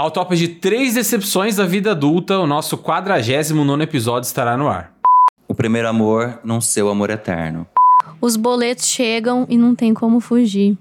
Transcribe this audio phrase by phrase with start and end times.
[0.00, 4.94] Ao top de três decepções da vida adulta, o nosso 49 episódio estará no ar.
[5.46, 7.66] O primeiro amor, não seu amor eterno.
[8.18, 10.74] Os boletos chegam e não tem como fugir.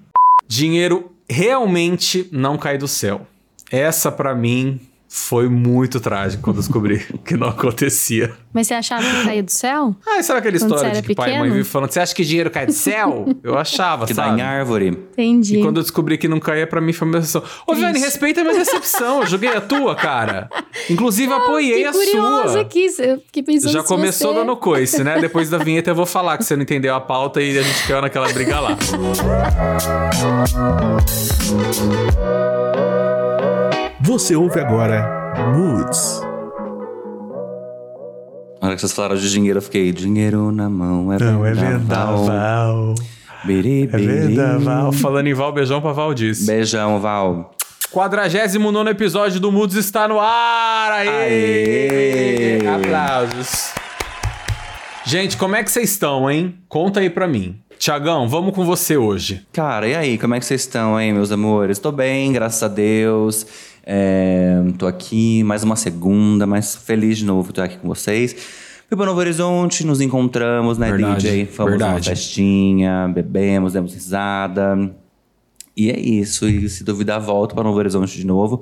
[0.48, 3.28] Dinheiro realmente não cai do céu.
[3.70, 4.80] Essa, pra mim,
[5.12, 8.32] foi muito trágico quando descobri que não acontecia.
[8.54, 9.96] Mas você achava que caía do céu?
[10.08, 11.56] Ah, sabe aquela Quando história de que pai e mãe pequeno?
[11.56, 13.26] vivem falando, você acha que dinheiro cai do céu?
[13.44, 14.40] Eu achava, Que dá sabe?
[14.40, 14.88] em árvore.
[14.90, 15.58] Entendi.
[15.58, 17.44] E quando eu descobri que não caía, pra mim foi uma decepção.
[17.68, 18.06] Ô, Viane, Triste.
[18.06, 19.22] respeita a minha decepção.
[19.22, 20.48] Eu joguei a tua, cara.
[20.90, 22.62] Inclusive, apoiei a Fiquei curiosa sua.
[22.62, 24.40] aqui, eu fiquei pensando Já começou você...
[24.40, 25.20] dando coice, né?
[25.20, 27.88] Depois da vinheta eu vou falar que você não entendeu a pauta e a gente
[27.88, 28.78] caiu naquela briga lá.
[34.10, 35.08] Você ouve agora
[35.56, 36.20] Moods.
[38.60, 41.54] Na hora que vocês falaram de dinheiro, eu fiquei, dinheiro na mão, é Não, é
[41.54, 42.24] vendaval.
[42.24, 42.96] vendaval.
[43.44, 44.08] Biri, É biri.
[44.08, 44.92] vendaval.
[44.94, 46.48] Falando em Val, beijão pra Valdice.
[46.48, 47.52] Beijão, Val.
[47.92, 50.92] 49 episódio do Moods está no ar!
[50.92, 52.58] Aê!
[52.64, 52.68] Aê!
[52.68, 53.74] Aplausos.
[55.06, 56.56] Gente, como é que vocês estão, hein?
[56.68, 57.60] Conta aí pra mim.
[57.78, 59.46] Tiagão, vamos com você hoje.
[59.54, 61.78] Cara, e aí, como é que vocês estão, hein, meus amores?
[61.78, 63.46] Tô bem, graças a Deus.
[63.92, 68.36] É, tô aqui mais uma segunda, mas feliz de novo estar aqui com vocês.
[68.88, 71.46] Fui pra Novo Horizonte, nos encontramos, né, Verdade, DJ?
[71.48, 72.10] Fomos numa verdade.
[72.10, 74.96] festinha, bebemos, demos risada.
[75.76, 76.48] E é isso.
[76.48, 78.60] E se duvidar, volto pra Novo Horizonte de novo.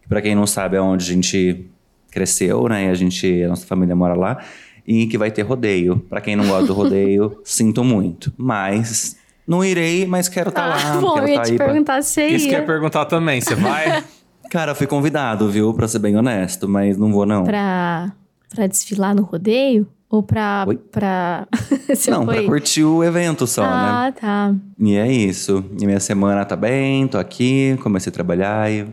[0.00, 1.66] Que Pra quem não sabe, é onde a gente
[2.12, 2.84] cresceu, né?
[2.86, 4.38] E a gente, a nossa família mora lá.
[4.86, 5.98] E que vai ter rodeio.
[6.08, 8.32] Pra quem não gosta do rodeio, sinto muito.
[8.36, 11.00] Mas não irei, mas quero estar Ah, lá.
[11.00, 12.60] bom, quero eu ia tá te aí pra- perguntar se você Isso que eu ia
[12.60, 13.40] ia perguntar também.
[13.40, 14.04] Você vai?
[14.50, 15.72] Cara, eu fui convidado, viu?
[15.74, 17.44] Pra ser bem honesto, mas não vou, não.
[17.44, 18.12] pra,
[18.54, 19.86] pra desfilar no rodeio?
[20.10, 20.64] Ou pra...
[20.66, 20.76] Oi?
[20.76, 21.46] pra...
[21.88, 22.36] você não, foi...
[22.36, 23.68] pra curtir o evento só, né?
[23.70, 24.54] Ah, tá.
[24.78, 25.64] E é isso.
[25.78, 28.86] E minha semana tá bem, tô aqui, comecei a trabalhar e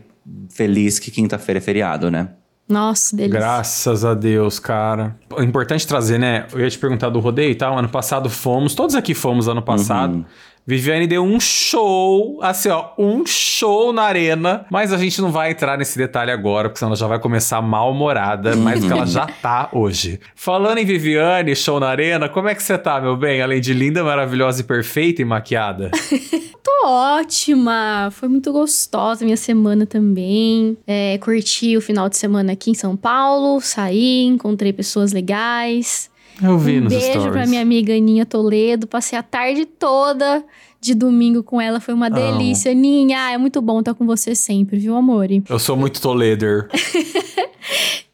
[0.50, 2.30] feliz que quinta-feira é feriado, né?
[2.68, 3.38] Nossa, delícia.
[3.38, 5.16] Graças a Deus, cara.
[5.38, 6.46] É importante trazer, né?
[6.52, 7.78] Eu ia te perguntar do rodeio e tal.
[7.78, 10.26] Ano passado fomos, todos aqui fomos ano passado.
[10.66, 14.66] Viviane deu um show, assim, ó, um show na arena.
[14.68, 17.62] Mas a gente não vai entrar nesse detalhe agora, porque senão ela já vai começar
[17.62, 20.18] mal-humorada, mais do que ela já tá hoje.
[20.34, 23.40] Falando em Viviane, show na arena, como é que você tá, meu bem?
[23.40, 25.92] Além de linda, maravilhosa e perfeita e maquiada.
[26.64, 28.08] Tô ótima.
[28.10, 30.76] Foi muito gostosa minha semana também.
[30.84, 33.60] É, curti o final de semana aqui em São Paulo.
[33.60, 36.10] Saí, encontrei pessoas legais.
[36.42, 37.32] Eu vi um nos beijo stories.
[37.32, 38.86] pra minha amiga Aninha Toledo.
[38.86, 40.44] Passei a tarde toda
[40.80, 41.80] de domingo com ela.
[41.80, 42.72] Foi uma delícia.
[42.72, 45.28] Aninha, ah, é muito bom estar com você sempre, viu, amor?
[45.48, 46.68] Eu sou muito Toleder.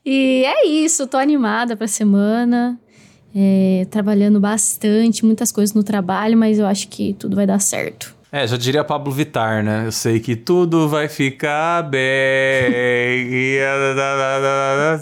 [0.04, 2.78] E é isso, tô animada pra semana.
[3.34, 8.14] É, trabalhando bastante, muitas coisas no trabalho, mas eu acho que tudo vai dar certo.
[8.34, 9.82] É, já diria Pablo Vittar, né?
[9.84, 12.00] Eu sei que tudo vai ficar bem.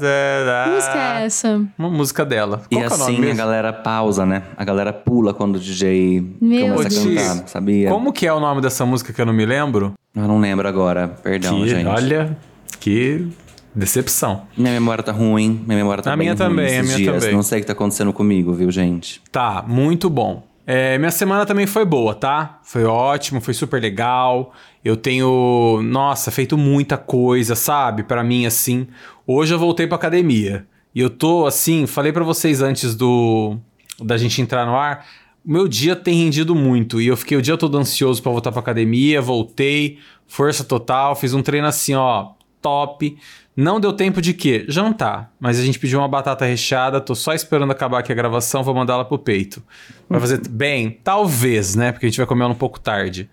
[0.00, 1.62] Que música é essa?
[1.78, 2.62] Uma música dela.
[2.68, 4.42] E Qual que é assim a galera pausa, né?
[4.56, 7.22] A galera pula quando o DJ Meu começa a Deus.
[7.22, 7.88] cantar, sabia?
[7.88, 9.94] Como que é o nome dessa música que eu não me lembro?
[10.14, 11.86] Eu não lembro agora, perdão, que, gente.
[11.86, 12.36] olha,
[12.80, 13.28] que
[13.72, 14.42] decepção.
[14.56, 16.96] Minha memória tá ruim, minha memória tá A bem minha ruim também, esses a minha
[16.96, 17.22] dias.
[17.22, 17.36] também.
[17.36, 19.22] Não sei o que tá acontecendo comigo, viu, gente?
[19.30, 20.49] Tá, muito bom.
[20.72, 22.60] É, minha semana também foi boa, tá?
[22.62, 24.52] Foi ótimo, foi super legal.
[24.84, 28.04] Eu tenho, nossa, feito muita coisa, sabe?
[28.04, 28.86] Pra mim, assim.
[29.26, 30.64] Hoje eu voltei pra academia.
[30.94, 33.56] E eu tô, assim, falei pra vocês antes do
[34.00, 35.04] da gente entrar no ar.
[35.44, 37.00] Meu dia tem rendido muito.
[37.00, 39.20] E eu fiquei o dia todo ansioso pra voltar pra academia.
[39.20, 41.16] Voltei, força total.
[41.16, 42.28] Fiz um treino assim, ó,
[42.60, 43.16] top.
[43.56, 44.64] Não deu tempo de quê?
[44.68, 45.32] Jantar.
[45.38, 48.74] Mas a gente pediu uma batata recheada, tô só esperando acabar aqui a gravação, vou
[48.74, 49.62] mandar ela pro peito.
[50.08, 50.98] Vai fazer bem?
[51.04, 51.92] Talvez, né?
[51.92, 53.28] Porque a gente vai comer ela um pouco tarde.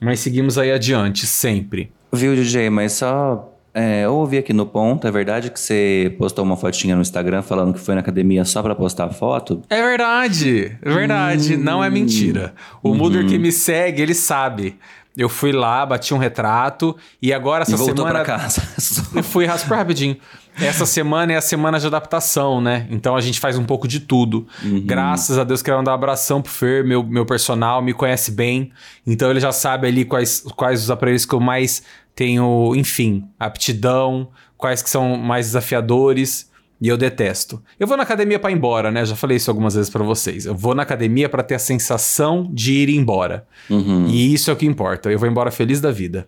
[0.00, 1.90] Mas seguimos aí adiante, sempre.
[2.12, 3.48] Viu, DJ, mas só.
[3.74, 7.40] É, eu ouvi aqui no ponto, é verdade que você postou uma fotinha no Instagram
[7.40, 9.62] falando que foi na academia só pra postar a foto?
[9.70, 12.52] É verdade, é verdade, não é mentira.
[12.82, 14.76] O Muder que me segue, ele sabe.
[15.16, 18.62] Eu fui lá, bati um retrato e agora essa e voltou semana pra casa.
[19.14, 20.16] Eu fui super rapidinho.
[20.60, 22.86] Essa semana é a semana de adaptação, né?
[22.90, 24.46] Então a gente faz um pouco de tudo.
[24.84, 28.70] Graças a Deus, quero mandar um abração pro Fer, meu, meu personal, me conhece bem.
[29.06, 31.82] Então ele já sabe ali quais, quais os aparelhos que eu mais
[32.14, 36.50] tenho, enfim, aptidão, quais que são mais desafiadores.
[36.82, 37.62] E eu detesto.
[37.78, 39.04] Eu vou na academia pra ir embora, né?
[39.06, 40.46] Já falei isso algumas vezes pra vocês.
[40.46, 43.46] Eu vou na academia pra ter a sensação de ir embora.
[43.70, 44.06] Uhum.
[44.08, 45.08] E isso é o que importa.
[45.08, 46.26] Eu vou embora feliz da vida.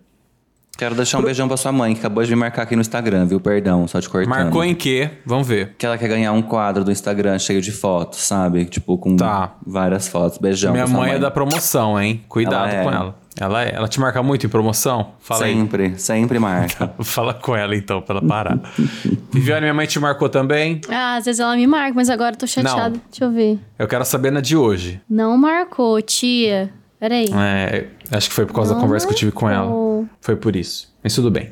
[0.77, 3.25] Quero deixar um beijão pra sua mãe, que acabou de me marcar aqui no Instagram,
[3.25, 3.39] viu?
[3.39, 4.29] Perdão, só te cortando.
[4.29, 5.09] Marcou em quê?
[5.25, 5.73] Vamos ver.
[5.77, 8.65] Que ela quer ganhar um quadro do Instagram cheio de fotos, sabe?
[8.65, 9.55] Tipo, com Tá.
[9.65, 10.37] várias fotos.
[10.37, 11.11] Beijão Minha mãe mãe.
[11.13, 12.21] é da promoção, hein?
[12.27, 12.83] Cuidado Ela é.
[12.83, 13.15] com ela.
[13.39, 15.13] Ela, ela te marca muito em promoção?
[15.19, 15.53] Fala aí.
[15.53, 16.93] sempre, sempre marca.
[17.03, 18.59] Fala com ela então, pra ela parar.
[19.31, 20.79] Viviane, minha mãe te marcou também?
[20.89, 22.89] Ah, às vezes ela me marca, mas agora eu tô chateada.
[22.89, 23.01] Não.
[23.09, 23.59] Deixa eu ver.
[23.77, 25.01] Eu quero saber na de hoje.
[25.09, 26.71] Não marcou, tia.
[26.97, 27.27] Peraí.
[27.33, 29.65] É, acho que foi por causa da Não conversa que eu tive com ela.
[29.65, 30.09] marcou.
[30.21, 30.93] Foi por isso.
[31.03, 31.51] Mas tudo bem.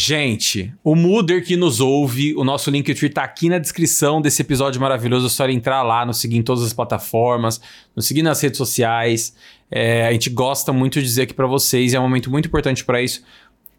[0.00, 4.80] Gente, o Muder que nos ouve, o nosso Linktree tá aqui na descrição desse episódio
[4.80, 5.26] maravilhoso.
[5.26, 7.60] É só entrar lá, nos seguir em todas as plataformas,
[7.96, 9.34] nos seguir nas redes sociais.
[9.70, 12.84] É, a gente gosta muito de dizer aqui pra vocês, é um momento muito importante
[12.84, 13.22] pra isso.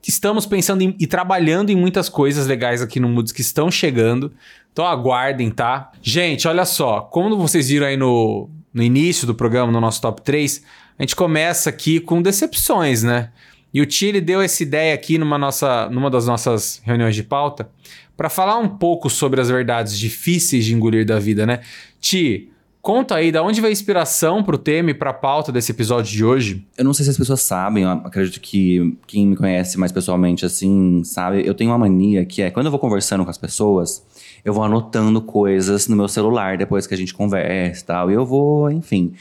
[0.07, 4.31] Estamos pensando em- e trabalhando em muitas coisas legais aqui no Moods que estão chegando.
[4.71, 5.91] Então aguardem, tá?
[6.01, 7.01] Gente, olha só.
[7.01, 10.63] Como vocês viram aí no, no início do programa, no nosso top 3,
[10.97, 13.31] a gente começa aqui com decepções, né?
[13.73, 17.69] E o ele deu essa ideia aqui numa, nossa, numa das nossas reuniões de pauta
[18.17, 21.59] para falar um pouco sobre as verdades difíceis de engolir da vida, né?
[22.01, 22.49] Ti,
[22.81, 26.23] conta aí da onde veio a inspiração pro tema e pra pauta desse episódio de
[26.23, 26.65] hoje.
[26.77, 31.03] Eu não sei se as pessoas sabem, acredito que quem me conhece mais pessoalmente assim,
[31.03, 31.45] sabe?
[31.45, 34.03] Eu tenho uma mania que é quando eu vou conversando com as pessoas,
[34.43, 38.11] eu vou anotando coisas no meu celular depois que a gente conversa e tal.
[38.11, 39.13] E eu vou, enfim.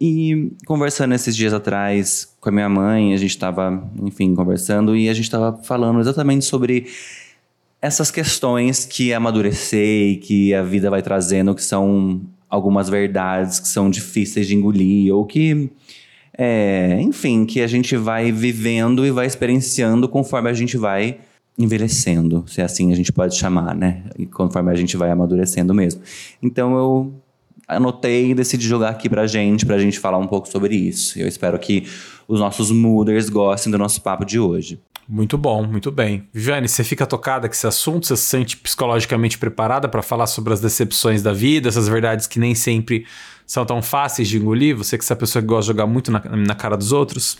[0.00, 5.08] E conversando esses dias atrás com a minha mãe, a gente tava, enfim, conversando e
[5.08, 6.86] a gente tava falando exatamente sobre
[7.80, 13.68] essas questões que amadurecer e que a vida vai trazendo, que são algumas verdades que
[13.68, 15.70] são difíceis de engolir, ou que,
[16.36, 21.18] é, enfim, que a gente vai vivendo e vai experienciando conforme a gente vai
[21.58, 24.02] envelhecendo, se assim a gente pode chamar, né?
[24.18, 26.02] E conforme a gente vai amadurecendo mesmo.
[26.42, 27.14] Então eu
[27.66, 31.18] anotei e decidi jogar aqui pra gente, pra gente falar um pouco sobre isso.
[31.18, 31.84] Eu espero que
[32.28, 34.78] os nossos mooders gostem do nosso papo de hoje.
[35.08, 36.28] Muito bom, muito bem.
[36.32, 38.06] Viviane, você fica tocada com esse assunto?
[38.06, 42.40] Você se sente psicologicamente preparada para falar sobre as decepções da vida, essas verdades que
[42.40, 43.06] nem sempre
[43.46, 44.76] são tão fáceis de engolir?
[44.76, 47.38] Você que é essa pessoa que gosta de jogar muito na, na cara dos outros?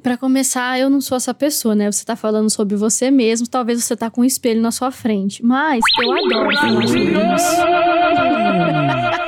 [0.00, 1.90] Pra começar, eu não sou essa pessoa, né?
[1.90, 5.44] Você tá falando sobre você mesmo, talvez você tá com um espelho na sua frente.
[5.44, 7.56] Mas eu adoro falar sobre isso.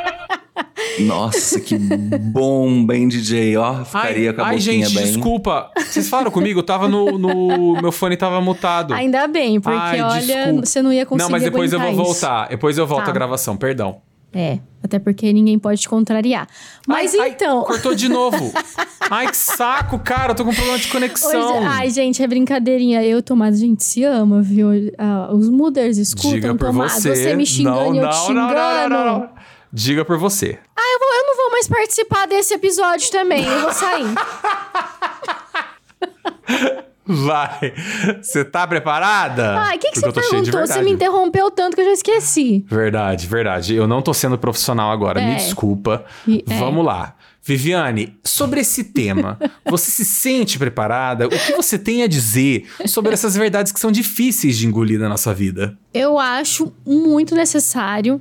[1.06, 3.84] Nossa, que bom, bem DJ, ó.
[3.84, 5.04] Ficaria ai, com a ai, boquinha gente, bem.
[5.12, 5.70] desculpa.
[5.76, 6.60] Vocês falaram comigo?
[6.60, 8.94] Eu tava no, no- Meu fone tava mutado.
[8.94, 10.66] Ainda bem, porque Ai, olha, desculpa.
[10.66, 11.96] você não ia conseguir Não, mas depois eu vou isso.
[12.02, 12.48] voltar.
[12.48, 13.10] Depois eu volto Tá.
[13.10, 13.98] à gravação, perdão.
[14.32, 16.46] É, até porque ninguém pode te contrariar.
[16.86, 17.64] Mas Ai, ai, então.
[17.64, 18.52] cortou de novo.
[19.10, 20.30] Ai, que saco, cara.
[20.30, 21.56] Eu tô com problema de conexão.
[21.58, 23.02] Hoje- ai, gente, é brincadeirinha.
[23.02, 24.68] Eu, Tomás, a gente se ama, viu?
[24.96, 26.92] Ah, os mooders escutam, Diga por Tomás.
[27.02, 27.34] você.
[27.34, 28.54] me xingando e eu te não, xingando.
[28.54, 29.28] não, não, não, não.
[29.72, 30.58] Diga por você.
[30.76, 33.44] Ah, eu, vou- eu não vou mais participar desse episódio também.
[33.46, 34.06] Eu vou sair.
[37.06, 37.72] Vai.
[38.22, 39.58] Você tá preparada?
[39.58, 40.66] Ai, o que, que você perguntou?
[40.66, 42.64] Você me interrompeu tanto que eu já esqueci.
[42.68, 43.74] Verdade, verdade.
[43.74, 45.36] Eu não tô sendo profissional agora, me É.
[45.36, 46.04] desculpa.
[46.26, 46.58] E- é.
[46.58, 47.16] Vamos lá.
[47.42, 49.38] Viviane, sobre esse tema,
[49.68, 51.26] você se sente preparada?
[51.26, 55.08] O que você tem a dizer sobre essas verdades que são difíceis de engolir na
[55.08, 55.76] nossa vida?
[55.92, 58.20] Eu acho muito necessário,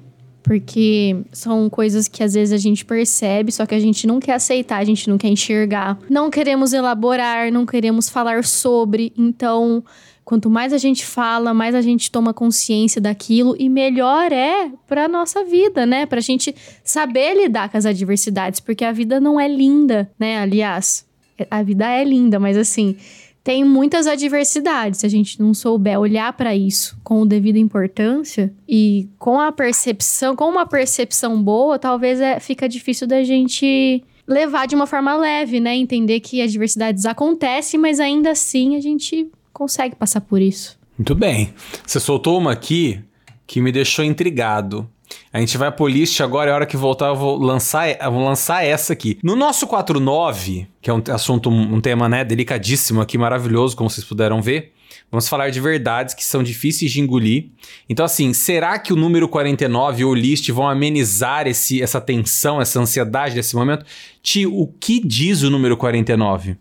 [0.49, 4.33] porque são coisas que às vezes a gente percebe, só que a gente não quer
[4.33, 5.95] aceitar, a gente não quer enxergar.
[6.09, 9.13] Não queremos elaborar, não queremos falar sobre.
[9.15, 9.83] Então,
[10.25, 15.07] quanto mais a gente fala, mais a gente toma consciência daquilo e melhor é pra
[15.07, 16.07] nossa vida, né?
[16.07, 20.39] Pra gente saber lidar com as adversidades, porque a vida não é linda, né?
[20.39, 21.05] Aliás,
[21.51, 22.97] a vida é linda, mas assim,
[23.43, 24.99] tem muitas adversidades.
[24.99, 29.51] Se a gente não souber olhar para isso com o devido importância e com a
[29.51, 35.15] percepção, com uma percepção boa, talvez é, fica difícil da gente levar de uma forma
[35.15, 35.75] leve, né?
[35.75, 40.77] Entender que adversidades acontecem, mas ainda assim a gente consegue passar por isso.
[40.97, 41.53] Muito bem.
[41.85, 43.01] Você soltou uma aqui
[43.47, 44.87] que me deixou intrigado.
[45.31, 48.23] A gente vai pro list agora, é hora que voltar, eu vou lançar, eu vou
[48.23, 49.19] lançar essa aqui.
[49.23, 54.05] No nosso 49, que é um assunto, um tema, né, delicadíssimo aqui, maravilhoso, como vocês
[54.05, 54.73] puderam ver,
[55.11, 57.47] vamos falar de verdades que são difíceis de engolir.
[57.87, 62.59] Então, assim, será que o número 49 ou o list vão amenizar esse, essa tensão,
[62.59, 63.85] essa ansiedade desse momento?
[64.23, 66.57] Ti, o que diz o número 49?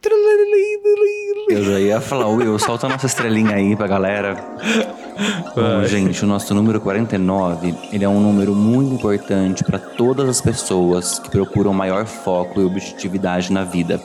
[1.49, 4.37] Eu já ia falar, Will, solta a nossa estrelinha aí pra galera.
[5.55, 10.41] Bom, gente, o nosso número 49, ele é um número muito importante para todas as
[10.41, 14.01] pessoas que procuram maior foco e objetividade na vida,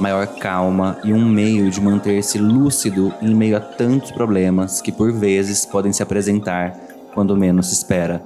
[0.00, 5.12] maior calma e um meio de manter-se lúcido em meio a tantos problemas que por
[5.12, 6.74] vezes podem se apresentar
[7.12, 8.22] quando menos se espera.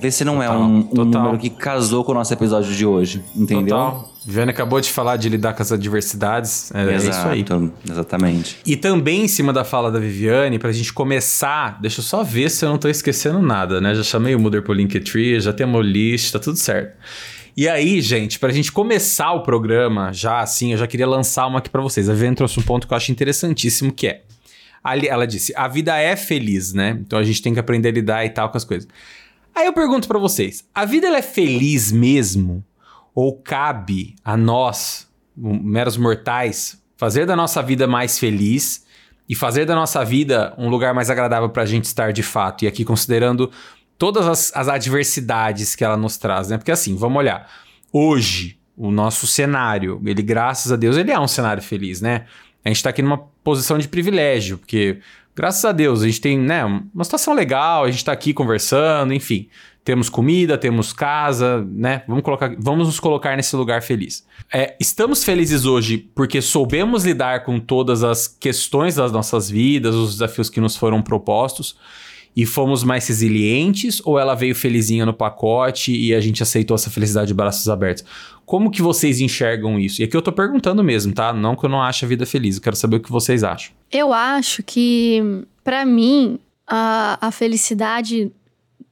[0.00, 1.22] Vê se não é Total, um, um total.
[1.22, 3.76] número que casou com o nosso episódio de hoje, entendeu?
[3.76, 4.15] Total.
[4.26, 6.72] Viviane acabou de falar de lidar com as adversidades.
[6.74, 7.42] É, é isso aí.
[7.42, 8.58] Exato, exatamente.
[8.66, 12.50] E também em cima da fala da Viviane, pra gente começar, deixa eu só ver
[12.50, 13.94] se eu não tô esquecendo nada, né?
[13.94, 16.96] Já chamei o Mother pro Linktree, já temos o list, tá tudo certo.
[17.56, 21.60] E aí, gente, pra gente começar o programa, já assim, eu já queria lançar uma
[21.60, 22.08] aqui pra vocês.
[22.08, 24.22] A Viviane trouxe um ponto que eu acho interessantíssimo, que é...
[24.82, 26.98] Ali, ela disse, a vida é feliz, né?
[27.00, 28.88] Então a gente tem que aprender a lidar e tal com as coisas.
[29.54, 32.64] Aí eu pergunto pra vocês, a vida ela é feliz mesmo?
[33.16, 38.84] Ou cabe a nós, um, meros mortais, fazer da nossa vida mais feliz
[39.26, 42.66] e fazer da nossa vida um lugar mais agradável pra gente estar de fato?
[42.66, 43.50] E aqui considerando
[43.96, 46.58] todas as, as adversidades que ela nos traz, né?
[46.58, 47.50] Porque assim, vamos olhar.
[47.90, 52.26] Hoje, o nosso cenário, ele, graças a Deus, ele é um cenário feliz, né?
[52.62, 54.98] A gente tá aqui numa posição de privilégio, porque,
[55.34, 59.14] graças a Deus, a gente tem, né, uma situação legal, a gente tá aqui conversando,
[59.14, 59.48] enfim.
[59.86, 62.02] Temos comida, temos casa, né?
[62.08, 64.26] Vamos, colocar, vamos nos colocar nesse lugar feliz.
[64.52, 70.14] É, estamos felizes hoje porque soubemos lidar com todas as questões das nossas vidas, os
[70.14, 71.76] desafios que nos foram propostos
[72.34, 76.90] e fomos mais resilientes ou ela veio felizinha no pacote e a gente aceitou essa
[76.90, 78.04] felicidade de braços abertos?
[78.44, 80.02] Como que vocês enxergam isso?
[80.02, 81.32] E aqui eu tô perguntando mesmo, tá?
[81.32, 83.72] Não que eu não ache a vida feliz, eu quero saber o que vocês acham.
[83.92, 88.32] Eu acho que, para mim, a, a felicidade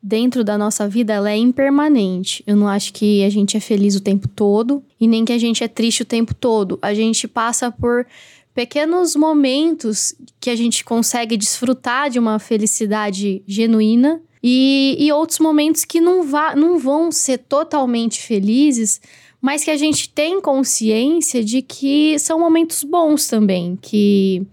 [0.07, 2.45] dentro da nossa vida ela é impermanente.
[2.47, 5.39] Eu não acho que a gente é feliz o tempo todo e nem que a
[5.39, 6.79] gente é triste o tempo todo.
[6.83, 8.07] A gente passa por
[8.55, 15.87] pequenos momentos que a gente consegue desfrutar de uma felicidade genuína e, e outros momentos
[15.87, 16.23] que não,
[16.55, 19.01] não vão ser totalmente felizes,
[19.41, 24.47] mas que a gente tem consciência de que são momentos bons também, que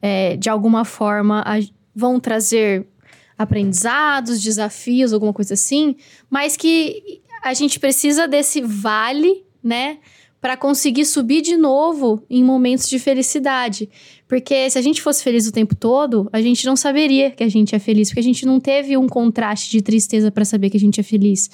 [0.00, 1.60] é, de alguma forma a,
[1.94, 2.86] vão trazer
[3.36, 5.96] aprendizados, desafios, alguma coisa assim,
[6.30, 9.98] mas que a gente precisa desse vale, né?
[10.44, 13.88] para conseguir subir de novo em momentos de felicidade.
[14.28, 17.48] Porque se a gente fosse feliz o tempo todo, a gente não saberia que a
[17.48, 20.76] gente é feliz, porque a gente não teve um contraste de tristeza para saber que
[20.76, 21.48] a gente é feliz.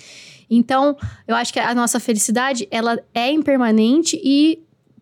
[0.51, 0.97] Então,
[1.29, 4.59] eu acho que a nossa felicidade, ela é impermanente e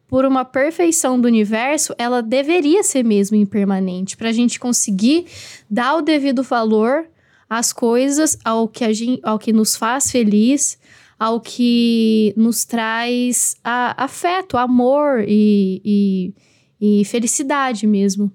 [0.08, 5.26] por uma perfeição do universo, ela deveria ser mesmo impermanente, para a gente conseguir
[5.70, 7.04] dar o devido valor
[7.48, 10.78] às coisas, ao que, a gente, ao que nos faz feliz,
[11.18, 18.32] ao que nos traz a, afeto, amor e, e, e, felicidade mesmo.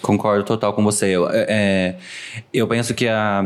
[0.00, 1.06] Concordo total com você.
[1.08, 1.98] Eu, é, é,
[2.52, 3.44] eu penso que a,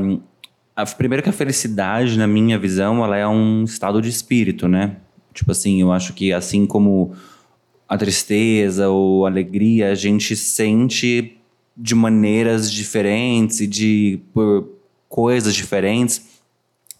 [0.74, 0.86] a.
[0.86, 4.96] Primeiro que a felicidade, na minha visão, ela é um estado de espírito, né?
[5.34, 7.14] Tipo assim, eu acho que assim como
[7.88, 11.36] a tristeza ou a alegria, a gente sente
[11.76, 14.68] de maneiras diferentes e de por
[15.08, 16.40] coisas diferentes.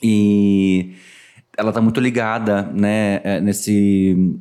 [0.02, 0.92] E
[1.56, 4.34] ela tá muito ligada, né, é, nesse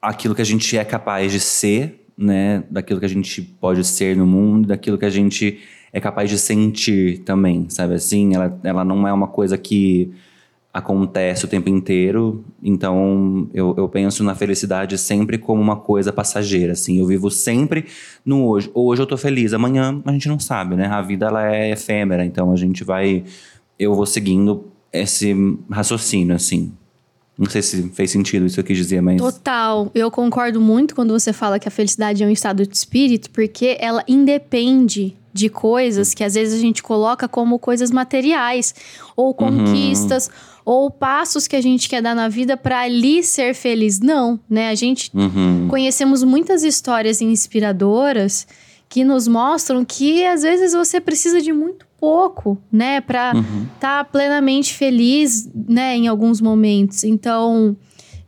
[0.00, 4.16] aquilo que a gente é capaz de ser, né, daquilo que a gente pode ser
[4.16, 5.58] no mundo, daquilo que a gente
[5.92, 8.34] é capaz de sentir também, sabe assim?
[8.34, 10.12] Ela, ela não é uma coisa que
[10.72, 16.74] acontece o tempo inteiro, então eu, eu penso na felicidade sempre como uma coisa passageira,
[16.74, 17.86] assim, eu vivo sempre
[18.24, 18.70] no hoje.
[18.72, 20.86] Hoje eu tô feliz, amanhã a gente não sabe, né?
[20.86, 23.24] A vida ela é efêmera, então a gente vai
[23.80, 25.34] eu vou seguindo esse
[25.70, 26.72] raciocínio, assim.
[27.38, 29.16] Não sei se fez sentido isso que eu quis dizer, mas.
[29.16, 29.90] Total.
[29.94, 33.78] Eu concordo muito quando você fala que a felicidade é um estado de espírito, porque
[33.80, 38.74] ela independe de coisas que às vezes a gente coloca como coisas materiais,
[39.16, 39.32] ou uhum.
[39.32, 40.32] conquistas, uhum.
[40.64, 44.00] Ou passos que a gente quer dar na vida para ali ser feliz.
[44.00, 44.68] Não, né?
[44.68, 45.68] A gente uhum.
[45.68, 48.46] conhecemos muitas histórias inspiradoras
[48.88, 53.66] que nos mostram que às vezes você precisa de muito pouco, né, para estar uhum.
[53.78, 57.04] tá plenamente feliz, né, em alguns momentos.
[57.04, 57.76] Então,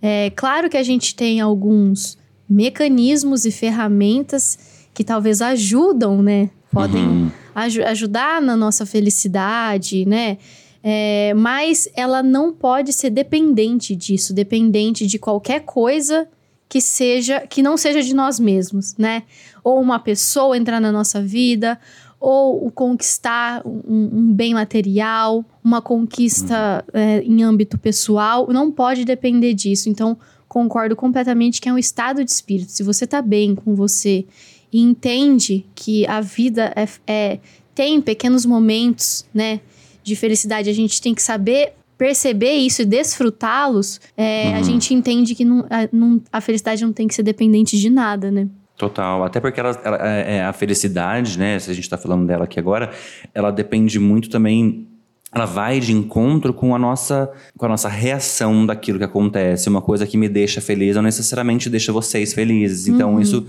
[0.00, 4.58] é claro que a gente tem alguns mecanismos e ferramentas
[4.94, 7.30] que talvez ajudam, né, podem uhum.
[7.54, 10.36] aj ajudar na nossa felicidade, né,
[10.82, 16.28] é, mas ela não pode ser dependente disso, dependente de qualquer coisa
[16.68, 19.22] que seja que não seja de nós mesmos, né?
[19.62, 21.78] Ou uma pessoa entrar na nossa vida,
[22.18, 27.00] ou conquistar um, um, bem material, uma conquista uhum.
[27.00, 29.88] é, em âmbito pessoal, não pode depender disso.
[29.88, 30.16] Então,
[30.48, 32.70] concordo completamente que é um estado de espírito.
[32.70, 34.24] Se você tá bem com você
[34.72, 37.38] e entende que a vida é, é
[37.74, 39.60] tem pequenos momentos, né,
[40.02, 44.56] de felicidade, a gente tem que saber perceber isso e desfrutá-los, é, uhum.
[44.56, 47.88] a gente entende que não, a, não, a felicidade não tem que ser dependente de
[47.88, 48.48] nada, né?
[48.76, 49.22] Total.
[49.22, 51.56] Até porque ela, ela é, é, a felicidade, né?
[51.60, 52.90] Se a gente está falando dela aqui agora,
[53.32, 54.88] ela depende muito também.
[55.32, 59.68] Ela vai de encontro com a nossa com a nossa reação daquilo que acontece.
[59.68, 62.88] Uma coisa que me deixa feliz não necessariamente deixa vocês felizes.
[62.88, 63.20] Então, uhum.
[63.20, 63.46] isso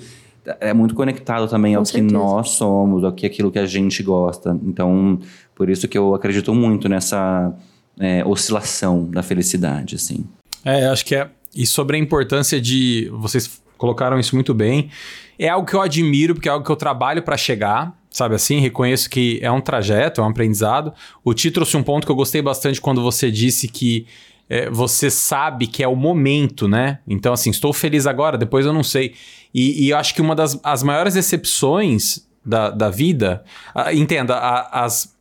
[0.59, 2.07] é muito conectado também com ao certeza.
[2.07, 4.57] que nós somos, ao que aquilo que a gente gosta.
[4.63, 5.19] Então,
[5.55, 7.53] por isso que eu acredito muito nessa
[7.99, 10.25] é, oscilação da felicidade, assim.
[10.63, 11.29] É, acho que é.
[11.55, 13.09] E sobre a importância de.
[13.13, 14.89] Vocês colocaram isso muito bem.
[15.37, 18.59] É algo que eu admiro, porque é algo que eu trabalho para chegar, sabe assim?
[18.59, 20.93] Reconheço que é um trajeto, é um aprendizado.
[21.23, 24.07] O Ti trouxe um ponto que eu gostei bastante quando você disse que
[24.49, 26.99] é, você sabe que é o momento, né?
[27.07, 29.15] Então, assim, estou feliz agora, depois eu não sei.
[29.53, 33.43] E, e eu acho que uma das as maiores decepções da, da vida,
[33.73, 35.13] ah, entenda, a, as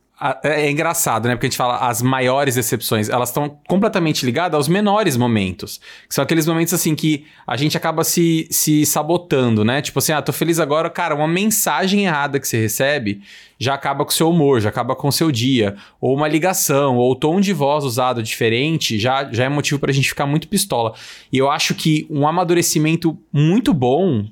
[0.43, 1.35] é engraçado, né?
[1.35, 5.81] Porque a gente fala as maiores decepções, elas estão completamente ligadas aos menores momentos.
[6.07, 9.81] Que são aqueles momentos assim que a gente acaba se, se sabotando, né?
[9.81, 10.89] Tipo assim, ah, tô feliz agora.
[10.89, 13.21] Cara, uma mensagem errada que você recebe
[13.59, 15.75] já acaba com o seu humor, já acaba com o seu dia.
[15.99, 19.91] Ou uma ligação, ou o tom de voz usado diferente, já, já é motivo pra
[19.91, 20.93] gente ficar muito pistola.
[21.31, 24.25] E eu acho que um amadurecimento muito bom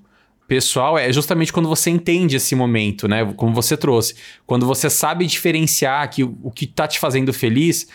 [0.51, 3.23] pessoal é justamente quando você entende esse momento, né?
[3.37, 4.15] Como você trouxe.
[4.45, 7.87] Quando você sabe diferenciar que o que está te fazendo feliz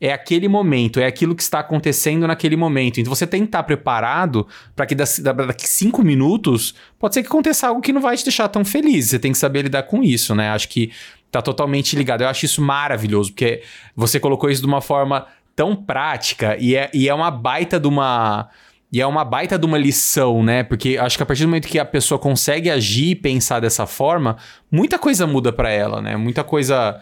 [0.00, 3.00] é aquele momento, é aquilo que está acontecendo naquele momento.
[3.00, 7.66] Então você tem que estar preparado para que daqui cinco minutos pode ser que aconteça
[7.66, 9.08] algo que não vai te deixar tão feliz.
[9.08, 10.50] Você tem que saber lidar com isso, né?
[10.50, 10.92] Acho que
[11.32, 12.22] tá totalmente ligado.
[12.22, 13.60] Eu acho isso maravilhoso, porque
[13.96, 17.88] você colocou isso de uma forma tão prática e é, e é uma baita de
[17.88, 18.48] uma
[18.94, 20.62] e é uma baita de uma lição, né?
[20.62, 23.88] Porque acho que a partir do momento que a pessoa consegue agir e pensar dessa
[23.88, 24.36] forma,
[24.70, 26.16] muita coisa muda para ela, né?
[26.16, 27.00] Muita coisa.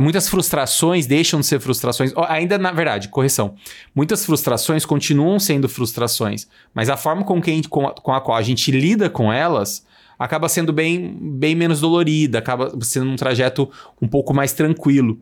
[0.00, 2.14] Muitas frustrações deixam de ser frustrações.
[2.26, 3.54] Ainda, na verdade, correção.
[3.94, 8.38] Muitas frustrações continuam sendo frustrações, mas a forma com, quem, com, a, com a qual
[8.38, 9.84] a gente lida com elas
[10.18, 15.18] acaba sendo bem, bem menos dolorida, acaba sendo um trajeto um pouco mais tranquilo.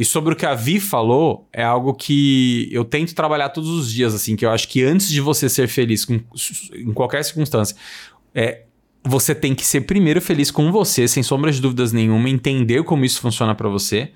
[0.00, 3.92] E sobre o que a Vi falou, é algo que eu tento trabalhar todos os
[3.92, 6.18] dias, assim, que eu acho que antes de você ser feliz com,
[6.74, 7.76] em qualquer circunstância,
[8.34, 8.62] é,
[9.04, 13.04] você tem que ser primeiro feliz com você, sem sombra de dúvidas nenhuma, entender como
[13.04, 14.10] isso funciona para você,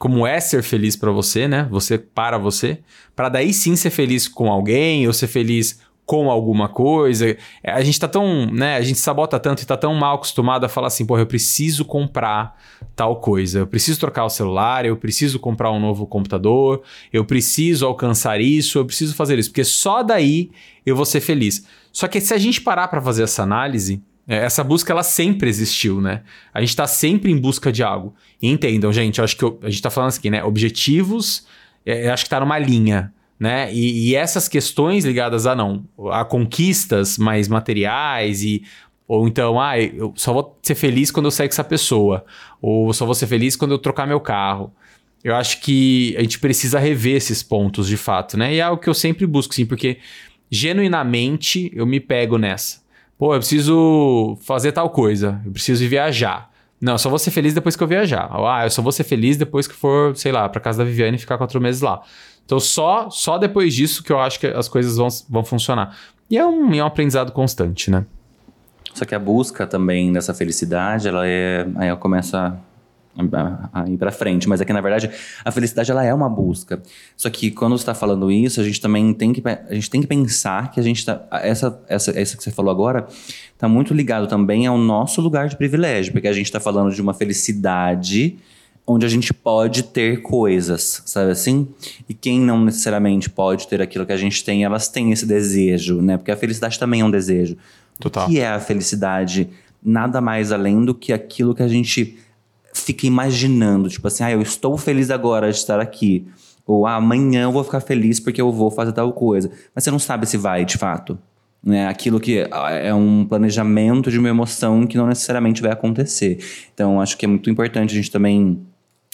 [0.00, 1.68] como é ser feliz para você, né?
[1.70, 2.80] Você para você,
[3.14, 5.78] para daí sim ser feliz com alguém ou ser feliz
[6.10, 7.36] com alguma coisa.
[7.62, 10.64] É, a gente tá tão, né, a gente sabota tanto e tá tão mal acostumado
[10.64, 12.60] a falar assim, porra, eu preciso comprar
[12.96, 17.86] tal coisa, eu preciso trocar o celular, eu preciso comprar um novo computador, eu preciso
[17.86, 20.50] alcançar isso, eu preciso fazer isso, porque só daí
[20.84, 21.64] eu vou ser feliz.
[21.92, 25.48] Só que se a gente parar para fazer essa análise, é, essa busca ela sempre
[25.48, 26.22] existiu, né?
[26.52, 28.16] A gente tá sempre em busca de algo.
[28.42, 30.42] E entendam, gente, acho que eu, a gente tá falando aqui, né?
[30.42, 31.46] Objetivos,
[31.86, 33.72] é, acho que tá numa linha né?
[33.72, 38.62] E, e, essas questões ligadas a não, a conquistas mais materiais e
[39.08, 42.24] ou então, ah, eu só vou ser feliz quando eu sair com essa pessoa,
[42.62, 44.72] ou só vou ser feliz quando eu trocar meu carro.
[45.24, 48.54] Eu acho que a gente precisa rever esses pontos de fato, né?
[48.54, 49.98] E é algo que eu sempre busco, sim, porque
[50.48, 52.82] genuinamente eu me pego nessa.
[53.18, 56.48] Pô, eu preciso fazer tal coisa, eu preciso viajar.
[56.80, 58.30] Não, eu só vou ser feliz depois que eu viajar.
[58.32, 61.16] Ah, eu só vou ser feliz depois que for, sei lá, pra casa da Viviane
[61.16, 62.00] e ficar quatro meses lá.
[62.50, 65.96] Então, só, só depois disso que eu acho que as coisas vão, vão funcionar.
[66.28, 68.04] E é um, é um aprendizado constante, né?
[68.92, 71.64] Só que a busca também dessa felicidade, ela é.
[71.76, 72.56] Aí eu começo a,
[73.72, 75.08] a, ir para frente, mas é que na verdade
[75.44, 76.82] a felicidade ela é uma busca.
[77.16, 80.00] Só que quando você está falando isso, a gente também tem que, a gente tem
[80.00, 81.24] que pensar que a gente está.
[81.30, 83.06] Essa, essa, essa que você falou agora
[83.54, 87.00] está muito ligado também ao nosso lugar de privilégio, porque a gente está falando de
[87.00, 88.40] uma felicidade
[88.86, 91.68] onde a gente pode ter coisas, sabe assim?
[92.08, 96.00] E quem não necessariamente pode ter aquilo que a gente tem, elas têm esse desejo,
[96.02, 96.16] né?
[96.16, 97.56] Porque a felicidade também é um desejo.
[97.98, 98.26] Total.
[98.26, 99.48] O que é a felicidade?
[99.82, 102.18] Nada mais além do que aquilo que a gente
[102.72, 106.26] fica imaginando, tipo assim, ah, eu estou feliz agora de estar aqui.
[106.66, 109.50] Ou ah, amanhã eu vou ficar feliz porque eu vou fazer tal coisa.
[109.74, 111.18] Mas você não sabe se vai de fato.
[111.62, 111.86] Né?
[111.86, 116.38] Aquilo que ah, é um planejamento de uma emoção que não necessariamente vai acontecer.
[116.72, 118.60] Então, acho que é muito importante a gente também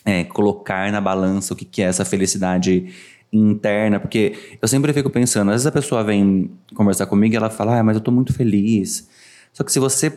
[0.06, 2.86] é, colocar na balança o que, que é essa felicidade
[3.32, 7.50] interna, porque eu sempre fico pensando, às vezes a pessoa vem conversar comigo e ela
[7.50, 9.08] fala, ah, mas eu tô muito feliz.
[9.52, 10.12] Só que se você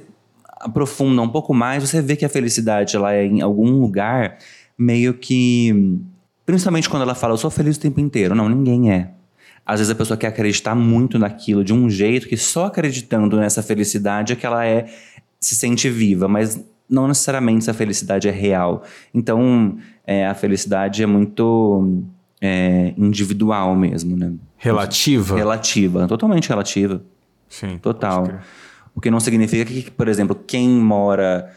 [0.46, 4.38] aprofunda um pouco mais, você vê que a felicidade ela é em algum lugar
[4.78, 6.00] meio que.
[6.46, 8.36] Principalmente quando ela fala, eu sou feliz o tempo inteiro.
[8.36, 9.12] Não, ninguém é.
[9.66, 13.62] Às vezes a pessoa quer acreditar muito naquilo de um jeito que só acreditando nessa
[13.62, 14.92] felicidade é que ela é
[15.40, 18.84] se sente viva, mas não necessariamente essa felicidade é real.
[19.14, 22.04] Então, é, a felicidade é muito
[22.42, 24.34] é, individual mesmo, né?
[24.58, 25.38] Relativa?
[25.38, 27.02] Relativa, totalmente relativa.
[27.48, 27.78] Sim.
[27.78, 28.28] Total.
[28.96, 31.50] O que não significa que, por exemplo, quem mora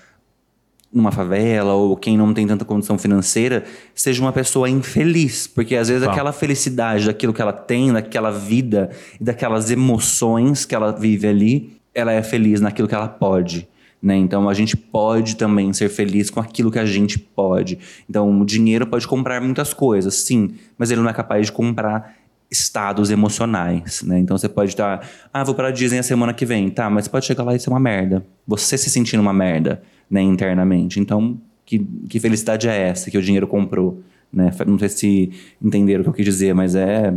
[0.93, 3.65] numa favela ou quem não tem tanta condição financeira
[3.95, 6.13] seja uma pessoa infeliz, porque às vezes tá.
[6.13, 11.77] aquela felicidade daquilo que ela tem, daquela vida e daquelas emoções que ela vive ali,
[11.95, 13.67] ela é feliz naquilo que ela pode.
[14.03, 14.17] Né?
[14.17, 17.79] Então a gente pode também ser feliz com aquilo que a gente pode.
[18.11, 22.17] Então o dinheiro pode comprar muitas coisas, sim, mas ele não é capaz de comprar
[22.51, 24.19] estados emocionais, né?
[24.19, 26.91] Então você pode estar, ah, vou para Disney a semana que vem, tá?
[26.91, 28.27] Mas você pode chegar lá e ser uma merda.
[28.47, 31.01] Você se sentindo uma merda, né, internamente.
[31.01, 31.79] Então, que,
[32.11, 34.51] que felicidade é essa que o dinheiro comprou, né?
[34.67, 37.15] Não sei se entenderam o que eu quis dizer, mas é,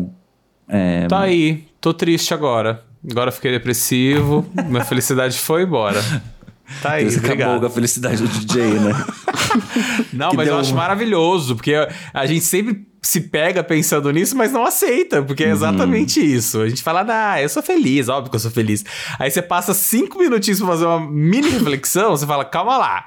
[0.69, 2.84] é Tá aí, tô triste agora.
[3.12, 6.00] Agora fiquei depressivo, minha felicidade foi embora.
[6.82, 7.60] Tá aí, acabou obrigado.
[7.60, 8.91] com a felicidade do DJ, né?
[10.12, 11.73] Não, que mas eu acho maravilhoso, porque
[12.13, 15.49] a gente sempre se pega pensando nisso, mas não aceita, porque Uhum.
[15.49, 16.60] é exatamente isso.
[16.62, 18.84] A gente fala, ah, eu sou feliz, óbvio que eu sou feliz.
[19.19, 23.06] Aí você passa cinco minutinhos pra fazer uma mini reflexão, você fala, calma lá.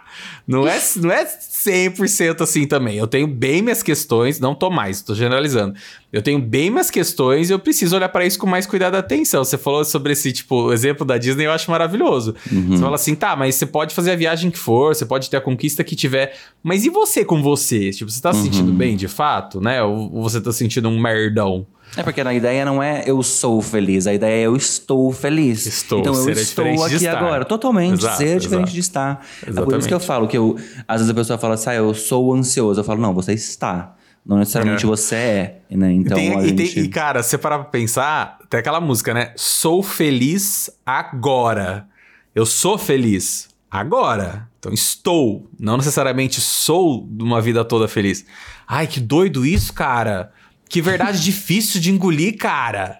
[0.48, 2.96] Não é, não é 100% assim também.
[2.96, 5.74] Eu tenho bem minhas questões, não tô mais, tô generalizando.
[6.10, 8.96] Eu tenho bem minhas questões e eu preciso olhar pra isso com mais cuidado e
[8.96, 9.44] atenção.
[9.44, 12.34] Você falou sobre esse, tipo, exemplo da Disney, eu acho maravilhoso.
[12.70, 15.36] Você fala assim, tá, mas você pode fazer a viagem que for, você pode ter
[15.36, 17.90] a conquista que tiver, mas e você com você?
[17.90, 19.82] Tipo, você tá se sentindo bem de fato, né?
[19.82, 21.66] Ou ou você tá sentindo um merdão?
[21.96, 25.66] É porque a ideia não é eu sou feliz, a ideia é eu estou feliz.
[25.66, 27.44] Estou, então eu é estou diferente de aqui agora.
[27.44, 28.72] Totalmente, Exato, ser diferente exato.
[28.74, 29.10] de estar.
[29.10, 29.88] É por isso Exatamente.
[29.88, 30.56] que eu falo que eu.
[30.86, 32.78] Às vezes a pessoa fala assim, ah, eu sou ansioso.
[32.80, 33.94] Eu falo, não, você está.
[34.24, 34.86] Não necessariamente É.
[34.86, 35.60] você é.
[35.70, 35.92] Né?
[35.92, 36.80] Então e, tem- a e tem- gente.
[36.80, 39.32] e, cara, se você parar pra pensar, tem aquela música, né?
[39.34, 41.86] Sou feliz agora.
[42.34, 44.46] Eu sou feliz agora.
[44.58, 45.48] Então estou.
[45.58, 48.24] Não necessariamente sou uma vida toda feliz.
[48.66, 50.30] Ai, que doido isso, cara.
[50.68, 52.98] Que verdade difícil de engolir, cara.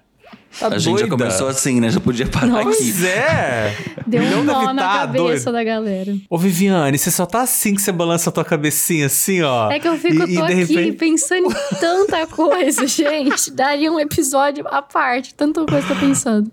[0.59, 1.09] Tá a gente já doida?
[1.25, 1.91] começou assim, né?
[1.91, 2.65] Já podia parar aqui.
[2.65, 3.77] Pois é.
[4.07, 5.53] Deu um nó na tá cabeça doido.
[5.53, 6.17] da galera.
[6.29, 9.71] Ô, Viviane, você só tá assim que você balança a tua cabecinha assim, ó.
[9.71, 13.51] É que eu fico, E- tô aqui repente- pensando em tanta coisa, gente.
[13.53, 16.51] Daria um episódio à parte, tanta coisa que eu tô pensando.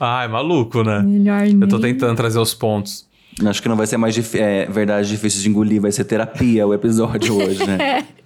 [0.00, 1.00] Ai, maluco, né?
[1.02, 1.92] Melhor Eu tô nem.
[1.92, 3.06] tentando trazer os pontos.
[3.44, 6.66] Acho que não vai ser mais dif- é, verdade difícil de engolir, vai ser terapia
[6.66, 8.02] o episódio hoje, né?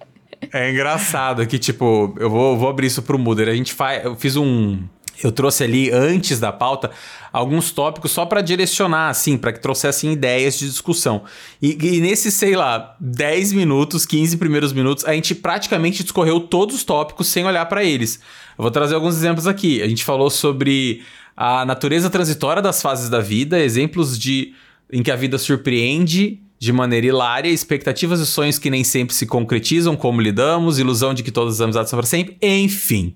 [0.71, 3.49] engraçado que, tipo, eu vou, vou abrir isso pro Moodle.
[3.49, 4.03] A gente faz.
[4.03, 4.79] Eu fiz um.
[5.23, 6.89] Eu trouxe ali, antes da pauta,
[7.31, 11.23] alguns tópicos só pra direcionar, assim, pra que trouxessem ideias de discussão.
[11.61, 16.75] E, e nesses, sei lá, 10 minutos, 15 primeiros minutos, a gente praticamente discorreu todos
[16.75, 18.19] os tópicos sem olhar pra eles.
[18.57, 19.81] Eu vou trazer alguns exemplos aqui.
[19.83, 21.03] A gente falou sobre
[21.37, 24.55] a natureza transitória das fases da vida, exemplos de
[24.91, 29.25] em que a vida surpreende de maneira hilária, expectativas e sonhos que nem sempre se
[29.25, 33.15] concretizam, como lidamos, ilusão de que todas as amizades são para sempre, enfim.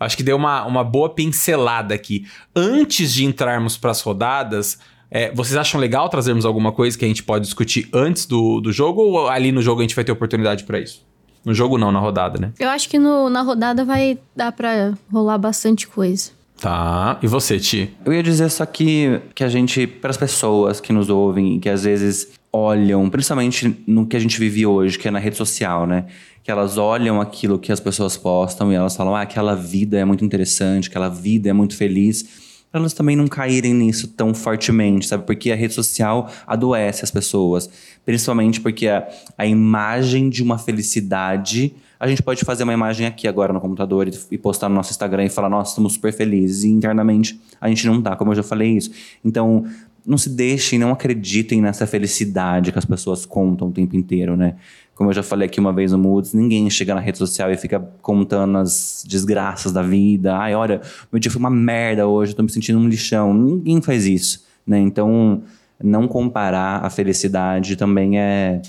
[0.00, 2.24] Acho que deu uma, uma boa pincelada aqui.
[2.54, 4.78] Antes de entrarmos para as rodadas,
[5.10, 8.72] é, vocês acham legal trazermos alguma coisa que a gente pode discutir antes do, do
[8.72, 11.04] jogo ou ali no jogo a gente vai ter oportunidade para isso?
[11.44, 12.52] No jogo não, na rodada, né?
[12.58, 16.30] Eu acho que no- na rodada vai dar pra rolar bastante coisa.
[16.58, 17.18] Tá.
[17.22, 17.94] E você, Ti?
[18.06, 21.60] Eu ia dizer só que, que a gente, para as pessoas que nos ouvem e
[21.60, 25.36] que às vezes olham, principalmente no que a gente vive hoje, que é na rede
[25.36, 26.06] social, né?
[26.42, 30.04] Que elas olham aquilo que as pessoas postam e elas falam, ah, aquela vida é
[30.04, 32.46] muito interessante, aquela vida é muito feliz.
[32.70, 35.24] Para elas também não caírem nisso tão fortemente, sabe?
[35.24, 37.68] Porque a rede social adoece as pessoas.
[38.04, 43.26] Principalmente porque a, a imagem de uma felicidade a gente pode fazer uma imagem aqui
[43.26, 46.64] agora no computador e, e postar no nosso Instagram e falar, nossa, estamos super felizes.
[46.64, 48.90] E internamente a gente não tá, como eu já falei isso.
[49.24, 49.64] Então,
[50.06, 54.54] não se deixem, não acreditem nessa felicidade que as pessoas contam o tempo inteiro, né?
[54.94, 57.56] Como eu já falei aqui uma vez no Moods, ninguém chega na rede social e
[57.56, 60.36] fica contando as desgraças da vida.
[60.36, 60.80] Ai, olha,
[61.12, 63.34] meu dia foi uma merda hoje, eu tô me sentindo um lixão.
[63.34, 64.78] Ninguém faz isso, né?
[64.78, 65.42] Então,
[65.82, 68.62] não comparar a felicidade também é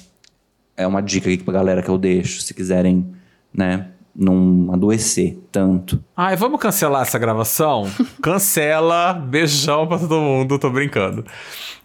[0.78, 3.08] é uma dica aqui pra galera que eu deixo, se quiserem,
[3.52, 6.04] né, não adoecer tanto.
[6.16, 7.88] Ai, vamos cancelar essa gravação?
[8.22, 11.24] Cancela, beijão pra todo mundo, tô brincando.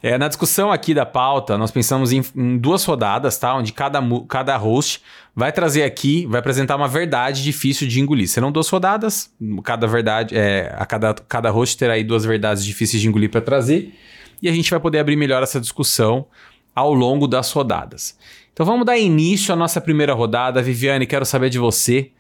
[0.02, 3.54] É, na discussão aqui da pauta, nós pensamos em, em duas rodadas, tá?
[3.54, 5.02] Onde cada, cada host
[5.36, 8.26] vai trazer aqui, vai apresentar uma verdade difícil de engolir.
[8.26, 9.30] Serão duas rodadas,
[9.62, 13.42] cada verdade, é, a cada, cada host terá aí duas verdades difíceis de engolir para
[13.42, 13.94] trazer,
[14.40, 16.26] e a gente vai poder abrir melhor essa discussão
[16.74, 18.16] ao longo das rodadas.
[18.52, 20.62] Então vamos dar início à nossa primeira rodada.
[20.62, 22.10] Viviane, quero saber de você.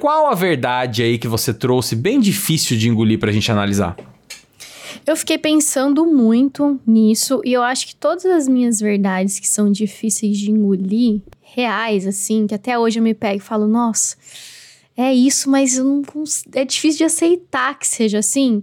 [0.00, 3.98] Qual a verdade aí que você trouxe bem difícil de engolir pra gente analisar?
[5.06, 9.70] Eu fiquei pensando muito nisso e eu acho que todas as minhas verdades que são
[9.70, 14.16] difíceis de engolir, reais, assim, que até hoje eu me pego e falo, nossa,
[14.96, 16.02] é isso, mas eu não
[16.54, 18.62] é difícil de aceitar que seja assim.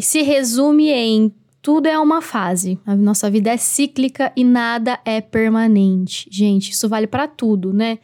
[0.00, 2.80] Se resume em tudo é uma fase.
[2.84, 6.28] A nossa vida é cíclica e nada é permanente.
[6.32, 8.00] Gente, isso vale pra tudo, né?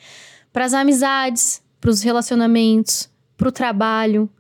[0.52, 4.30] Para as amizades, para os relacionamentos, para o trabalho,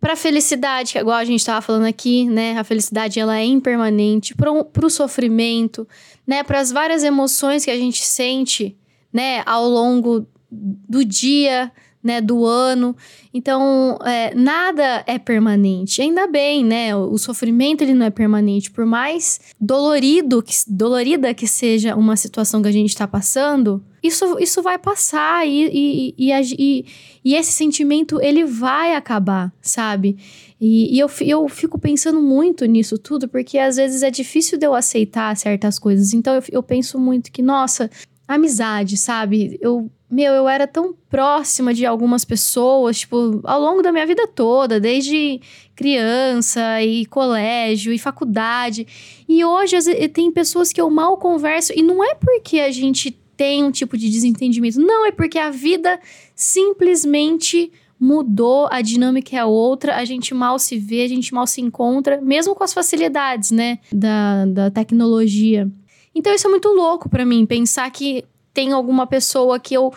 [0.00, 2.56] para a felicidade, que é igual a gente estava falando aqui, né?
[2.56, 5.88] A felicidade ela é impermanente, para o sofrimento,
[6.24, 6.44] né?
[6.44, 8.76] Para as várias emoções que a gente sente,
[9.12, 9.42] né?
[9.44, 11.72] Ao longo do dia,
[12.06, 12.96] né, do ano.
[13.34, 16.00] Então, é, nada é permanente.
[16.00, 16.94] Ainda bem, né?
[16.94, 18.70] O, sofrimento ele não é permanente.
[18.70, 24.38] Por mais dolorido, que, dolorida que seja uma situação que a gente está passando, isso,
[24.38, 26.86] isso vai passar e, e, e, e,
[27.24, 30.16] e esse sentimento ele vai acabar, sabe?
[30.60, 34.64] E, e, eu, eu fico pensando muito nisso tudo, porque às vezes é difícil de
[34.64, 36.14] eu aceitar certas coisas.
[36.14, 37.90] Então eu, eu penso muito que, nossa,
[38.28, 39.58] amizade, sabe?
[39.60, 44.26] Eu, meu, eu era tão próxima de algumas pessoas, tipo, ao longo da minha vida
[44.26, 45.40] toda, desde
[45.74, 48.86] criança e colégio e faculdade.
[49.28, 49.76] E hoje
[50.08, 53.98] tem pessoas que eu mal converso, e não é porque a gente tem um tipo
[53.98, 56.00] de desentendimento, não, é porque a vida
[56.34, 61.60] simplesmente mudou, a dinâmica é outra, a gente mal se vê, a gente mal se
[61.60, 65.70] encontra, mesmo com as facilidades, né, da, da tecnologia.
[66.14, 68.24] Então isso é muito louco para mim, pensar que
[68.56, 69.92] tem alguma pessoa que eu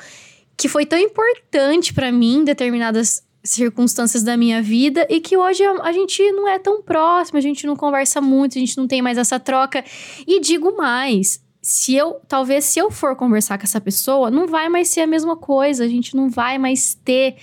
[0.57, 5.63] que foi tão importante para mim em determinadas circunstâncias da minha vida e que hoje
[5.63, 9.01] a, gente não é tão próximo, a gente não conversa muito, a gente não tem
[9.01, 9.81] mais essa troca.
[10.27, 14.67] E digo mais, se eu, talvez se eu for conversar com essa pessoa, não vai
[14.67, 17.37] mais ser a mesma coisa, a gente não vai mais ter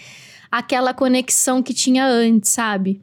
[0.50, 3.00] aquela conexão que tinha antes, sabe?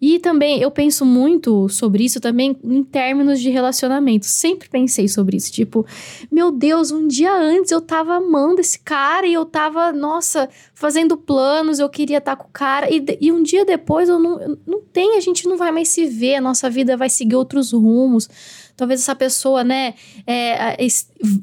[0.00, 4.26] E também eu penso muito sobre isso também em termos de relacionamento.
[4.26, 5.50] Sempre pensei sobre isso.
[5.50, 5.86] Tipo,
[6.30, 11.16] meu Deus, um dia antes eu tava amando esse cara e eu tava, nossa, fazendo
[11.16, 12.90] planos, eu queria estar tá com o cara.
[12.90, 16.04] E, e um dia depois eu não, não tem, a gente não vai mais se
[16.04, 18.28] ver, a nossa vida vai seguir outros rumos
[18.76, 19.94] talvez essa pessoa, né,
[20.26, 20.76] é,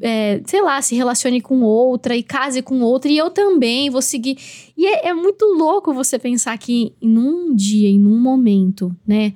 [0.01, 4.01] é, sei lá, se relacione com outra e case com outra, e eu também vou
[4.01, 4.37] seguir.
[4.77, 9.33] E é, é muito louco você pensar que em um dia, em um momento, né,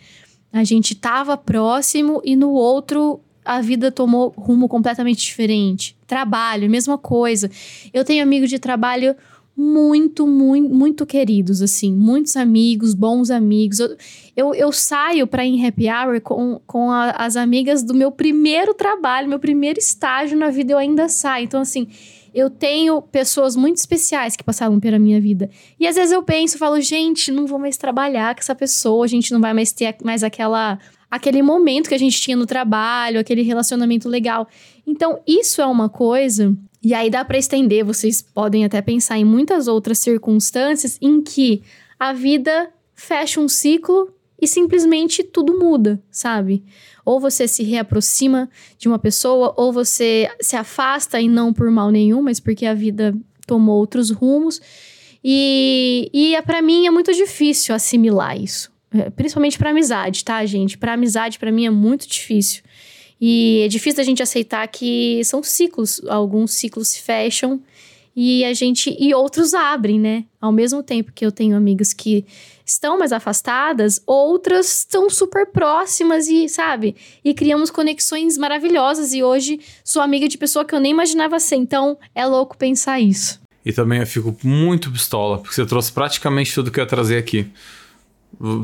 [0.52, 5.96] a gente tava próximo e no outro a vida tomou rumo completamente diferente.
[6.06, 7.50] Trabalho, mesma coisa.
[7.94, 9.16] Eu tenho amigo de trabalho
[9.58, 11.92] muito, muito, muito queridos, assim.
[11.92, 13.80] Muitos amigos, bons amigos.
[13.80, 13.98] Eu,
[14.36, 18.76] eu, eu saio para em happy hour com, com a, as amigas do meu primeiro
[18.76, 21.46] trabalho, meu primeiro estágio na vida, eu ainda saio.
[21.46, 21.88] Então, assim,
[22.36, 25.50] eu tenho pessoas muito especiais que passaram pela minha vida.
[25.80, 29.08] E às vezes eu penso, falo, gente, não vou mais trabalhar com essa pessoa, a
[29.08, 30.78] gente não vai mais ter mais aquela
[31.10, 34.46] aquele momento que a gente tinha no trabalho, aquele relacionamento legal.
[34.86, 39.26] Então, isso é uma coisa e aí dá para estender, vocês podem até pensar em
[39.26, 41.64] muitas outras circunstâncias em que
[42.00, 46.64] a vida fecha um ciclo e simplesmente tudo muda, sabe?
[47.04, 51.90] Ou você se reaproxima de uma pessoa, ou você se afasta e não por mal
[51.90, 53.16] nenhum, mas porque a vida
[53.48, 54.62] tomou outros rumos.
[55.24, 60.46] E, e é, para mim é muito difícil assimilar isso, é, principalmente para amizade, tá,
[60.46, 60.78] gente?
[60.78, 62.62] Para amizade para mim é muito difícil.
[63.20, 67.62] E é difícil a gente aceitar que são ciclos, alguns ciclos se fecham
[68.20, 70.26] e a gente e outros abrem, né?
[70.42, 72.26] Ao mesmo tempo que eu tenho amigas que
[72.66, 76.96] estão mais afastadas, outras estão super próximas e, sabe?
[77.24, 81.58] E criamos conexões maravilhosas e hoje sou amiga de pessoa que eu nem imaginava ser.
[81.58, 83.40] Então, é louco pensar isso.
[83.64, 87.18] E também eu fico muito pistola, porque você trouxe praticamente tudo que eu ia trazer
[87.18, 87.48] aqui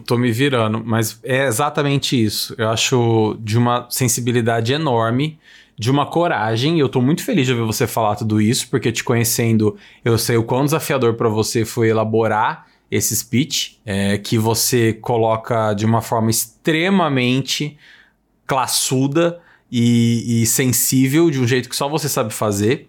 [0.06, 2.54] tô me virando, mas é exatamente isso.
[2.58, 5.39] Eu acho de uma sensibilidade enorme,
[5.78, 6.78] de uma coragem.
[6.78, 10.17] E eu tô muito feliz de ouvir você falar tudo isso, porque te conhecendo, eu
[10.17, 15.86] sei o quão desafiador para você foi elaborar esse speech, é, que você coloca de
[15.86, 17.76] uma forma extremamente
[18.45, 19.39] classuda
[19.71, 22.88] e, e sensível, de um jeito que só você sabe fazer.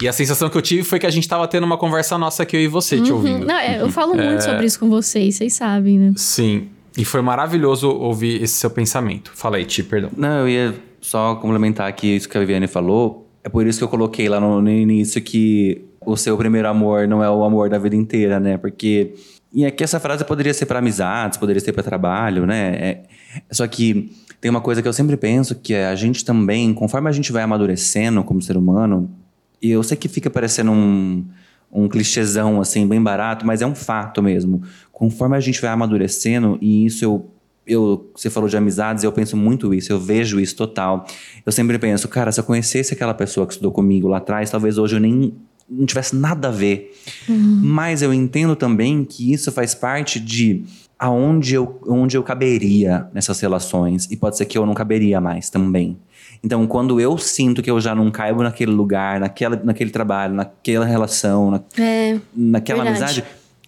[0.00, 2.44] E a sensação que eu tive foi que a gente tava tendo uma conversa nossa
[2.44, 3.02] aqui, eu e você, uhum.
[3.02, 3.46] te ouvindo.
[3.46, 4.40] Não, é, eu falo muito é...
[4.40, 6.12] sobre isso com vocês, vocês sabem, né?
[6.16, 6.68] Sim.
[6.96, 9.32] E foi maravilhoso ouvir esse seu pensamento.
[9.34, 10.10] Fala aí, Ti, perdão.
[10.16, 13.28] Não, eu ia só complementar aqui isso que a Viviane falou.
[13.42, 17.06] É por isso que eu coloquei lá no, no início que o seu primeiro amor
[17.06, 18.56] não é o amor da vida inteira, né?
[18.56, 19.14] Porque
[19.52, 22.74] e aqui essa frase poderia ser para amizades, poderia ser para trabalho, né?
[22.74, 23.02] É,
[23.50, 27.08] só que tem uma coisa que eu sempre penso que é a gente também, conforme
[27.08, 29.10] a gente vai amadurecendo como ser humano,
[29.60, 31.24] e eu sei que fica parecendo um,
[31.72, 34.62] um clichêzão, assim, bem barato, mas é um fato mesmo.
[34.92, 37.30] Conforme a gente vai amadurecendo, e isso eu
[37.68, 41.06] eu, você falou de amizades, eu penso muito isso, eu vejo isso total.
[41.44, 44.78] Eu sempre penso, cara, se eu conhecesse aquela pessoa que estudou comigo lá atrás, talvez
[44.78, 45.34] hoje eu nem
[45.68, 46.96] não tivesse nada a ver.
[47.28, 47.60] Uhum.
[47.62, 50.64] Mas eu entendo também que isso faz parte de
[50.98, 54.08] aonde eu, onde eu caberia nessas relações.
[54.10, 55.98] E pode ser que eu não caberia mais também.
[56.42, 60.84] Então, quando eu sinto que eu já não caibo naquele lugar, naquela, naquele trabalho, naquela
[60.84, 63.04] relação, na, é, naquela verdade.
[63.04, 63.24] amizade,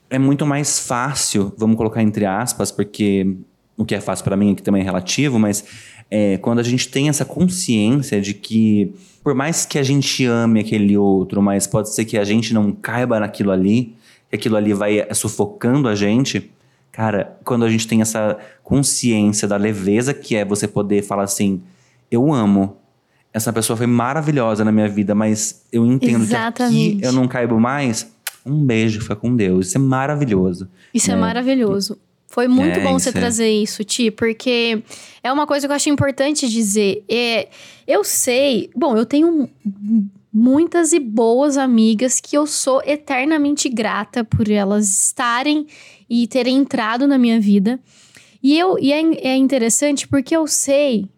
[0.09, 3.37] é muito mais fácil, vamos colocar entre aspas, porque
[3.77, 5.65] o que é fácil para mim aqui também é relativo, mas
[6.11, 10.61] é, quando a gente tem essa consciência de que, por mais que a gente ame
[10.61, 13.95] aquele outro, mas pode ser que a gente não caiba naquilo ali,
[14.29, 16.51] que aquilo ali vai sufocando a gente.
[16.91, 21.63] Cara, quando a gente tem essa consciência da leveza que é você poder falar assim:
[22.11, 22.77] eu amo.
[23.33, 26.75] Essa pessoa foi maravilhosa na minha vida, mas eu entendo Exatamente.
[26.75, 28.11] que aqui eu não caibo mais.
[28.45, 29.69] Um beijo, fica com Deus.
[29.69, 30.69] Isso é maravilhoso.
[30.93, 31.97] Isso é, maravilhoso.
[32.27, 33.13] Foi muito É, bom você é.
[33.13, 34.83] trazer isso, Ti, porque
[35.23, 37.05] é uma coisa que eu acho importante dizer.
[37.09, 37.49] É,
[37.87, 39.49] eu sei, bom, eu tenho
[40.33, 45.67] muitas e boas amigas que eu sou eternamente grata por elas estarem
[46.09, 47.79] e terem entrado na minha vida.
[48.43, 49.01] E, eu, e é,
[49.33, 51.09] é interessante porque eu sei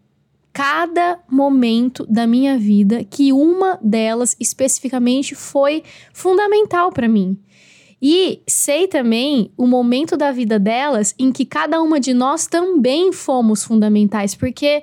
[0.52, 7.38] cada momento da minha vida que uma delas especificamente foi fundamental para mim.
[8.00, 13.12] E sei também o momento da vida delas em que cada uma de nós também
[13.12, 14.82] fomos fundamentais, porque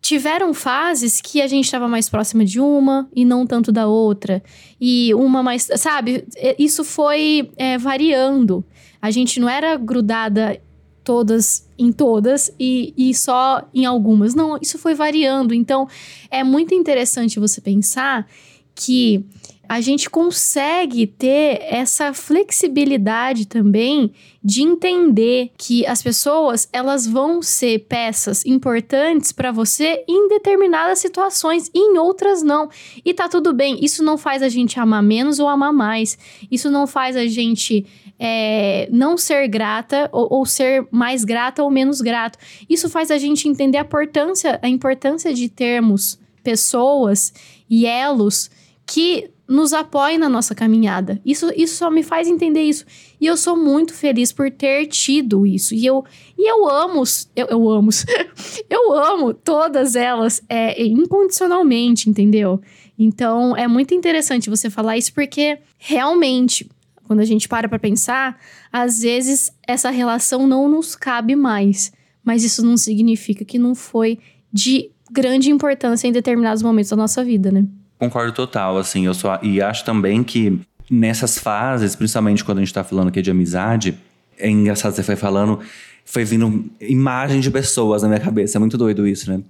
[0.00, 4.42] tiveram fases que a gente estava mais próxima de uma e não tanto da outra.
[4.80, 5.68] E uma mais.
[5.76, 6.24] Sabe?
[6.58, 8.64] Isso foi é, variando.
[9.00, 10.60] A gente não era grudada
[11.06, 14.34] todas em todas e, e só em algumas.
[14.34, 15.54] Não, isso foi variando.
[15.54, 15.88] Então
[16.28, 18.26] é muito interessante você pensar
[18.74, 19.24] que
[19.68, 27.80] a gente consegue ter essa flexibilidade também de entender que as pessoas elas vão ser
[27.88, 32.68] peças importantes para você em determinadas situações e em outras não.
[33.04, 33.84] E tá tudo bem.
[33.84, 36.16] Isso não faz a gente amar menos ou amar mais.
[36.50, 37.84] Isso não faz a gente
[38.18, 42.38] é, não ser grata ou, ou ser mais grata ou menos grato.
[42.68, 47.32] Isso faz a gente entender a importância, a importância de termos pessoas
[47.68, 48.50] e elos
[48.86, 51.20] que nos apoiem na nossa caminhada.
[51.24, 52.84] Isso, isso só me faz entender isso.
[53.20, 55.74] E eu sou muito feliz por ter tido isso.
[55.74, 56.04] E eu,
[56.36, 57.02] e eu amo,
[57.34, 57.90] eu, eu amo,
[58.68, 62.60] eu amo todas elas é, incondicionalmente, entendeu?
[62.98, 66.68] Então é muito interessante você falar isso porque realmente,
[67.06, 68.38] quando a gente para pra pensar,
[68.72, 71.92] às vezes essa relação não nos cabe mais.
[72.24, 74.18] Mas isso não significa que não foi
[74.52, 77.64] de grande importância em determinados momentos da nossa vida, né?
[77.98, 82.74] Concordo total, assim, eu só e acho também que nessas fases, principalmente quando a gente
[82.74, 83.96] tá falando aqui de amizade,
[84.38, 85.60] é engraçado você foi falando,
[86.04, 89.42] foi vindo imagem de pessoas na minha cabeça, é muito doido isso, né?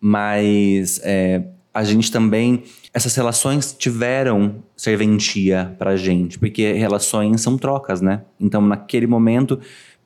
[0.00, 1.42] Mas é,
[1.72, 8.22] a gente também, essas relações tiveram serventia pra gente, porque relações são trocas, né?
[8.40, 9.58] Então naquele momento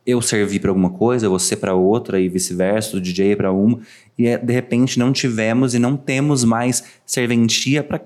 [0.06, 3.78] eu servi pra alguma coisa, você pra outra e vice-versa, o DJ pra uma,
[4.18, 8.00] e é, de repente não tivemos e não temos mais serventia pra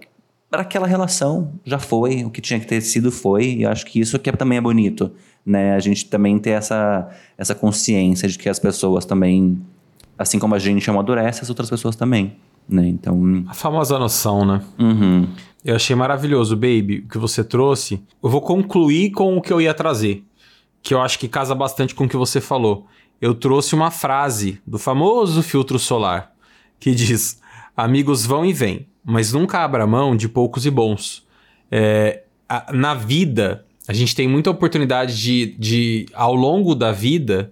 [0.51, 1.53] para aquela relação.
[1.63, 4.57] Já foi, o que tinha que ter sido foi, e acho que isso é- também
[4.57, 5.11] é bonito,
[5.45, 5.75] né?
[5.75, 9.61] A gente também ter essa, essa consciência de que as pessoas também,
[10.17, 12.35] assim como a gente amadurece, as outras pessoas também,
[12.69, 12.87] né?
[12.89, 14.63] Então, A famosa noção, né?
[14.79, 15.27] uhum.
[15.65, 18.01] Eu achei maravilhoso, baby, o que você trouxe.
[18.23, 20.25] Eu vou concluir com o que eu ia trazer,
[20.83, 22.87] que eu acho que casa bastante com o que você falou.
[23.21, 26.33] Eu trouxe uma frase do famoso filtro solar,
[26.79, 27.41] que diz:
[27.77, 31.27] Amigos vão e vêm, mas nunca abra mão de poucos e bons.
[31.71, 37.51] É, a- na vida, a gente tem muita oportunidade de, de, ao longo da vida,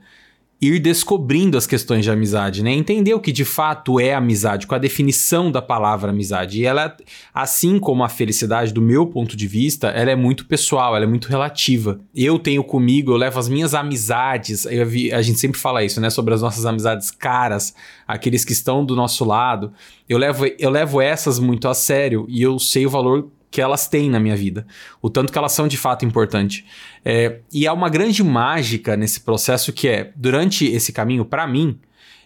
[0.60, 2.72] ir descobrindo as questões de amizade, né?
[2.72, 6.60] Entender o que de fato é amizade, qual a definição da palavra amizade.
[6.60, 6.96] E ela,
[7.34, 11.08] assim como a felicidade, do meu ponto de vista, ela é muito pessoal, ela é
[11.08, 12.00] muito relativa.
[12.14, 16.00] Eu tenho comigo, eu levo as minhas amizades, eu vi- a gente sempre fala isso,
[16.00, 16.08] né?
[16.08, 17.74] Sobre as nossas amizades caras,
[18.08, 19.72] aqueles que estão do nosso lado.
[20.08, 23.86] Eu levo, eu levo essas muito a sério e eu sei o valor que elas
[23.86, 24.66] têm na minha vida,
[25.00, 26.64] o tanto que elas são de fato importantes.
[27.08, 31.78] É, e há uma grande mágica nesse processo que é, durante esse caminho, pra mim,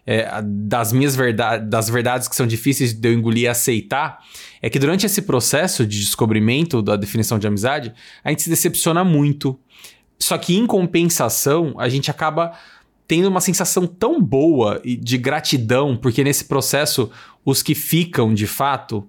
[0.06, 4.20] é, das minhas verdades, das verdades que são difíceis de eu engolir e aceitar,
[4.62, 7.92] é que durante esse processo de descobrimento da definição de amizade,
[8.24, 9.60] a gente se decepciona muito.
[10.18, 12.58] Só que em compensação, a gente acaba
[13.06, 17.10] tendo uma sensação tão boa de gratidão, porque nesse processo,
[17.44, 19.06] os que ficam de fato,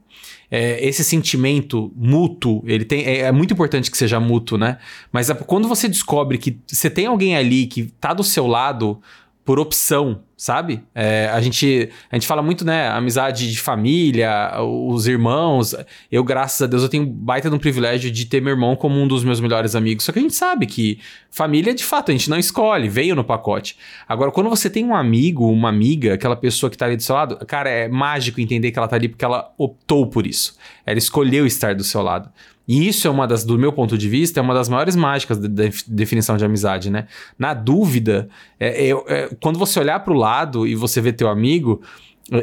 [0.50, 4.78] é, esse sentimento mútuo, ele tem, é, é muito importante que seja mútuo, né?
[5.12, 9.02] Mas a- quando você descobre que você tem alguém ali que tá do seu lado
[9.44, 10.84] por opção, sabe?
[10.94, 12.88] É, a, gente, a gente fala muito, né?
[12.89, 15.76] Amizade de família, os irmãos.
[16.12, 19.00] Eu, graças a Deus, eu tenho baita de um privilégio de ter meu irmão como
[19.00, 20.06] um dos meus melhores amigos.
[20.06, 21.00] Só que a gente sabe que
[21.32, 23.76] família, de fato, a gente não escolhe, veio no pacote.
[24.08, 27.16] Agora, quando você tem um amigo, uma amiga, aquela pessoa que tá ali do seu
[27.16, 30.56] lado, cara, é mágico entender que ela tá ali porque ela optou por isso.
[30.86, 32.30] Ela escolheu estar do seu lado.
[32.72, 35.38] E isso é uma das, do meu ponto de vista, é uma das maiores mágicas
[35.38, 37.05] da da definição de amizade, né?
[37.38, 41.82] Na dúvida, é, é- é- quando você olhar pro lado e você ver teu amigo,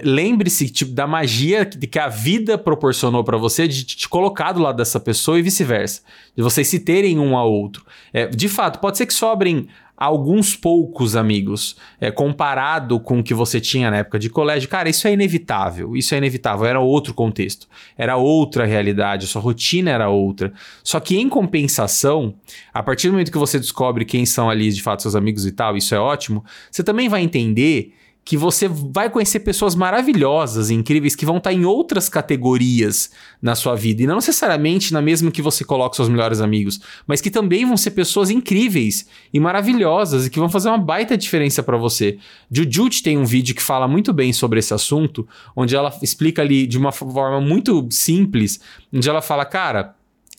[0.05, 4.61] lembre-se tipo, da magia que que a vida proporcionou pra você de te colocar do
[4.61, 6.03] lado dessa pessoa e vice-versa.
[6.37, 7.83] De vocês se terem um ao outro.
[8.13, 9.67] É, de fato, pode ser que sobrem
[9.99, 14.69] alguns poucos amigos, é, comparado com o que você tinha na época de colégio.
[14.69, 15.97] Cara, isso é inevitável.
[15.97, 16.67] Isso é inevitável.
[16.67, 17.67] Era outro contexto.
[17.97, 19.27] Era outra realidade.
[19.27, 20.53] Sua rotina era outra.
[20.85, 22.35] Só que em compensação,
[22.73, 25.51] a partir do momento que você descobre quem são ali de fato seus amigos e
[25.51, 27.93] tal, isso é ótimo, você também vai entender
[28.29, 33.11] que você vai conhecer pessoas maravilhosas, incríveis, que vão estar em outras categorias
[33.41, 34.03] na sua vida.
[34.03, 37.75] E não necessariamente na mesma que você coloca seus melhores amigos, mas que também vão
[37.75, 42.19] ser pessoas incríveis e maravilhosas e que vão fazer uma baita diferença para você.
[42.53, 45.27] Jujut tem um vídeo que fala muito bem sobre esse assunto,
[45.57, 48.61] onde ela explica ali de uma forma muito simples,
[48.93, 49.97] onde ela fala, cara.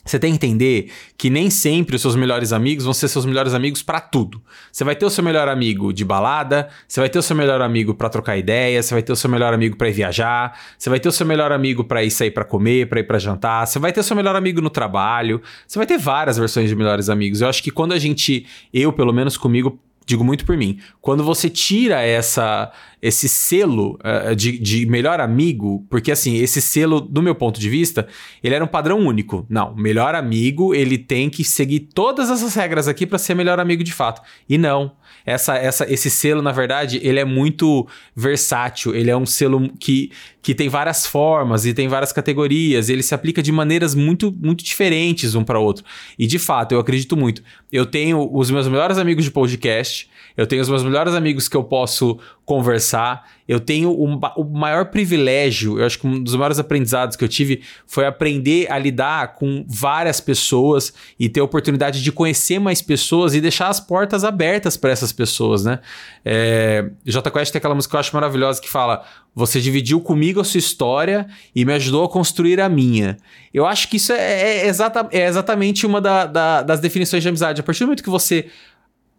[0.10, 3.54] Você tem que entender que nem sempre os seus melhores amigos vão ser seus melhores
[3.54, 4.42] amigos para tudo.
[4.72, 7.62] Você vai ter o seu melhor amigo de balada, você vai ter o seu melhor
[7.62, 10.90] amigo para trocar ideia, você vai ter o seu melhor amigo para ir viajar, você
[10.90, 13.68] vai ter o seu melhor amigo para ir sair para comer, para ir para jantar,
[13.68, 16.76] você vai ter o seu melhor amigo no trabalho, você vai ter várias versões de
[16.76, 17.42] melhores amigos.
[17.42, 20.80] Eu acho que quando a gente, eu pelo menos comigo, digo muito por mim.
[21.00, 22.72] Quando você tira essa
[23.02, 27.70] esse selo uh, de, de melhor amigo, porque assim, esse selo, do meu ponto de
[27.70, 28.08] vista,
[28.44, 29.46] ele era um padrão único.
[29.50, 33.84] Não, melhor amigo, ele tem que seguir todas essas regras aqui para ser melhor amigo
[33.84, 34.22] de fato.
[34.48, 34.92] E não.
[35.26, 38.96] Essa, essa, esse selo, na verdade, ele é muito versátil.
[38.96, 42.90] Ele é um selo que, que tem várias formas e tem várias categorias.
[42.90, 45.86] Ele se aplica de maneiras muito, muito diferentes um para outro.
[46.18, 47.44] E de fato, eu acredito muito.
[47.72, 50.10] Eu tenho os meus melhores amigos de podcast.
[50.40, 53.28] Eu tenho os meus melhores amigos que eu posso conversar.
[53.46, 57.28] Eu tenho um, o maior privilégio, eu acho que um dos maiores aprendizados que eu
[57.28, 62.82] tive foi aprender a lidar com várias pessoas e ter a oportunidade de conhecer mais
[62.82, 65.80] pessoas e deixar as portas abertas para essas pessoas, né?
[66.24, 69.04] É, J Quest tem aquela música que eu acho maravilhosa que fala:
[69.36, 73.18] Você dividiu comigo a sua história e me ajudou a construir a minha.
[73.54, 77.28] Eu acho que isso é, é, exata, é exatamente uma da, da, das definições de
[77.28, 77.60] amizade.
[77.60, 78.48] A partir do momento que você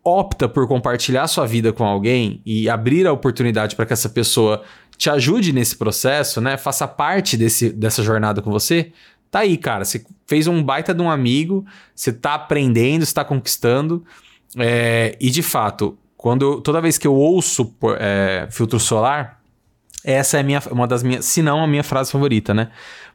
[0.03, 4.63] opta por compartilhar sua vida com alguém e abrir a oportunidade para que essa pessoa
[4.97, 6.57] te ajude nesse processo, né?
[6.57, 8.93] Faça parte desse, dessa jornada com você,
[9.31, 9.85] tá aí, cara.
[9.85, 14.05] Você fez um baita de um amigo, você tá aprendendo, está conquistando.
[14.59, 19.41] É, e de fato, quando toda vez que eu ouço é, filtro solar,
[20.03, 22.71] essa é minha, uma das minhas, se não a minha frase favorita, né?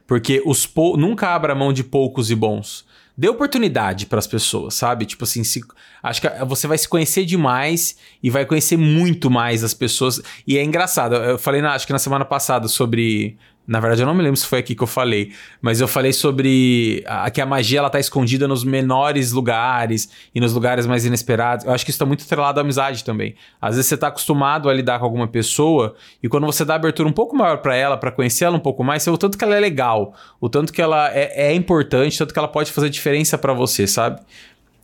[0.06, 2.85] Porque os nunca abra mão de poucos e bons
[3.16, 5.06] dê oportunidade para as pessoas, sabe?
[5.06, 5.60] Tipo assim, se,
[6.02, 10.20] acho que você vai se conhecer demais e vai conhecer muito mais as pessoas.
[10.46, 14.06] E é engraçado, eu falei, na, acho que na semana passada sobre na verdade, eu
[14.06, 17.40] não me lembro se foi aqui que eu falei, mas eu falei sobre a, que
[17.40, 21.64] a magia ela tá escondida nos menores lugares e nos lugares mais inesperados.
[21.66, 23.34] Eu acho que isso está muito atrelado à amizade também.
[23.60, 27.08] Às vezes você tá acostumado a lidar com alguma pessoa e quando você dá abertura
[27.08, 29.36] um pouco maior para ela, para conhecer ela um pouco mais, você vê o tanto
[29.36, 32.70] que ela é legal, o tanto que ela é, é importante, tanto que ela pode
[32.70, 34.20] fazer diferença para você, sabe?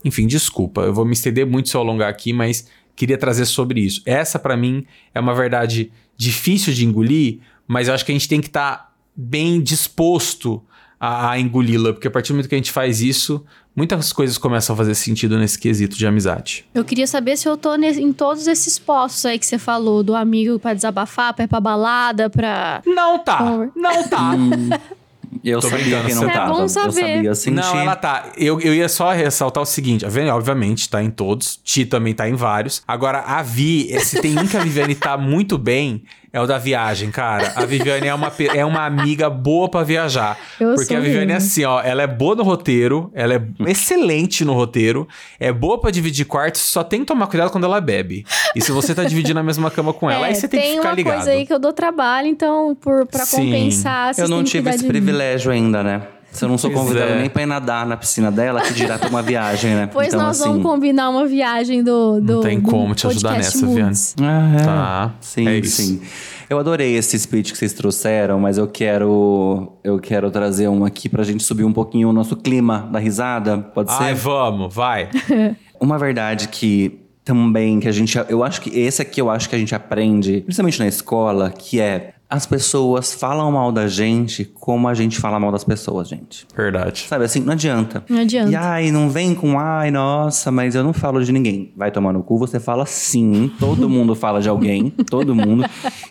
[0.03, 2.67] Enfim, desculpa, eu vou me estender muito se eu alongar aqui, mas
[2.97, 4.01] queria trazer sobre isso.
[4.05, 8.27] Essa para mim é uma verdade difícil de engolir, mas eu acho que a gente
[8.27, 10.63] tem que estar tá bem disposto
[10.99, 13.43] a, a engoli-la, porque a partir do momento que a gente faz isso,
[13.75, 16.65] muitas coisas começam a fazer sentido nesse quesito de amizade.
[16.73, 20.15] Eu queria saber se eu tô em todos esses postos aí que você falou, do
[20.15, 22.81] amigo para desabafar, pra ir pra balada, pra.
[22.85, 23.69] Não tá!
[23.75, 24.31] Não tá!
[25.43, 26.53] Eu Tô sabia que não é tava.
[26.53, 27.25] Bom saber.
[27.25, 28.31] Eu sabia, Não, ela tá.
[28.37, 31.59] Eu, eu ia só ressaltar o seguinte: a Viviane, obviamente, tá em todos.
[31.63, 32.83] Ti também tá em vários.
[32.87, 36.03] Agora, a Vi, se tem um que a Viviane tá muito bem,
[36.33, 37.53] é o da viagem, cara.
[37.55, 40.35] A Viviane é uma, é uma amiga boa para viajar.
[40.59, 41.79] Eu porque a Viviane é assim, ó.
[41.79, 45.07] Ela é boa no roteiro, ela é excelente no roteiro,
[45.39, 48.25] é boa para dividir quartos, só tem que tomar cuidado quando ela bebe.
[48.55, 50.77] E se você tá dividindo a mesma cama com ela, é, aí você tem, que
[50.77, 50.95] ficar ligado.
[50.95, 53.51] Tem uma coisa aí que eu dou trabalho, então, por, pra Sim.
[53.51, 56.01] compensar, Eu não tive esse privilégio ainda, né?
[56.33, 57.19] Se eu não sou convidado é.
[57.19, 59.89] nem pra ir nadar na piscina dela, que dirá pra uma viagem, né?
[59.93, 60.49] Pois então, nós assim...
[60.49, 62.19] vamos combinar uma viagem do.
[62.19, 63.95] do Não tem do como te ajudar podcast nessa, Viane.
[64.21, 64.63] Ah, é.
[64.63, 65.81] Tá, Sim, é isso.
[65.81, 66.01] sim.
[66.49, 71.07] Eu adorei esse speech que vocês trouxeram, mas eu quero eu quero trazer um aqui
[71.07, 74.21] pra gente subir um pouquinho o nosso clima da risada, pode Ai, ser?
[74.21, 75.09] vamos, vai.
[75.79, 79.55] Uma verdade que também que a gente eu acho que esse aqui eu acho que
[79.55, 84.87] a gente aprende, principalmente na escola, que é as pessoas falam mal da gente como
[84.87, 86.47] a gente fala mal das pessoas, gente.
[86.55, 87.05] Verdade.
[87.07, 88.03] Sabe assim, não adianta.
[88.09, 88.49] Não adianta.
[88.49, 91.71] E ai, não vem com ai, nossa, mas eu não falo de ninguém.
[91.77, 93.51] Vai tomar no cu, você fala sim.
[93.59, 95.63] Todo mundo fala de alguém, todo mundo.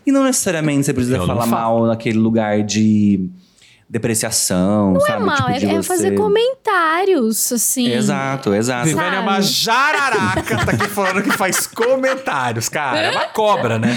[0.07, 3.29] E não necessariamente você precisa Eu falar mal naquele lugar de
[3.93, 5.13] depreciação, Não sabe?
[5.13, 7.93] é mal, Tipo, é, é você- fazer comentários, assim.
[7.93, 8.89] Exato, exato.
[8.89, 8.95] Sabe?
[8.95, 12.99] Vivênia é uma jararaca, tá aqui falando que faz comentários, cara.
[12.99, 13.95] É uma cobra, né?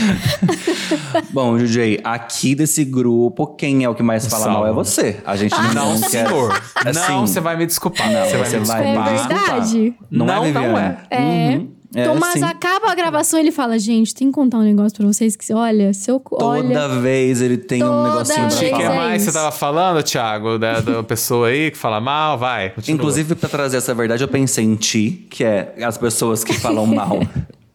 [1.32, 4.60] Bom, DJ, aqui desse grupo, quem é o que mais fala Salve.
[4.60, 5.22] mal é você.
[5.26, 6.28] A gente não, Não, quer...
[6.28, 6.62] senhor.
[6.76, 8.12] Assim, Não, você vai me desculpar.
[8.12, 8.82] Não, você vai me desculpar.
[8.86, 9.40] É me desculpar.
[9.48, 9.94] verdade.
[10.12, 10.98] Não, Não, é, não Viviane?
[11.10, 11.20] É.
[11.20, 11.75] Uhum.
[11.96, 12.44] É, Tomás sim.
[12.44, 15.94] acaba a gravação ele fala: Gente, tem que contar um negócio pra vocês que, olha,
[15.94, 16.20] se eu.
[16.20, 18.96] Toda olha, vez ele tem um negocinho pra vez O que é falar.
[18.96, 20.60] mais você tava falando, Thiago?
[20.60, 22.38] Da, da pessoa aí que fala mal?
[22.38, 22.72] Vai.
[22.72, 22.96] continua.
[22.96, 26.86] Inclusive, pra trazer essa verdade, eu pensei em ti, que é as pessoas que falam
[26.88, 27.20] mal.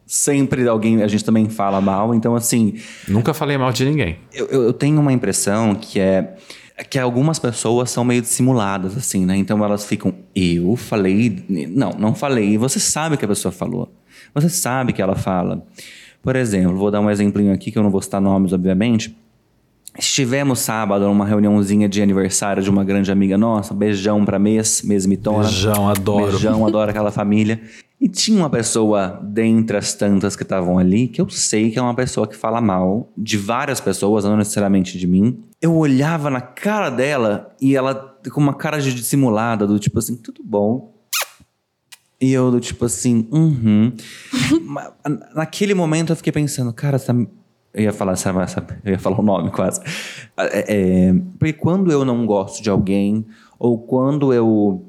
[0.05, 2.13] Sempre alguém, a gente também fala mal.
[2.13, 2.75] Então, assim,
[3.07, 4.17] Nunca falei mal de ninguém.
[4.33, 6.35] eu, eu eu tenho uma impressão que é
[6.89, 9.37] que algumas pessoas são meio dissimuladas, assim, né?
[9.37, 11.43] Então elas ficam, eu falei.
[11.49, 12.49] Não, não falei.
[12.49, 13.89] E você sabe que a pessoa falou.
[14.33, 15.65] Você sabe que ela fala.
[16.21, 19.15] Por exemplo, vou dar um exemplinho aqui, que eu não vou citar nomes, obviamente.
[19.97, 23.73] Estivemos sábado numa reuniãozinha de aniversário de uma grande amiga nossa.
[23.73, 25.43] Beijão pra Mês, Mês Mitona.
[25.43, 26.31] Beijão, adoro.
[26.31, 27.61] Beijão, adoro aquela família.
[27.99, 31.81] E tinha uma pessoa, dentre as tantas que estavam ali, que eu sei que é
[31.81, 35.43] uma pessoa que fala mal de várias pessoas, não necessariamente de mim.
[35.61, 40.15] Eu olhava na cara dela e ela com uma cara de dissimulada, do tipo assim,
[40.15, 40.93] tudo bom.
[42.21, 43.91] E eu tipo assim, uhum.
[45.35, 46.97] Naquele momento eu fiquei pensando, cara,
[47.73, 48.13] eu ia falar,
[48.83, 49.81] eu ia falar o nome quase.
[50.37, 53.25] É, é, porque quando eu não gosto de alguém,
[53.57, 54.85] ou quando eu.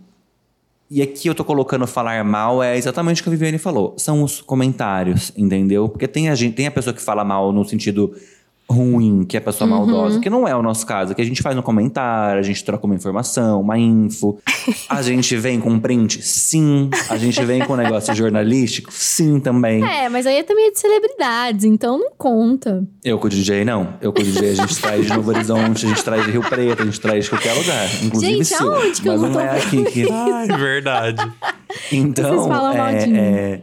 [0.90, 3.94] E aqui eu tô colocando falar mal, é exatamente o que a Viviane falou.
[3.96, 5.88] São os comentários, entendeu?
[5.88, 8.14] Porque tem a gente, tem a pessoa que fala mal no sentido
[8.72, 11.42] ruim, que é a pessoa maldosa, que não é o nosso caso, que a gente
[11.42, 14.38] faz um comentário, a gente troca uma informação, uma info,
[14.88, 19.38] a gente vem com um print, sim, a gente vem com um negócio jornalístico, sim
[19.38, 19.84] também.
[19.84, 22.84] É, mas aí é também de celebridades, então não conta.
[23.04, 23.94] Eu com o DJ, não.
[24.00, 26.42] Eu com o DJ, a gente traz de Novo Horizonte, a gente traz de Rio
[26.42, 27.88] Preto, a gente traz de qualquer lugar.
[28.02, 28.72] Inclusive Gente, seu.
[28.72, 30.10] aonde que eu Mas não não tô é aqui que...
[30.10, 31.32] Ai, verdade.
[31.90, 33.16] Então, Vocês falam mal de mim.
[33.18, 33.62] é, é,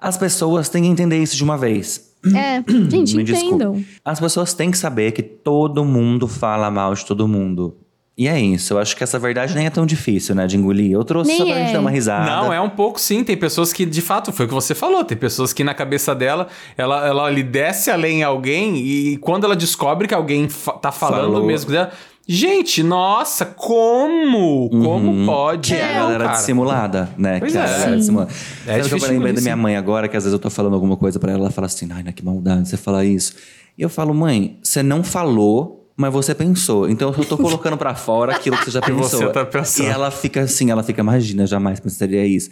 [0.00, 2.13] as pessoas têm que entender isso de uma vez.
[2.34, 3.84] É, gente, Me entendam.
[4.04, 7.76] As pessoas têm que saber que todo mundo fala mal de todo mundo.
[8.16, 8.74] E é isso.
[8.74, 10.92] Eu acho que essa verdade nem é tão difícil, né, de engolir.
[10.92, 11.64] Eu trouxe Nem só pra é.
[11.64, 12.24] gente dar uma risada.
[12.24, 13.24] Não, é um pouco sim.
[13.24, 15.02] Tem pessoas que, de fato, foi o que você falou.
[15.04, 16.46] Tem pessoas que na cabeça dela,
[16.76, 21.32] ela, ela lhe desce além alguém e quando ela descobre que alguém fa tá falando
[21.32, 21.44] Falou.
[21.44, 21.90] mesmo dela.
[22.26, 24.70] Gente, nossa, como?
[24.70, 25.74] Como pode?
[25.74, 26.36] Que é a galera cara.
[26.36, 27.38] dissimulada, né?
[27.38, 27.70] Pois que é a é.
[27.70, 28.32] galera dissimulada.
[28.66, 30.72] É Sabe que eu lembrei da minha mãe agora, que às vezes eu tô falando
[30.72, 33.34] alguma coisa pra ela, ela fala assim, ai, né, que maldade você falar isso.
[33.76, 36.88] E eu falo, mãe, você não falou, mas você pensou.
[36.88, 39.20] Então eu só tô colocando pra fora aquilo que você já pensou.
[39.20, 39.86] você tá pensando.
[39.86, 42.50] E ela fica assim, ela fica, imagina, jamais pensaria isso.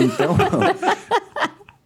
[0.00, 0.36] Então...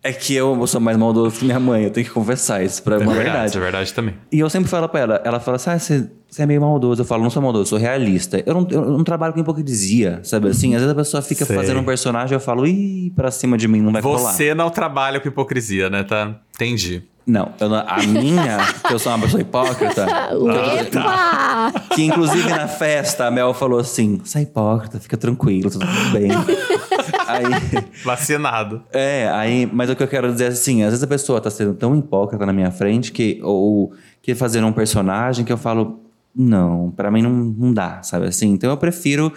[0.08, 2.96] É que eu sou mais maldoso que minha mãe, eu tenho que confessar isso pra
[2.96, 3.58] É uma verdade, verdade.
[3.58, 4.14] é verdade também.
[4.32, 7.02] E eu sempre falo pra ela, ela fala assim, ah, você, você é meio maldoso.
[7.02, 8.42] Eu falo, não sou maldoso, sou realista.
[8.46, 10.74] Eu não, eu não trabalho com hipocrisia, sabe assim?
[10.74, 11.54] Às vezes a pessoa fica Sei.
[11.54, 14.32] fazendo um personagem eu falo, ih, pra cima de mim, não vai colar.
[14.32, 16.02] Você não trabalha com hipocrisia, né?
[16.04, 16.36] Tá?
[16.54, 17.02] Entendi.
[17.28, 18.56] Não, eu a minha,
[18.86, 20.06] que eu sou uma pessoa hipócrita,
[20.80, 21.74] Epa!
[21.94, 26.10] que inclusive na festa a Mel falou assim, você é hipócrita, fica tranquilo, tá tudo
[26.18, 26.30] bem.
[27.28, 27.44] aí,
[28.04, 28.82] Vacinado.
[28.92, 31.50] é, aí, mas o que eu quero dizer é assim, às vezes a pessoa tá
[31.50, 36.00] sendo tão hipócrita na minha frente que, ou que fazendo um personagem que eu falo,
[36.34, 38.48] não, pra mim não, não dá, sabe assim?
[38.52, 39.32] Então eu prefiro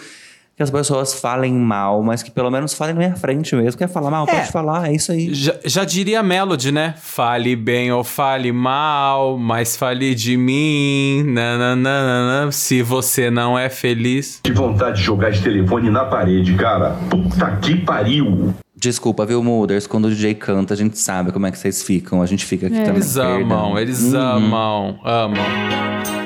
[0.61, 3.79] que as pessoas falem mal, mas que pelo menos falem na minha frente mesmo.
[3.79, 4.27] Quer falar mal?
[4.27, 5.33] Pode falar, é isso aí.
[5.33, 6.93] Já, já diria a Melody, né?
[6.99, 11.23] Fale bem ou fale mal, mas fale de mim.
[11.23, 14.39] Nananana, se você não é feliz.
[14.43, 16.91] Que vontade de jogar esse telefone na parede, cara.
[17.09, 18.53] Puta que pariu.
[18.75, 19.87] Desculpa, viu, Mooders?
[19.87, 22.21] Quando o DJ canta, a gente sabe como é que vocês ficam.
[22.21, 22.95] A gente fica aqui também.
[22.95, 23.79] Eles amam, perdão.
[23.79, 26.20] eles amam, amam.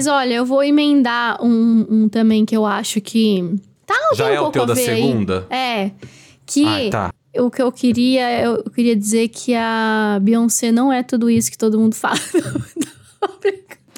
[0.00, 3.54] Mas olha, eu vou emendar um, um também que eu acho que.
[3.84, 5.02] Tá, Já um é o teu da ver aí.
[5.02, 5.46] segunda?
[5.50, 5.90] É.
[6.46, 7.12] Que Ai, tá.
[7.38, 11.58] o que eu queria, eu queria dizer que a Beyoncé não é tudo isso que
[11.58, 12.18] todo mundo fala.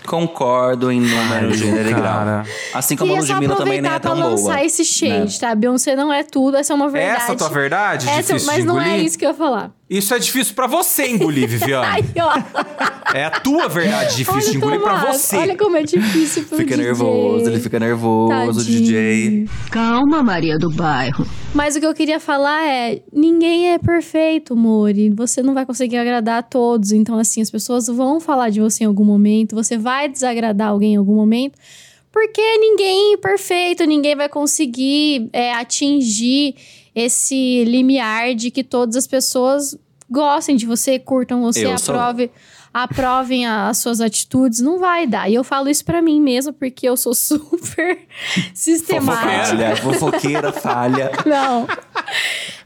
[0.05, 2.25] Concordo em número, gênero e grau.
[2.75, 4.65] Assim como a Ludmilla também aproveitar é pra tão lançar boa.
[4.65, 5.39] esse shade, né?
[5.41, 5.55] tá?
[5.55, 7.23] Beyoncé não é tudo, essa é uma verdade.
[7.23, 8.09] Essa é a tua verdade?
[8.09, 9.71] Essa- mas não é isso que eu ia falar.
[9.93, 11.87] Isso é difícil pra você engolir, Viviane.
[12.17, 13.13] Ai, ó.
[13.15, 15.37] É a tua verdade difícil de Olha, engolir pra Tomás, você.
[15.37, 16.87] Olha como é difícil pro Fica DJ.
[16.87, 18.81] nervoso, ele fica nervoso, Tadinho.
[18.81, 19.49] DJ.
[19.71, 21.27] Calma, Maria do Bairro.
[21.55, 25.11] Mas o que eu queria falar é: ninguém é perfeito, Mori.
[25.11, 26.91] Você não vai conseguir agradar a todos.
[26.93, 30.95] Então, assim, as pessoas vão falar de você em algum momento, você vai desagradar alguém
[30.95, 31.59] em algum momento,
[32.11, 36.55] porque ninguém é perfeito, ninguém vai conseguir é, atingir
[36.95, 39.77] esse limiar de que todas as pessoas
[40.11, 41.95] gostem de você, curtam você, Eu sou.
[41.95, 42.31] aprove,
[42.73, 44.61] aprovem a- as suas atitudes.
[44.61, 45.31] Não vai dar.
[45.31, 47.99] E eu falo isso pra mim mesma, porque eu sou super
[48.55, 49.47] sistemática.
[49.47, 51.11] Falha, fofoqueira, falha.
[51.27, 51.67] Não.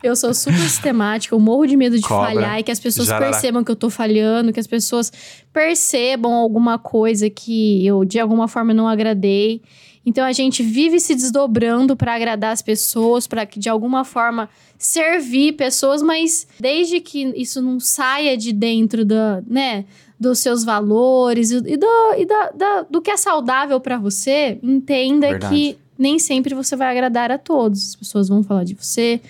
[0.02, 3.08] Eu sou super sistemática, eu morro de medo de Cobra, falhar e que as pessoas
[3.08, 3.32] jararaca.
[3.32, 5.12] percebam que eu tô falhando, que as pessoas
[5.52, 9.62] percebam alguma coisa que eu de alguma forma não agradei.
[10.06, 14.48] Então a gente vive se desdobrando pra agradar as pessoas, pra que de alguma forma
[14.78, 19.84] servir pessoas, mas desde que isso não saia de dentro da, né,
[20.18, 21.86] dos seus valores e, do,
[22.16, 25.52] e da, da- do que é saudável pra você, entenda Verdade.
[25.54, 27.88] que nem sempre você vai agradar a todos.
[27.88, 29.20] As pessoas vão falar de você,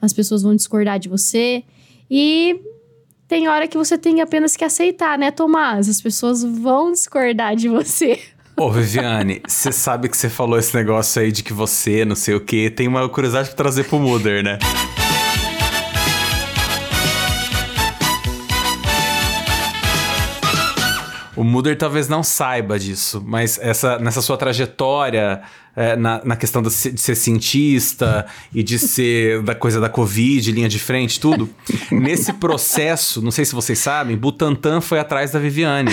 [0.00, 1.64] as pessoas vão discordar de você.
[2.10, 2.60] E
[3.26, 5.88] tem hora que você tem apenas que aceitar, né, Tomás?
[5.88, 8.18] As pessoas vão discordar de você.
[8.60, 12.34] Ô, Viviane, você sabe que você falou esse negócio aí de que você, não sei
[12.34, 14.58] o quê, tem uma curiosidade pra trazer pro Mudder, né?
[21.34, 25.40] O Mudder talvez não saiba disso, mas essa, nessa sua trajetória,
[25.76, 30.68] é, na, na questão de ser, cientista e de ser da coisa da Covid, linha
[30.68, 31.48] de frente, tudo,
[31.90, 35.90] nesse processo, não sei se vocês sabem, Butantan foi atrás da Viviane.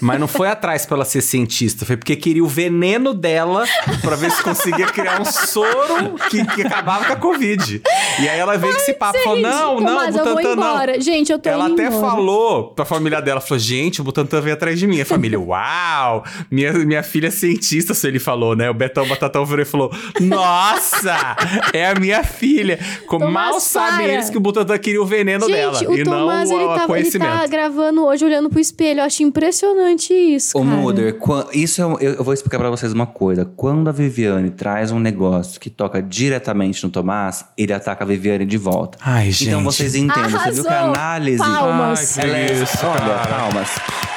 [0.00, 3.64] Mas não foi atrás pra ela ser cientista, foi porque queria o veneno dela
[4.00, 7.82] pra ver se conseguia criar um soro que, que acabava com a Covid.
[8.20, 11.00] E aí ela veio com esse papo, falou: não, não, Butantan não.
[11.00, 12.10] Gente, eu tô Ela até embora.
[12.10, 15.00] falou pra família dela, falou, gente, o Butantan veio atrás de mim.
[15.00, 16.24] A família, uau!
[16.50, 18.70] Minha, minha filha é cientista, se ele falou, né?
[18.70, 19.06] O Betão
[19.46, 21.36] Virou e falou, nossa!
[21.72, 22.78] É a minha filha.
[23.06, 24.12] Com- Tomás, Mal sabem para.
[24.14, 25.74] eles que o Butantan queria o veneno dela.
[25.78, 27.38] Gente, o e Tomás, não o, ele, o tá, ele conhecimento.
[27.40, 29.00] tá gravando hoje olhando pro espelho.
[29.00, 31.12] Eu acho impressionante isso, Ô, cara.
[31.14, 33.44] Quan- isso é um- eu, eu vou explicar pra vocês uma coisa.
[33.44, 38.44] Quando a Viviane traz um negócio que toca diretamente no Tomás, ele ataca a Viviane
[38.46, 38.98] de volta.
[39.00, 39.48] Ai, gente.
[39.48, 40.30] Então vocês entendem.
[40.30, 40.94] Você viu que a Arrasou.
[40.94, 41.38] análise.
[41.38, 42.18] Palmas.
[42.18, 44.15] Ai, que Ela é, isso, olha, palmas.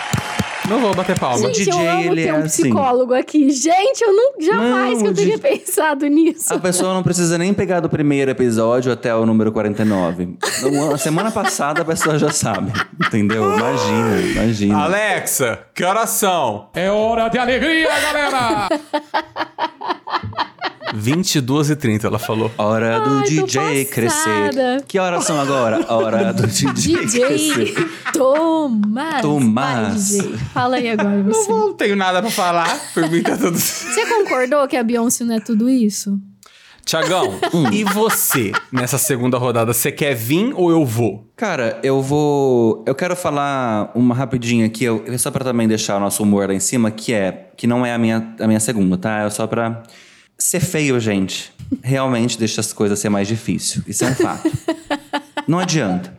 [0.69, 1.37] Não vou bater palma.
[1.37, 2.63] Gente, eu DJ, amo ele ter é um assim.
[2.63, 3.49] psicólogo aqui.
[3.49, 6.53] Gente, eu não, jamais Não, que eu o teria DJ pensado nisso.
[6.53, 10.37] A pessoa não precisa nem pegar do primeiro episódio até o número 49.
[10.61, 12.71] No- A semana passada a pessoa já sabe.
[13.05, 13.43] Entendeu?
[13.57, 14.77] Imagina, imagina.
[14.83, 16.69] Alexa, que horas são?
[16.73, 18.69] É hora de alegria, galera!
[20.95, 22.51] 22 e 30 ela falou.
[22.57, 24.83] Hora do Ai, tô DJ crescer.
[24.87, 25.85] Que horas são agora?
[25.93, 26.71] Hora do DJ,
[27.05, 27.89] DJ crescer.
[28.13, 29.21] Tomás.
[29.21, 30.17] Tomás.
[30.17, 30.37] Vai, DJ.
[30.53, 31.47] Fala aí agora Não, você.
[31.47, 32.79] vou- não tenho nada pra falar.
[32.93, 36.19] Por mim tá tudo Você concordou que a Beyoncé não é tudo isso?
[36.85, 37.39] Tiagão,
[37.71, 39.71] e você nessa segunda rodada?
[39.73, 41.29] Você quer vir ou eu vou?
[41.35, 42.83] Cara, eu vou.
[42.87, 46.53] Eu quero falar uma rapidinha aqui, eu, só pra também deixar o nosso humor lá
[46.53, 47.51] em cima, que é.
[47.55, 49.19] Que não é a minha, a minha segunda, tá?
[49.19, 49.83] É só pra.
[50.39, 51.51] Ser feio, gente,
[51.83, 53.83] realmente deixa as coisas ser mais difícil.
[53.85, 54.49] Isso é um fato.
[55.47, 56.17] não adianta.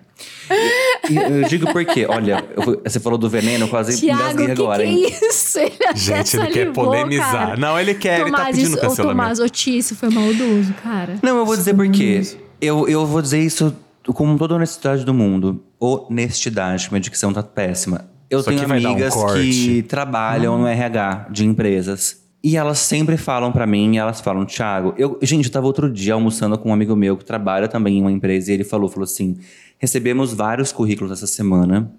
[0.51, 2.07] E- e eu digo por quê?
[2.09, 5.07] Olha, eu você falou do veneno, eu quase Tiago, engasguei que agora, que hein?
[5.07, 5.59] é isso?
[5.59, 7.33] Ele até Gente, ele quer polemizar.
[7.33, 7.57] cara.
[7.57, 9.17] Não, ele quer, ele tá Tomás, pedindo isso, cancelamento.
[9.23, 11.19] Tomás, ô, Ti, isso foi maldoso, cara.
[11.23, 12.21] Não, eu vou dizer por quê.
[12.61, 15.63] Eu, eu vou dizer isso com toda a honestidade do mundo.
[15.81, 18.05] Honestidade, minha dicção tá péssima.
[18.29, 19.41] Eu Isso tenho um amigas corte.
[19.41, 22.19] que trabalham no RH de empresas.
[22.43, 26.15] E elas sempre falam pra mim, elas falam, Thiago, eu, gente, eu tava outro dia
[26.15, 29.05] almoçando com um amigo meu que trabalha também em uma empresa e ele falou, falou
[29.05, 29.37] assim,
[29.79, 31.93] recebemos vários currículos essa semana.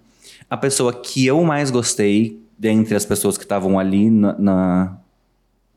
[0.50, 4.98] A pessoa que eu mais gostei, dentre as pessoas que estavam ali na- na,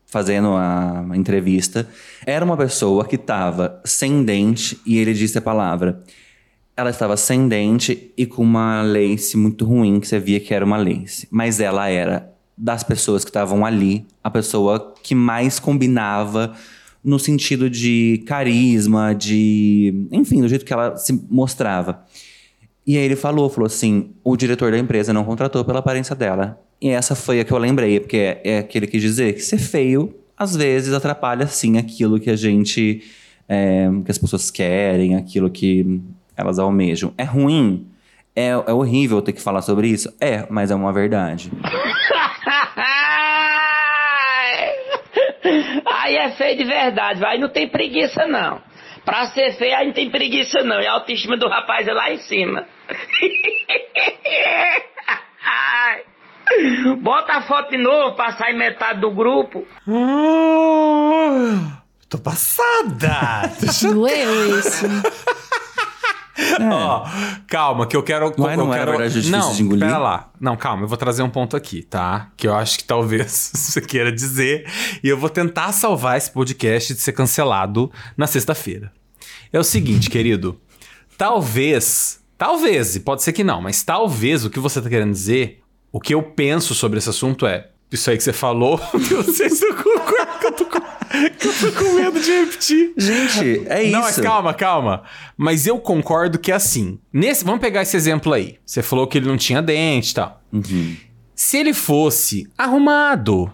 [0.07, 1.87] fazendo a entrevista,
[2.25, 6.01] era uma pessoa que estava sem dente e ele disse a palavra.
[6.75, 10.65] Ela estava sem dente e com uma lace muito ruim, que você via que era
[10.65, 11.27] uma lace.
[11.31, 16.53] Mas ela era, das pessoas que estavam ali, a pessoa que mais combinava
[17.03, 20.07] no sentido de carisma, de.
[20.11, 22.03] Enfim, do jeito que ela se mostrava.
[22.85, 26.59] E aí ele falou, falou assim, o diretor da empresa não contratou pela aparência dela.
[26.81, 29.41] E essa foi a que eu lembrei, porque é, é aquele que quis dizer que
[29.41, 33.03] ser feio, às vezes, atrapalha sim aquilo que a gente,
[33.47, 36.01] é, que as pessoas querem, aquilo que
[36.35, 37.13] elas almejam.
[37.17, 37.87] É ruim?
[38.35, 40.11] É, é horrível ter que falar sobre isso?
[40.19, 41.51] É, mas é uma verdade.
[46.05, 47.39] Aí é feio de verdade, vai.
[47.39, 48.61] Não tem preguiça, não.
[49.03, 50.79] Pra ser feio, aí não tem preguiça, não.
[50.79, 52.63] E a autoestima do rapaz é lá em cima.
[55.43, 56.03] Ai.
[57.01, 59.67] Bota a foto de novo pra sair metade do grupo.
[59.87, 63.51] Ah, tô passada.
[63.91, 64.85] Doeu isso.
[66.71, 67.05] Ó,
[67.47, 68.33] calma, que eu quero.
[68.37, 68.97] Mas eu não era quero...
[68.97, 69.85] verdade difícil não, de engolir?
[69.85, 70.31] Pera lá.
[70.39, 72.31] Não, calma, eu vou trazer um ponto aqui, tá?
[72.35, 74.69] Que eu acho que talvez você queira dizer.
[75.03, 78.91] E eu vou tentar salvar esse podcast de ser cancelado na sexta-feira.
[79.51, 80.59] É o seguinte, querido.
[81.17, 85.61] Talvez Talvez, e pode ser que não, mas talvez o que você tá querendo dizer,
[85.91, 87.69] o que eu penso sobre esse assunto é.
[87.91, 88.79] Isso aí que você falou,
[89.09, 90.81] eu não sei se eu concordo que eu tô com,
[91.39, 92.93] que eu tô com medo de repetir.
[92.97, 93.91] Gente, é isso.
[93.91, 95.03] Não, mas calma, calma.
[95.37, 96.99] Mas eu concordo que é assim.
[97.11, 98.57] Nesse, vamos pegar esse exemplo aí.
[98.65, 100.41] Você falou que ele não tinha dente e tal.
[101.35, 103.51] Se ele fosse arrumado,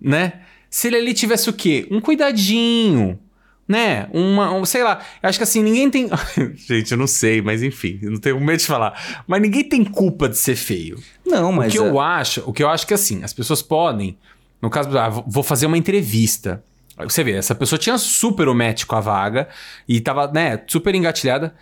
[0.00, 0.40] né?
[0.68, 1.86] Se ele ali tivesse o quê?
[1.90, 3.18] Um cuidadinho,
[3.66, 4.08] né?
[4.12, 5.00] Uma, um, sei lá.
[5.22, 6.08] Eu acho que assim, ninguém tem.
[6.54, 9.22] Gente, eu não sei, mas enfim, eu não tenho medo de falar.
[9.26, 10.98] Mas ninguém tem culpa de ser feio.
[11.26, 11.68] Não, mas.
[11.72, 14.16] o que é- eu acho, o que eu acho que assim, as pessoas podem,
[14.60, 16.62] no caso, ah, vou fazer uma entrevista.
[17.08, 19.48] Você vê, essa pessoa tinha super o match com a vaga
[19.88, 21.54] e tava, né, super engatilhada.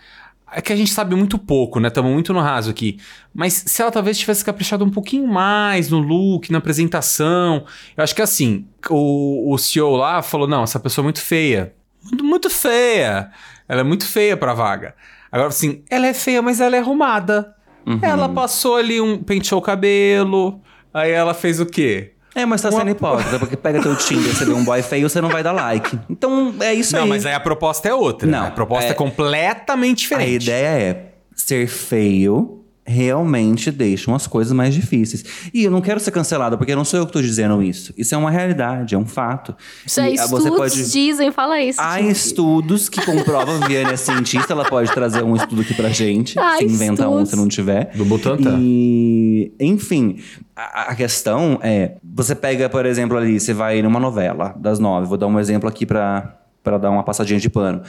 [0.51, 1.89] É que a gente sabe muito pouco, né?
[1.89, 2.99] Estamos muito no raso aqui.
[3.33, 7.65] Mas se ela talvez tivesse caprichado um pouquinho mais no look, na apresentação.
[7.95, 11.75] Eu acho que assim, o, o CEO lá falou: não, essa pessoa é muito feia.
[12.03, 13.29] Muito, muito feia.
[13.67, 14.95] Ela é muito feia pra vaga.
[15.31, 17.55] Agora, assim, ela é feia, mas ela é arrumada.
[18.01, 19.21] Ela passou ali um.
[19.21, 20.61] penteou o cabelo.
[20.91, 22.13] Aí ela fez o quê?
[22.35, 25.19] É, mas tá sendo hipócrita, porque pega teu Tinder, você vê um boy feio, você
[25.19, 25.99] não vai dar like.
[26.09, 27.09] Então, é isso Não, aí.
[27.09, 28.27] mas aí a proposta é outra.
[28.29, 28.47] Não, né?
[28.49, 30.43] A proposta é, é- completamente A diferente.
[30.43, 31.05] ideia é
[31.35, 32.58] ser feio
[32.89, 35.23] realmente deixa umas coisas mais difíceis.
[35.53, 37.93] E eu não quero ser cancelado, porque não sou eu que tô dizendo isso.
[37.95, 39.55] Isso é uma realidade, é um fato.
[39.85, 41.79] Isso é ah, estudos dizem, fala isso.
[41.79, 42.11] Há gente.
[42.11, 46.37] estudos que comprovam, Viane é cientista, ela pode trazer um estudo aqui pra gente.
[46.39, 47.91] Ah, se inventa um se não tiver.
[47.95, 48.57] Do Butantan.
[48.59, 50.17] E, enfim,
[50.55, 55.07] a, a questão é: você pega, por exemplo, ali, você vai numa novela das nove,
[55.07, 57.83] vou dar um exemplo aqui pra, pra dar uma passadinha de pano.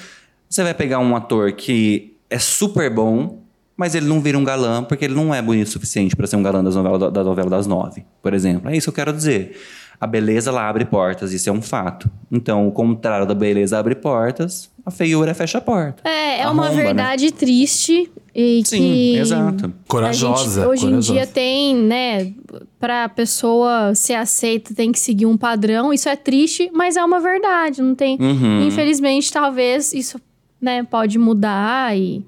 [0.48, 3.39] Você vai pegar um ator que é super bom,
[3.80, 6.36] mas ele não vira um galã porque ele não é bonito o suficiente pra ser
[6.36, 8.70] um galã das novela, da novela das nove, por exemplo.
[8.70, 9.58] É isso que eu quero dizer.
[9.98, 12.10] A beleza ela abre portas, isso é um fato.
[12.30, 16.06] Então, o contrário da beleza abre portas, a feiura fecha a porta.
[16.06, 16.76] É, é uma né?
[16.76, 19.16] verdade triste e Sim, que...
[19.16, 19.72] exato.
[19.88, 20.60] Corajosa.
[20.60, 21.12] A gente, hoje corajosa.
[21.12, 22.34] em dia tem, né,
[22.78, 25.90] pra pessoa ser aceita, tem que seguir um padrão.
[25.90, 27.80] Isso é triste, mas é uma verdade.
[27.80, 28.18] Não tem.
[28.20, 28.66] Uhum.
[28.66, 30.20] Infelizmente, talvez isso,
[30.60, 32.22] né, pode mudar e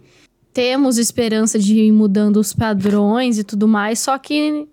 [0.52, 3.98] temos esperança de ir mudando os padrões e tudo mais.
[4.00, 4.66] Só que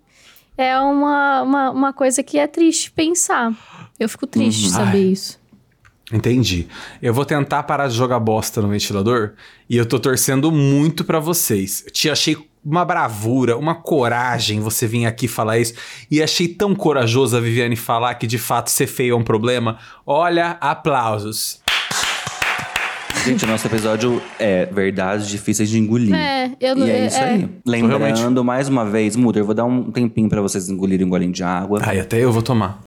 [0.56, 3.52] é uma, uma, uma coisa que é triste pensar.
[3.98, 4.68] Eu fico triste Uhum.
[4.68, 5.04] de saber Ai.
[5.12, 5.40] isso.
[6.12, 6.66] Entendi.
[7.00, 9.32] Eu vou tentar parar de jogar bosta no ventilador
[9.68, 11.84] e eu tô torcendo muito pra vocês.
[11.86, 15.72] Eu te achei uma bravura, uma coragem você vir aqui falar isso
[16.10, 19.78] e achei tão corajoso a Viviane falar que de fato ser feio é um problema.
[20.04, 21.60] Olha, aplausos.
[23.24, 26.14] Gente, o nosso episódio é verdades difíceis de engolir.
[26.14, 27.24] É, eu não- E é é- isso é.
[27.30, 27.48] aí.
[27.66, 28.40] Lembrando, Realmente.
[28.44, 31.42] mais uma vez, Muda, eu vou dar um tempinho pra vocês engolirem um golinho de
[31.42, 31.80] água.
[31.84, 32.80] Ai, até eu vou tomar.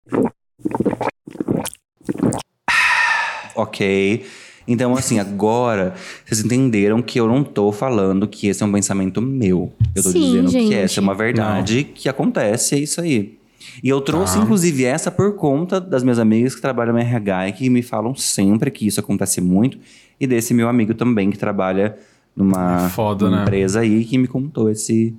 [3.55, 4.23] Ok.
[4.67, 5.93] Então, assim, agora
[6.25, 9.73] vocês entenderam que eu não tô falando que esse é um pensamento meu.
[9.95, 10.69] Eu tô Sim, dizendo gente.
[10.69, 13.37] que essa é uma verdade que acontece, é isso aí.
[13.83, 17.51] E eu trouxe, inclusive, essa por conta das minhas amigas que trabalham no RH e
[17.53, 19.77] que me falam sempre que isso acontece muito.
[20.21, 21.97] E desse meu amigo também que trabalha
[22.35, 23.41] numa É foda, né?
[23.41, 25.13] empresa aí que me contou esse,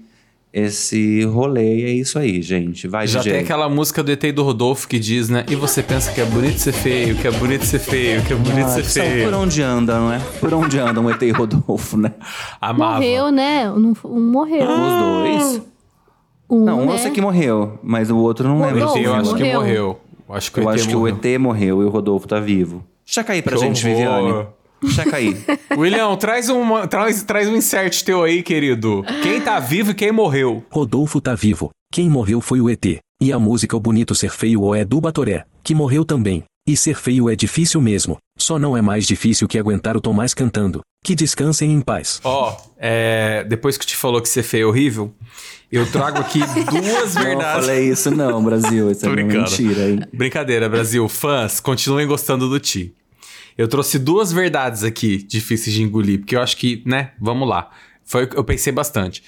[0.53, 1.79] esse rolê.
[1.81, 2.87] E é isso aí, gente.
[2.87, 3.33] Vai, Já DJ.
[3.33, 5.45] tem aquela música do ET e do Rodolfo que diz, né?
[5.49, 8.37] E você pensa que é bonito ser feio, que é bonito ser feio, que é
[8.37, 9.25] bonito Ah, ser são feio.
[9.25, 10.19] por onde anda, não é?
[10.41, 12.13] Por onde anda um ET e Rodolfo, né?
[12.61, 12.95] Amava.
[12.97, 13.71] Morreu, né?
[13.71, 14.63] Um, morreu.
[14.69, 15.03] Os
[15.49, 15.63] dois?
[16.49, 16.95] Um, Não, um né?
[16.95, 18.81] eu sei que morreu, mas o outro não O lembro.
[18.87, 19.61] Rodolfo ET eu acho que morreu.
[19.61, 20.01] morreu.
[20.29, 21.17] Eu acho que o Eu ET acho que o morreu.
[21.17, 22.85] ET morreu e o Rodolfo tá vivo.
[23.05, 23.97] Checa aí pra Que gente, horror.
[23.97, 24.47] Viviane.
[24.91, 25.37] Checa aí.
[25.77, 29.05] William, traz, uma, traz, traz um insert teu aí, querido.
[29.23, 30.65] Quem tá vivo e quem morreu?
[30.71, 31.71] Rodolfo tá vivo.
[31.93, 32.85] Quem morreu foi o ET.
[33.21, 36.43] E a música O Bonito Ser Feio ou é do Batoré, que morreu também.
[36.67, 38.17] E ser feio é difícil mesmo.
[38.39, 40.81] Só não é mais difícil que aguentar o Tomás cantando.
[41.05, 42.21] Que descansem em paz.
[42.23, 45.13] Ó, é, depois que te falou que ser feio é horrível,
[45.73, 46.39] eu trago aqui
[46.71, 47.67] duas Não verdades.
[47.67, 48.91] falei isso não, Brasil.
[48.93, 50.01] Isso é mentira, hein?
[50.13, 51.09] Brincadeira, Brasil.
[51.09, 52.95] Fãs, continuem gostando do Ti.
[53.57, 57.71] Eu trouxe duas verdades aqui difíceis de engolir, porque eu acho que, né, vamos lá.
[58.05, 59.23] Foi, eu pensei bastante.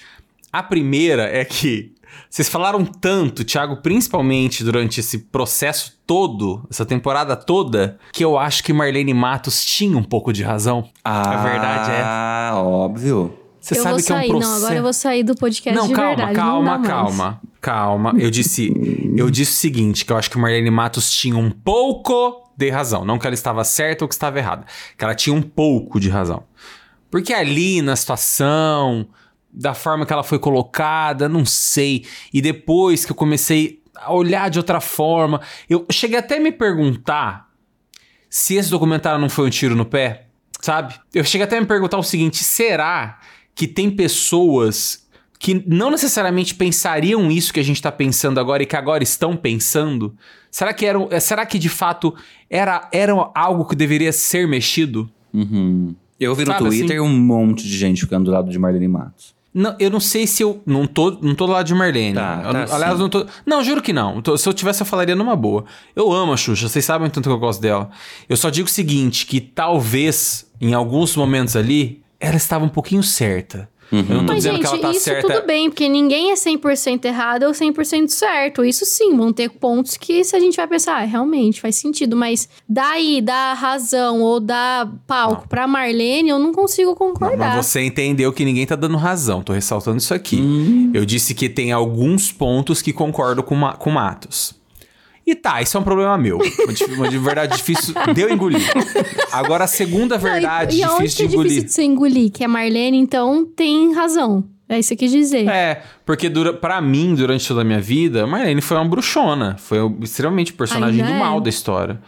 [0.51, 1.93] A primeira é que
[2.29, 8.63] vocês falaram tanto, Thiago, principalmente durante esse processo todo, essa temporada toda, que eu acho
[8.63, 10.89] que Marlene Matos tinha um pouco de razão.
[11.03, 12.01] Ah, A verdade é.
[12.03, 13.37] Ah, óbvio.
[13.59, 14.49] Você eu sabe vou que é um sair, processo.
[14.51, 16.35] não, agora eu vou sair do podcast Não, de calma, verdade.
[16.35, 18.13] calma, não calma, calma.
[18.19, 18.71] Eu disse,
[19.17, 23.03] eu disse o seguinte, que eu acho que Marlene Matos tinha um pouco de razão,
[23.03, 24.65] não que ela estava certa ou que estava errada,
[24.97, 26.43] que ela tinha um pouco de razão.
[27.09, 29.07] Porque ali na situação,
[29.51, 32.05] da forma que ela foi colocada, não sei.
[32.33, 36.51] E depois que eu comecei a olhar de outra forma, eu cheguei até a me
[36.51, 37.49] perguntar
[38.29, 40.27] se esse documentário não foi um tiro no pé,
[40.59, 40.93] sabe?
[41.13, 43.19] Eu cheguei até a me perguntar o seguinte: será
[43.53, 45.04] que tem pessoas
[45.39, 49.35] que não necessariamente pensariam isso que a gente tá pensando agora e que agora estão
[49.35, 50.15] pensando?
[50.49, 52.13] Será que eram, eh, será que de fato
[52.49, 55.09] era, era algo que deveria ser mexido?
[55.33, 55.93] Uhum.
[56.19, 57.09] Eu vi no Sabe, Twitter assim?
[57.09, 59.35] um monte de gente ficando do lado de Marlene Matos.
[59.53, 60.61] Não, eu não sei se eu.
[60.65, 62.13] Não tô, não tô do lado de Marlene.
[62.15, 62.99] Tá, Eu tá não- aliás, sim.
[62.99, 63.25] não tô.
[63.45, 64.21] Não, juro que não.
[64.37, 65.63] Se eu tivesse, eu falaria numa boa.
[65.95, 67.89] Eu amo a Xuxa, vocês sabem o tanto que eu gosto dela.
[68.27, 73.01] Eu só digo o seguinte: que talvez, em alguns momentos ali, ela estava um pouquinho
[73.03, 73.69] certa.
[73.91, 75.27] Eu não tô Mas, dizendo gente, que ela tá isso certa.
[75.27, 78.65] tudo bem, porque ninguém é 100% errado ou 100% certo.
[78.65, 82.15] Isso sim, vão ter pontos que se a gente vai pensar, ah, realmente faz sentido.
[82.15, 87.55] Mas daí, dar razão ou dar palco pra Marlene, eu não consigo concordar.
[87.55, 89.41] Mas você entendeu que ninguém tá dando razão.
[89.41, 90.41] Tô ressaltando isso aqui.
[90.41, 90.91] Hum.
[90.93, 94.55] Eu disse que tem alguns pontos que concordo com, Ma com Matos.
[95.25, 96.37] E tá, isso é um problema meu.
[96.95, 98.61] Uma, de verdade difícil de eu engolir.
[99.31, 101.49] Agora, a segunda Não, e- verdade e, difícil que é de engolir.
[101.51, 102.31] difícil de você engolir?
[102.31, 104.43] Que a Marlene, então, tem razão.
[104.69, 105.47] É isso que quis dizer.
[105.47, 109.57] É, porque dura, pra mim, durante toda a minha vida, Marlene foi uma bruxona.
[109.57, 111.19] Foi extremamente o personagem Ainda do é.
[111.19, 111.99] mal da história.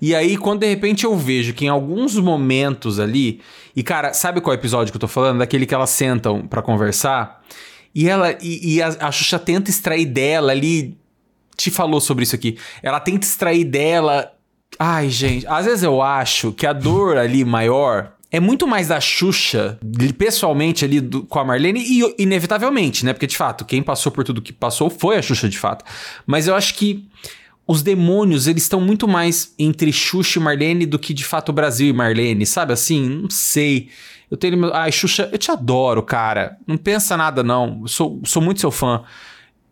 [0.00, 3.40] E aí, quando de repente eu vejo que em alguns momentos ali.
[3.74, 5.38] E, cara, sabe qual episódio que eu tô falando?
[5.38, 7.42] Daquele que elas sentam pra conversar.
[7.94, 8.36] E ela.
[8.42, 10.96] E, e a, a Xuxa tenta extrair dela ali.
[11.58, 12.56] Te falou sobre isso aqui.
[12.82, 14.32] Ela tenta extrair dela.
[14.78, 15.46] Ai, gente.
[15.46, 19.78] Às vezes eu acho que a dor ali maior é muito mais da Xuxa,
[20.16, 23.12] pessoalmente ali do- com a Marlene, e inevitavelmente, né?
[23.12, 25.84] Porque de fato, quem passou por tudo que passou foi a Xuxa de fato.
[26.26, 27.08] Mas eu acho que
[27.66, 31.52] os demônios, eles estão muito mais entre Xuxa e Marlene do que de fato o
[31.52, 33.08] Brasil e Marlene, sabe assim?
[33.22, 33.88] Não sei.
[34.30, 34.72] Eu tenho.
[34.74, 36.56] Ai, Xuxa, eu te adoro, cara.
[36.66, 37.80] Não pensa nada, não.
[37.82, 39.02] Eu sou, sou muito seu fã.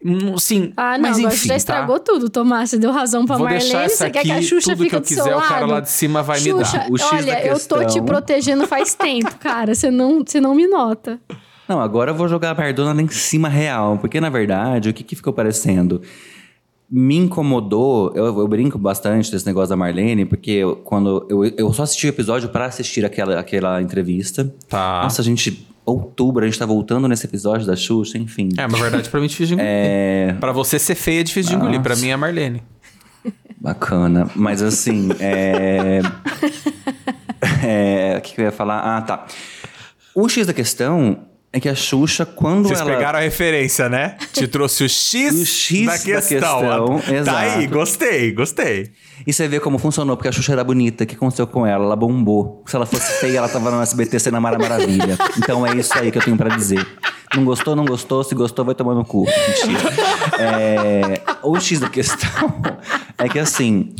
[0.06, 1.56] Hum, Sim, Ah, não, mas enfim, você já tá?
[1.56, 2.70] estragou tudo, Tomás.
[2.70, 4.78] Você deu razão pra Vou deixar Marlene, essa você quer que a aqui, Xuxa tudo
[4.84, 5.48] fique que eu do quiser, seu o lado.
[5.48, 6.64] cara lá de cima vai me dar.
[6.64, 9.74] Xuxa, O X da olha, eu tô te protegendo faz tempo, cara.
[9.74, 11.18] Você não, você não me nota.
[11.68, 13.98] Não, agora eu vou jogar a Mardona lá em cima real.
[13.98, 16.00] Porque, na verdade, o que, que ficou parecendo?
[16.88, 21.72] Me incomodou, eu, eu brinco bastante desse negócio da Marlene, porque eu, quando eu, eu
[21.72, 24.54] só assisti o episódio pra assistir aquela, aquela entrevista.
[24.68, 25.00] Tá.
[25.02, 28.48] Nossa, a gente, outubro, a gente tá voltando nesse episódio da Xuxa, enfim.
[28.58, 29.70] É, mas na verdade, pra mim é difícil de engolir.
[29.72, 30.36] É.
[30.40, 31.80] Pra você ser feia é difícil de engolir.
[31.80, 32.62] Pra mim é a Marlene.
[33.58, 34.28] Bacana.
[34.34, 36.00] Mas assim, é.
[37.64, 38.80] é, O que, que eu ia falar?
[38.80, 39.26] Ah, tá.
[40.14, 41.24] O X da questão
[41.56, 42.90] é que a Xuxa, quando Vocês ela.
[42.94, 44.16] pegaram a referência, né?
[44.32, 46.98] Te trouxe o X, O X da da questão.
[46.98, 48.90] questão, Tá aí, gostei, gostei.
[49.26, 51.04] E você vê como funcionou, porque a Xuxa era bonita.
[51.04, 51.84] O que aconteceu com ela?
[51.84, 52.62] Ela bombou.
[52.66, 55.16] Se ela fosse feia, ela tava no SBT sendo a Mara Maravilha.
[55.38, 56.86] Então é isso aí que eu tenho pra dizer.
[57.34, 58.22] Não gostou, não gostou.
[58.22, 59.24] Se gostou, vai tomar no cu.
[59.24, 59.90] Mentira.
[60.38, 62.60] É, o X da questão
[63.18, 63.94] é que assim.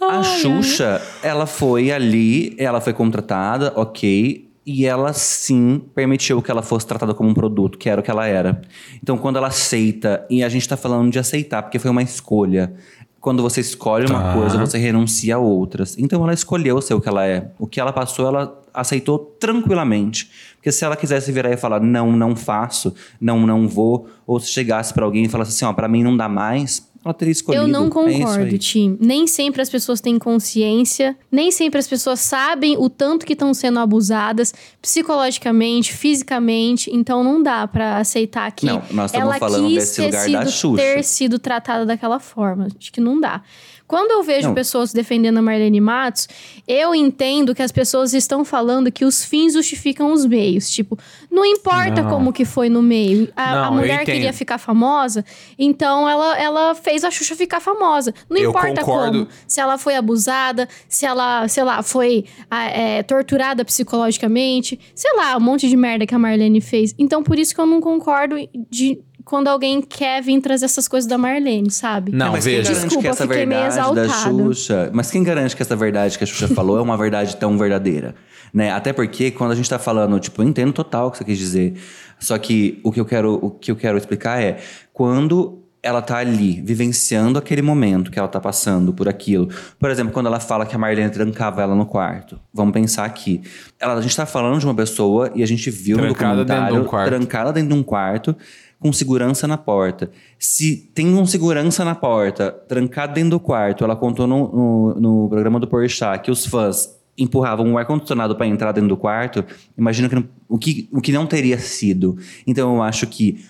[0.00, 4.45] A Xuxa, ela foi ali, ela foi contratada, ok.
[4.66, 8.10] E ela sim permitiu que ela fosse tratada como um produto, que era o que
[8.10, 8.60] ela era.
[9.00, 12.72] Então, quando ela aceita, e a gente tá falando de aceitar, porque foi uma escolha.
[13.20, 14.34] Quando você escolhe uma Tá.
[14.34, 15.96] coisa, você renuncia a outras.
[15.98, 17.50] Então ela escolheu ser o que ela é.
[17.58, 20.30] O que ela passou, ela aceitou tranquilamente.
[20.56, 24.48] Porque se ela quisesse virar e falar, não, não faço, não, não vou, ou se
[24.50, 27.64] chegasse pra alguém e falasse assim, ó, pra mim não dá mais, ela teria escolhido.
[27.64, 28.58] Eu não É concordo, aí.
[28.58, 28.98] Tim.
[29.00, 33.54] Nem sempre as pessoas têm consciência, nem sempre as pessoas sabem o tanto que estão
[33.54, 34.52] sendo abusadas
[34.82, 36.90] psicologicamente, fisicamente.
[36.92, 40.76] Então não dá pra aceitar que Não, nós ela falando quis desse ter lugar sido,
[40.76, 42.68] ter sido tratada daquela forma.
[42.78, 43.42] Acho que não dá.
[43.86, 44.54] Quando eu vejo Não.
[44.54, 46.28] pessoas defendendo a Marlene Matos,
[46.66, 50.68] eu entendo que as pessoas estão falando que os fins justificam os meios.
[50.70, 50.98] Tipo,
[51.30, 52.10] não importa Não.
[52.10, 53.28] como que foi no meio.
[53.36, 55.24] A, Não, a mulher queria ficar famosa,
[55.58, 58.12] então ela, ela fez a Xuxa ficar famosa.
[58.28, 59.26] Não Eu importa concordo.
[59.26, 59.28] como.
[59.46, 64.78] Se ela foi abusada, se ela, sei lá, foi é, torturada psicologicamente.
[64.94, 66.94] Sei lá, um monte de merda que a Marlene fez.
[66.98, 68.36] Então, por isso que eu não concordo
[68.70, 72.12] de quando alguém quer vir trazer essas coisas da Marlene, sabe?
[72.12, 72.72] Não, mas quem veja.
[72.72, 74.08] garante Desculpa, que essa verdade da.
[74.08, 74.90] Xuxa.
[74.94, 78.14] Mas quem garante que essa verdade que a Xuxa falou é uma verdade tão verdadeira?
[78.54, 78.70] Né?
[78.70, 81.38] Até porque quando a gente tá falando, tipo, eu entendo total o que você quis
[81.38, 81.74] dizer.
[82.20, 84.58] Só que o que eu quero, o que eu quero explicar é
[84.92, 89.48] quando ela tá ali, vivenciando aquele momento que ela tá passando por aquilo.
[89.78, 92.40] Por exemplo, quando ela fala que a Marlene trancava ela no quarto.
[92.52, 93.42] Vamos pensar aqui.
[93.78, 96.62] Ela, a gente tá falando de uma pessoa e a gente viu Trancada no dentro
[96.62, 97.08] de um documentário quarto.
[97.08, 98.36] trancada dentro de um quarto
[98.78, 100.10] com segurança na porta.
[100.38, 105.28] Se tem um segurança na porta, trancado dentro do quarto, ela contou no, no, no
[105.28, 109.44] programa do Porchat que os fãs empurravam um ar-condicionado para entrar dentro do quarto,
[109.76, 112.18] imagina que o, que, o que não teria sido.
[112.46, 113.44] Então eu acho que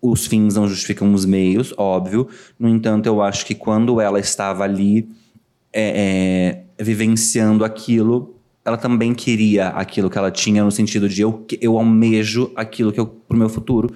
[0.00, 2.28] os fins não justificam os meios, óbvio.
[2.58, 5.08] No entanto, eu acho que quando ela estava ali
[5.72, 11.44] é, é, vivenciando aquilo, ela também queria aquilo que ela tinha, no sentido de eu,
[11.60, 13.92] eu almejo aquilo que eu, pro meu futuro.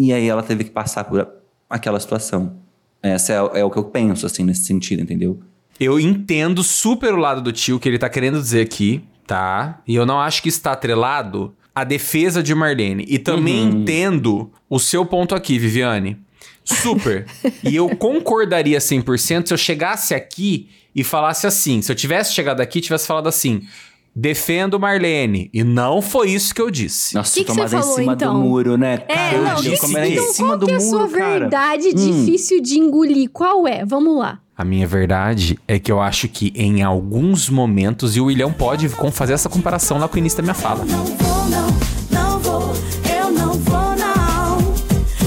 [0.00, 1.28] E aí ela teve que passar por
[1.68, 2.56] aquela situação.
[3.02, 5.38] Essa é, é o que eu penso, assim, nesse sentido, entendeu?
[5.78, 9.82] Eu entendo super o lado do tio que ele tá querendo dizer aqui, tá?
[9.86, 13.04] E eu não acho que está atrelado à defesa de Marlene.
[13.06, 16.16] E também entendo o seu ponto aqui, Viviane.
[16.64, 17.26] Super.
[17.62, 21.82] e eu concordaria 100% se eu chegasse aqui e falasse assim.
[21.82, 23.66] Se eu tivesse chegado aqui e tivesse falado assim.
[24.14, 25.48] Defendo Marlene.
[25.54, 27.14] E não foi isso que eu disse.
[27.14, 28.34] Nossa, Que que tomada você em falou, cima então?
[28.34, 29.02] do muro, né?
[29.08, 29.74] É, Cara, não, eu é
[30.08, 31.38] então em cima qual do que é a sua cara.
[31.40, 31.94] verdade Hum.
[32.24, 33.30] difícil de engolir?
[33.30, 33.84] Qual é?
[33.84, 34.40] Vamos lá.
[34.56, 38.88] A minha verdade é que eu acho que em alguns momentos, e o William pode
[39.10, 40.84] fazer essa comparação lá com o início da minha fala.
[40.84, 41.66] Não vou, não,
[42.10, 42.72] não vou,
[43.18, 44.58] eu não vou, não.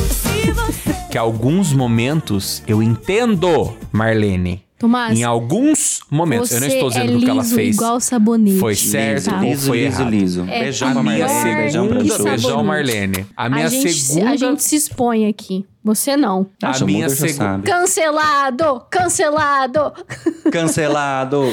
[0.08, 0.94] Se você.
[1.10, 4.63] Que alguns momentos eu entendo, Marlene.
[4.84, 6.52] Tomás, Em alguns momentos.
[6.52, 8.60] Eu não estou dizendo é que o que ela fez igual sabonete.
[8.60, 9.38] foi certo tá?
[9.38, 10.10] ou Liso, foi liso, errado.
[10.12, 10.46] liso.
[10.50, 12.64] É beijão A pra Marlene, beijão pra beijão.
[12.66, 13.26] Marlene.
[13.38, 15.66] A minha a, gente, segunda, a gente se expõe aqui.
[15.86, 16.48] Você não.
[16.62, 17.60] a Acho, minha segunda.
[17.64, 18.82] Cancelado!
[18.92, 19.94] Cancelado!
[20.52, 21.44] Cancelado!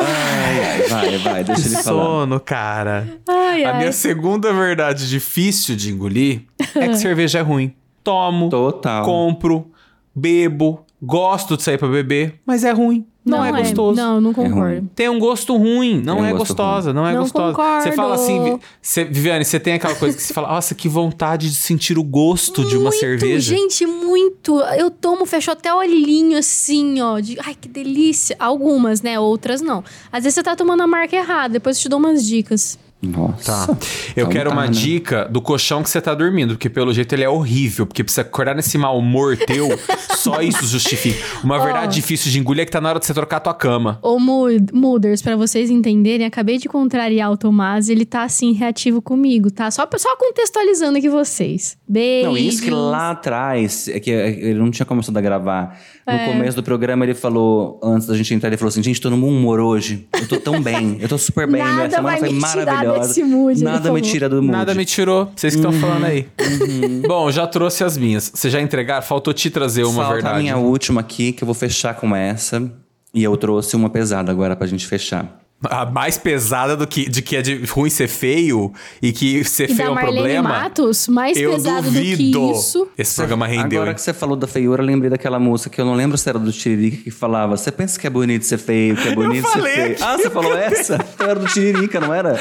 [0.00, 1.82] ai, ai, vai, vai, deixa ele falar.
[1.82, 3.06] sono, cara.
[3.28, 3.78] Ai, A ai.
[3.78, 6.42] minha segunda verdade difícil de engolir
[6.74, 7.72] é que cerveja é ruim.
[8.04, 9.04] Tomo, Total.
[9.04, 9.70] compro,
[10.14, 13.06] bebo, gosto de sair pra beber, mas é ruim.
[13.24, 13.96] Não, é gostoso.
[14.00, 14.90] Não, não concordo.
[14.96, 17.54] Tem um gosto ruim, não um é gosto gostosa, não é Não gostosa.
[17.54, 17.82] concordo.
[17.84, 21.48] Você fala assim, você- Viviane, você tem aquela coisa que você fala, nossa, que vontade
[21.48, 23.54] de sentir o gosto de uma muito, cerveja.
[23.54, 24.58] gente, muito.
[24.76, 27.20] Eu tomo, fecho até o olhinho assim, ó.
[27.20, 28.34] De, ai, que delícia.
[28.40, 29.20] Algumas, né?
[29.20, 29.84] Outras não.
[30.10, 32.76] Às vezes você tá tomando a marca errada, depois eu te dou umas dicas.
[33.02, 33.66] Nossa.
[33.66, 33.76] Tá.
[34.16, 34.70] Eu Então quero tá, uma né?
[34.70, 38.22] dica do colchão que você tá dormindo, porque pelo jeito ele é horrível, porque precisa
[38.22, 39.68] acordar nesse mau humor teu,
[40.16, 41.18] só isso justifica.
[41.42, 43.54] Uma verdade difícil de engolir é que tá na hora de você trocar a tua
[43.54, 43.98] cama.
[44.02, 47.88] Ô, Mood- Mooders, pra vocês entenderem, acabei de contrariar o Tomás.
[47.88, 49.70] Ele tá, assim, reativo comigo, tá?
[49.70, 51.76] Só, só contextualizando aqui vocês.
[51.88, 52.28] Beijo.
[52.28, 55.78] Não, isso que lá atrás, é que ele não tinha começado a gravar.
[56.06, 56.26] No É.
[56.32, 59.16] começo do programa, ele falou, antes da gente entrar, ele falou assim: gente, tô no
[59.16, 60.08] bom humor hoje.
[60.20, 61.62] Eu tô tão bem, eu tô super bem.
[61.62, 63.08] Minha Nada semana vai foi me tirar maravilhosa.
[63.08, 64.50] desse mood, Nada me tira do mood.
[64.50, 65.70] Nada me tirou, vocês que Uhum.
[65.72, 66.26] estão falando aí.
[67.06, 68.30] Bom, já trouxe as minhas.
[68.34, 69.02] Vocês já entregaram?
[69.02, 70.34] Faltou te trazer uma Falta verdade.
[70.38, 72.62] a minha última aqui, que eu vou fechar com essa.
[73.14, 75.41] E eu trouxe uma pesada agora pra gente fechar.
[75.70, 79.70] A mais pesada do que de que é de ruim ser feio e que ser
[79.70, 80.48] E feio é um Marlene problema.
[80.48, 82.32] Matos, mais eu pesado duvido.
[82.40, 82.88] do que isso.
[82.98, 83.78] Esse programa rendeu.
[83.80, 83.94] Agora hein?
[83.94, 86.38] que você falou da feiura, eu lembrei daquela música que eu não lembro se era
[86.38, 89.52] do Tiririca que falava: Você pensa que é bonito ser feio, que é bonito ser
[89.58, 89.92] falei feio.
[89.92, 90.02] aqui.
[90.02, 90.98] Ah, você falou essa?
[91.14, 92.38] Então era do Tiririca, não era?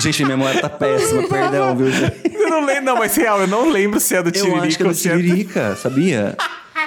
[0.00, 2.20] Gente, minha memória tá péssima, perdão, viu, gente?
[2.34, 4.76] Eu não lembro, não, mas real, eu não lembro se é do Tiririca Eu acho
[4.76, 6.36] que é do é do- Tiririca, sabia?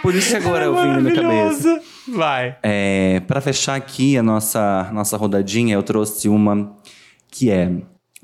[0.03, 1.81] Por isso que agora eu vim na minha cabeça.
[2.15, 2.57] Vai.
[2.63, 6.75] É, para fechar aqui a nossa, nossa rodadinha, eu trouxe uma
[7.29, 7.71] que é: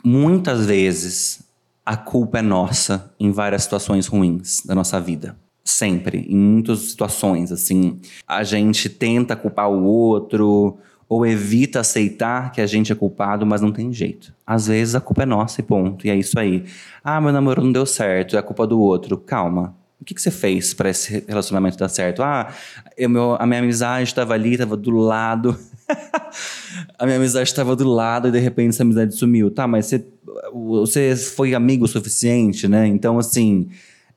[0.04, 1.44] muitas vezes
[1.86, 5.36] a culpa é nossa em várias situações ruins da nossa vida.
[5.64, 10.78] Sempre, em muitas situações, assim, a gente tenta culpar o outro
[11.08, 14.34] ou evita aceitar que a gente é culpado, mas não tem jeito.
[14.46, 16.66] Às vezes a culpa é nossa e ponto, e é isso aí.
[17.04, 19.18] Ah, meu namoro não deu certo, é a culpa do outro.
[19.18, 19.76] Calma,
[20.06, 22.22] o que, que você fez para esse relacionamento dar certo?
[22.22, 22.54] Ah,
[22.96, 25.58] eu, meu, a minha amizade estava ali, estava do lado.
[27.00, 29.50] a minha amizade estava do lado e de repente essa amizade sumiu.
[29.50, 30.06] Tá, mas você,
[30.54, 32.86] você foi amigo o suficiente, né?
[32.86, 33.68] Então, assim,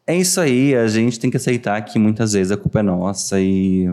[0.06, 0.74] é isso aí.
[0.74, 3.88] A gente tem que aceitar que muitas vezes a culpa é nossa e.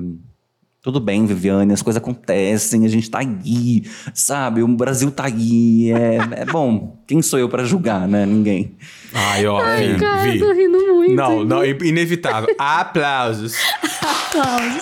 [0.85, 3.81] Tudo bem, Viviane, as coisas acontecem, a gente tá aí,
[4.13, 4.61] sabe?
[4.61, 5.91] O Brasil tá aí.
[5.91, 8.23] É, é bom, quem sou eu para julgar, né?
[8.23, 8.75] Ninguém.
[9.11, 10.37] Ai, ó, vi, Cara, vi.
[10.37, 11.15] tô rindo muito.
[11.15, 12.53] Não, não, inevitável.
[12.59, 13.55] Aplausos.
[13.99, 14.81] Aplausos.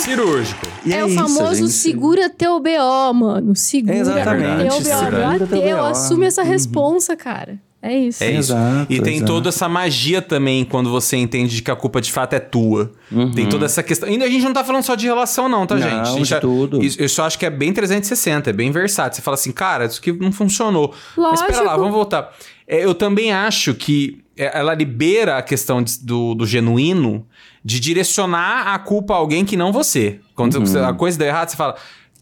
[0.00, 0.66] Cirúrgico.
[0.84, 1.70] E É, o isso, famoso gente.
[1.70, 3.56] segura teu BO, mano.
[3.56, 4.84] Segura Exatamente, teu BO.
[4.84, 7.58] segura teu assume essa responsa, cara.
[7.86, 8.24] É isso.
[8.24, 8.52] É isso.
[8.52, 9.30] Exato, e tem exato.
[9.32, 12.90] toda essa magia também quando você entende de que a culpa de fato é tua.
[13.34, 14.08] Tem toda essa questão.
[14.08, 15.92] Ainda a gente não tá falando só de relação, não, tá, Não, gente?
[15.94, 16.82] A gente de já- tudo.
[16.82, 19.16] Isso, eu só acho que é bem 360, é bem versátil.
[19.16, 20.94] Você fala assim, cara, isso aqui não funcionou.
[21.16, 21.80] Mas espera lá, Lógico.
[21.80, 22.32] vamos voltar.
[22.66, 27.26] É, eu também acho que é, ela libera a questão de- do, do genuíno
[27.62, 30.20] de direcionar a culpa a alguém que não você.
[30.34, 30.66] Quando Uhum.
[30.66, 31.76] você- a coisa deu errado, você fala.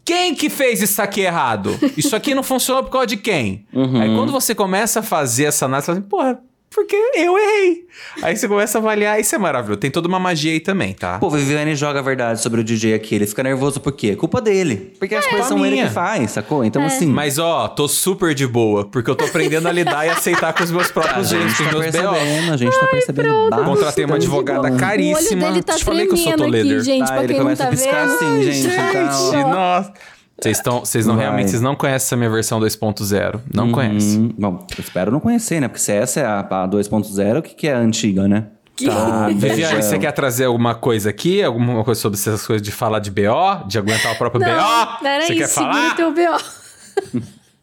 [0.05, 1.77] Quem que fez isso aqui errado?
[1.95, 3.65] Isso aqui não funcionou por causa de quem?
[3.73, 4.01] Uhum.
[4.01, 6.43] Aí quando você começa a fazer essa análise, você fala assim, porra,
[6.73, 7.85] Porque eu errei.
[8.21, 9.79] Aí você começa a avaliar, isso é maravilhoso.
[9.79, 11.19] Tem toda uma magia aí também, tá?
[11.19, 13.13] Pô, Viviane joga a verdade sobre o DJ aqui.
[13.15, 14.11] Ele fica nervoso por quê?
[14.11, 14.93] É culpa dele.
[14.97, 15.87] Porque as coisas são ele minha.
[15.87, 16.63] que faz, sacou?
[16.65, 16.85] Então, É.
[16.87, 17.05] assim.
[17.05, 20.63] Mas ó, tô super de boa, porque eu tô aprendendo a lidar e aceitar com
[20.63, 22.11] os meus próprios gente jeitos, com os tá meus B.O.
[22.11, 23.49] percebendo, a gente tá percebendo.
[23.49, 23.69] bastante.
[23.69, 24.77] Contratei uma advogada bom.
[24.77, 25.41] caríssima.
[25.41, 26.83] O olho dele tá Te falei que eu sou Toledo.
[26.83, 28.15] gente, Tá, pra ele quem não começa tá a piscar vendo.
[28.15, 29.49] assim, gente, então.
[29.49, 29.93] Nossa.
[30.41, 31.25] Vocês estão, vocês não Vai.
[31.25, 33.39] realmente, vocês não conhecem essa minha versão 2.0.
[33.53, 34.19] Não conhecem.
[34.21, 35.67] Hum, bom, eu espero não conhecer, né?
[35.67, 38.47] Porque se essa é a, a 2.0, o que, que é a antiga, né?
[38.83, 39.81] Tá, Viviane, beijão.
[39.81, 41.43] você quer trazer alguma coisa aqui?
[41.43, 43.67] Alguma coisa sobre essas coisas de falar de BO?
[43.67, 44.47] De aguentar o próprio Não,
[44.85, 44.99] BO?
[45.03, 45.91] peraí, Você quer segura falar?
[45.91, 46.37] o teu B.O.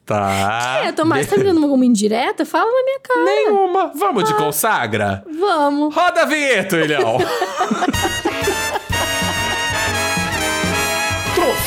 [0.06, 0.82] Tá.
[0.84, 2.44] É, Tomás, tá me dando alguma indireta?
[2.46, 3.24] Fala na minha cara.
[3.24, 3.92] Nenhuma.
[3.94, 5.24] Vamos de consagra?
[5.38, 5.94] Vamos.
[5.94, 7.18] Roda a vinheta, Ilhão.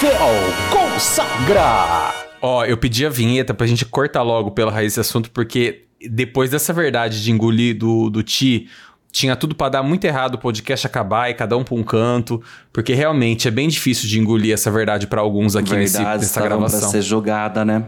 [0.03, 0.27] Troféu
[0.69, 2.13] Consagra.
[2.41, 6.49] Ó, eu pedi a vinheta pra gente cortar logo pela raiz desse assunto, porque depois
[6.51, 8.67] dessa verdade de engolir do, do Ti,
[9.13, 12.41] tinha tudo pra dar muito errado o podcast acabar e cada um pra um canto,
[12.73, 16.25] porque realmente é bem difícil de engolir essa verdade pra alguns aqui nesse, Verdade, nessa
[16.25, 16.89] estavam pra gravação.
[16.89, 17.85] ser jogada, né?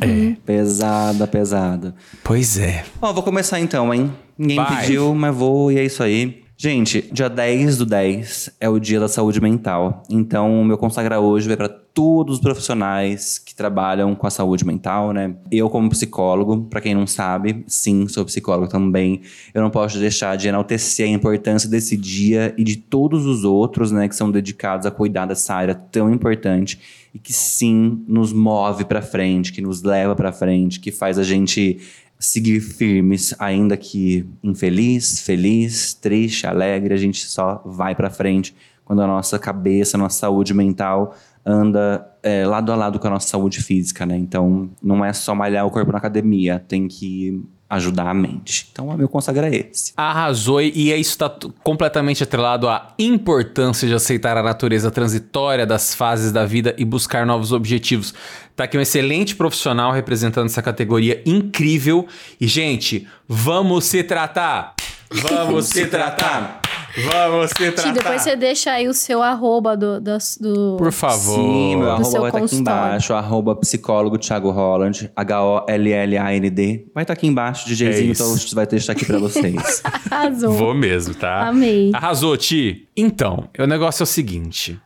[0.00, 0.36] É.
[0.46, 1.92] Pesada, pesada.
[2.22, 2.84] Pois é.
[3.00, 4.12] Ó, vou começar então, hein?
[4.38, 4.82] Ninguém Vai.
[4.82, 6.41] pediu, mas vou e é isso aí.
[6.62, 10.04] Gente, dia 10 do 10 é o dia da saúde mental.
[10.08, 14.64] Então, o meu consagrar hoje vai para todos os profissionais que trabalham com a saúde
[14.64, 15.34] mental, né?
[15.50, 19.22] Eu, como psicólogo, para quem não sabe, sim, sou psicólogo também.
[19.52, 23.90] Eu não posso deixar de enaltecer a importância desse dia e de todos os outros,
[23.90, 26.78] né, que são dedicados a cuidar dessa área tão importante
[27.12, 31.22] e que sim nos move para frente, que nos leva para frente, que faz a
[31.22, 31.80] gente
[32.22, 38.54] seguir firmes, ainda que infeliz, feliz, triste, alegre, a gente só vai pra frente
[38.84, 43.10] quando a nossa cabeça, a nossa saúde mental anda é, lado a lado com a
[43.10, 44.16] nossa saúde física, né?
[44.16, 47.42] Então, não é só malhar o corpo na academia, tem que
[47.72, 48.68] ajudar a mente.
[48.70, 49.92] Então, o meu consagrar é esse.
[49.96, 55.94] Arrasou e e isso está completamente atrelado à importância de aceitar a natureza transitória das
[55.94, 58.14] fases da vida e buscar novos objetivos.
[58.54, 62.06] Tá aqui um excelente profissional representando essa categoria incrível.
[62.40, 64.74] E, gente, vamos se tratar!
[65.10, 66.61] Vamos se tratar!
[66.96, 67.92] Vamos se Ti, tratar!
[67.92, 70.00] depois você deixa aí o seu arroba do...
[70.00, 71.36] do, do- Por favor.
[71.36, 72.60] Sim, meu arroba vai estar aqui consultório.
[72.88, 76.86] embaixo, arroba psicólogo Thiago Holland, H-O-L-L-A-N-D.
[76.94, 79.82] Vai estar aqui embaixo, DJzinho, É então vai deixar aqui pra vocês.
[80.10, 80.52] Arrasou.
[80.52, 81.48] Vou mesmo, tá?
[81.48, 81.90] Amei.
[81.94, 82.88] Arrasou, Ti.
[82.96, 84.78] Então, o negócio é o seguinte.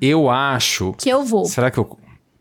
[0.00, 0.92] Eu acho.
[0.98, 1.44] Que eu vou.
[1.46, 1.98] Será que eu.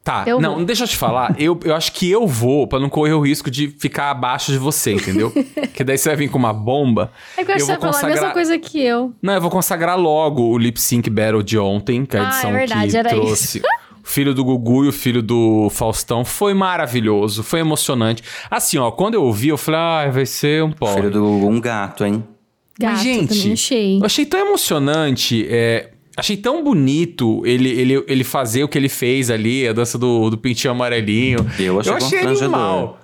[0.09, 0.65] Tá, Eu não, vou.
[0.65, 1.35] deixa eu te falar.
[1.37, 4.57] Eu, eu acho que eu vou pra não correr o risco de ficar abaixo de
[4.57, 5.31] você, entendeu?
[5.71, 7.11] que daí você vai vir com uma bomba.
[7.37, 9.13] É que eu acho que você vai falar a mesma coisa que eu.
[9.21, 12.25] Não, eu vou consagrar logo o Lip Sync Battle de ontem, que é a Ah,
[12.25, 13.61] é edição verdade, que era trouxe.
[14.03, 18.23] O filho do Gugu e o filho do Faustão foi maravilhoso, foi emocionante.
[18.49, 20.87] Assim, ó, quando eu ouvi, eu falei, ah, vai ser um pó.
[20.95, 22.23] Filho do um gato, hein?
[22.79, 23.99] Gato, Mas, gente, também achei.
[23.99, 28.89] eu achei tão emocionante, é, achei tão bonito ele, ele, ele fazer o que ele
[28.89, 31.39] fez ali, a dança do, do pintinho amarelinho.
[31.59, 32.43] Eu achei constrangedor.
[32.43, 32.99] animal.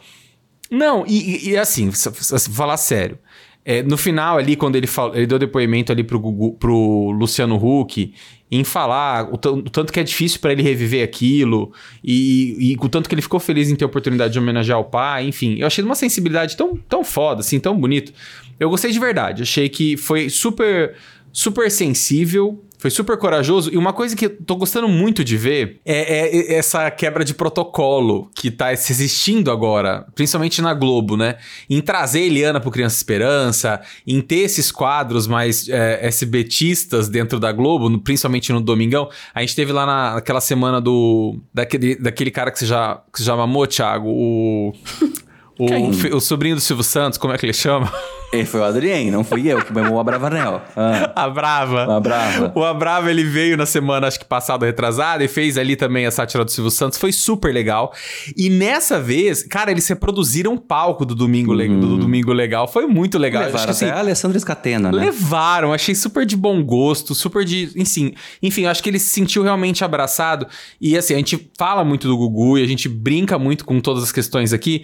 [0.69, 3.19] Não, e, e- assim, falar sério,
[3.63, 7.55] é, no final ali, quando ele, falou, ele deu depoimento ali pro, Gugu, pro Luciano
[7.55, 8.13] Huck,
[8.51, 11.71] em falar o, o tanto que é difícil pra ele reviver aquilo,
[12.03, 14.83] e, e o tanto que ele ficou feliz em ter a oportunidade de homenagear o
[14.85, 18.11] pai, enfim, eu achei de uma sensibilidade tão, tão foda, assim, tão bonito.
[18.59, 20.95] Eu gostei de verdade, achei que foi super,
[21.31, 23.71] super sensível, foi super corajoso.
[23.73, 27.33] E uma coisa que eu tô gostando muito de ver é, é essa quebra de
[27.33, 31.35] protocolo que tá existindo agora, principalmente na Globo, né?
[31.69, 37.51] Em trazer Eliana pro Criança Esperança, em ter esses quadros mais é, SBTistas dentro da
[37.51, 39.09] Globo, no- principalmente no Domingão.
[39.33, 41.39] A gente teve lá na- naquela semana do.
[41.53, 44.73] Daquele, daquele cara que você já, que você já mamou, Thiago, o.
[45.57, 47.91] O, o sobrinho do Silvio Santos, como é que ele chama?
[48.33, 50.61] Ele foi o Adrien, não fui eu que memou a Bravanel.
[50.75, 51.95] Ah, A Brava.
[51.95, 52.51] a Brava.
[52.53, 56.11] O Abrava, ele veio na semana, acho que passada, retrasada, e fez ali também a
[56.11, 56.97] sátira do Silvio Santos.
[56.99, 57.93] Foi super legal.
[58.35, 62.67] E nessa vez, cara, eles reproduziram um palco do Domingo, Le- do Domingo Legal.
[62.67, 63.43] Foi muito legal.
[63.43, 65.05] Acho Levaram que, assim, até a Alessandra Scatena, né?
[65.05, 67.71] Levaram, achei super de bom gosto, super de.
[67.77, 70.45] Enfim, enfim, eu acho que ele se sentiu realmente abraçado.
[70.81, 74.03] E assim, a gente fala muito do Gugu e a gente brinca muito com todas
[74.03, 74.83] as questões aqui.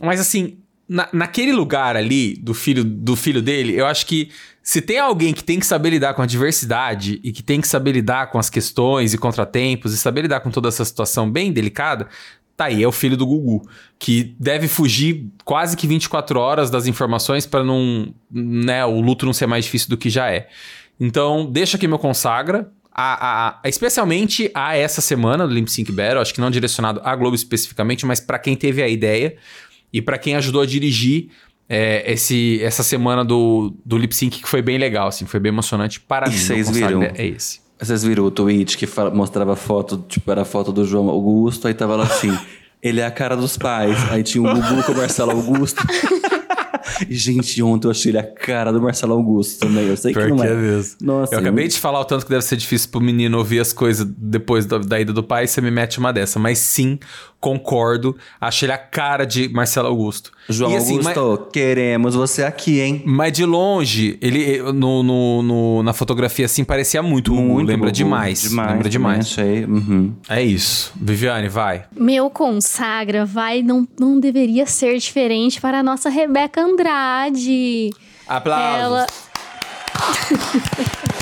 [0.00, 0.58] Mas assim,
[0.88, 4.30] na- naquele lugar ali do filho, do filho dele, eu acho que
[4.62, 7.68] se tem alguém que tem que saber lidar com a diversidade e que tem que
[7.68, 11.52] saber lidar com as questões e contratempos e saber lidar com toda essa situação bem
[11.52, 12.08] delicada,
[12.56, 13.62] Tá aí, é o filho do Gugu,
[14.00, 19.32] que deve fugir quase que 24 horas das informações para não, né, o luto não
[19.32, 20.48] ser mais difícil do que já é.
[20.98, 25.92] Então, deixa aqui meu consagra, a, a- a- especialmente a essa semana do Limp Sync
[25.92, 29.36] Battle, acho que não direcionado à Globo especificamente, mas para quem teve a ideia
[29.92, 31.28] e para quem ajudou a dirigir
[31.68, 35.50] é, esse, essa semana do, do lip sync que foi bem legal, assim, foi bem
[35.50, 36.36] emocionante para E mim.
[36.36, 37.02] vocês viram?
[37.02, 37.60] É esse.
[37.80, 41.74] Vocês viram o tweet que mostrava foto, tipo, era a foto do João Augusto, aí
[41.74, 42.36] tava lá assim,
[42.82, 43.96] ele é a cara dos pais.
[44.10, 45.80] Aí tinha o Gugu com o Marcelo Augusto.
[47.08, 49.86] e, gente, ontem eu achei ele a cara do Marcelo Augusto também.
[49.86, 50.48] Eu sei Pior que não é.
[50.48, 50.96] é mesmo.
[51.02, 53.72] Nossa, eu acabei de falar o tanto que deve ser difícil pro menino ouvir as
[53.72, 56.38] coisas depois da, da ida do pai você me mete uma dessa.
[56.38, 56.98] Mas sim,
[57.40, 58.16] concordo.
[58.40, 60.32] Achei ele a cara de Marcelo Augusto.
[60.48, 63.02] João E, assim, Augusto, queremos você aqui, hein?
[63.06, 67.88] Mas de longe, ele no, no- no- na fotografia assim parecia muito, Gugu, Muito lembra
[67.90, 69.26] Gugu, demais, demais, lembra também demais.
[69.26, 69.64] Achei.
[69.64, 70.14] Uhum.
[70.28, 70.92] É isso.
[70.96, 71.84] Viviane, vai.
[71.94, 77.90] Meu consagra vai, não, não deveria ser diferente para a nossa Rebeca Andrade.
[78.26, 78.80] Aplausos.
[78.80, 79.06] Ela.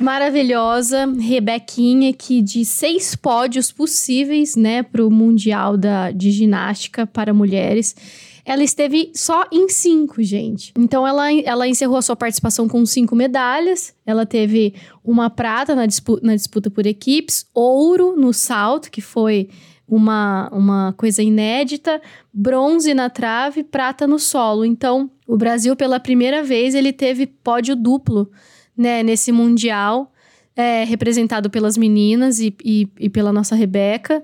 [0.00, 7.32] Maravilhosa, Rebequinha, que de seis pódios possíveis, né, para o Mundial da, de Ginástica para
[7.32, 7.96] Mulheres,
[8.44, 10.72] ela esteve só em cinco, gente.
[10.78, 13.92] Então, ela, ela encerrou a sua participação com cinco medalhas.
[14.06, 19.48] Ela teve uma prata na, dispu na disputa por equipes, ouro no salto, que foi
[19.88, 22.00] uma, uma coisa inédita,
[22.32, 24.64] bronze na trave, prata no solo.
[24.64, 28.30] Então, o Brasil, pela primeira vez, ele teve pódio duplo
[28.76, 30.12] né, nesse Mundial,
[30.54, 34.22] é, representado pelas meninas e, e, e pela nossa Rebeca.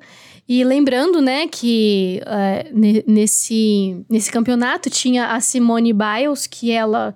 [0.49, 7.15] E lembrando, né, que é, ne- nesse, nesse campeonato tinha a Simone Biles, que ela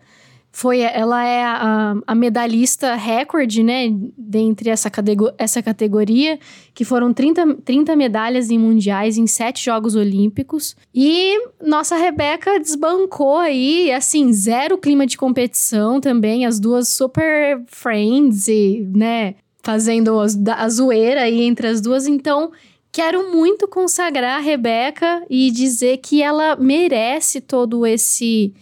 [0.58, 6.38] foi, ela é a, a medalhista recorde, né, dentre essa, catego- essa categoria,
[6.72, 10.74] que foram 30, 30 medalhas em mundiais em sete Jogos Olímpicos.
[10.94, 18.48] E nossa Rebeca desbancou aí, assim, zero clima de competição também, as duas super friends
[18.48, 22.06] e, né, fazendo a zoeira aí entre as duas.
[22.06, 22.50] Então,
[22.90, 28.54] quero muito consagrar a Rebeca e dizer que ela merece todo esse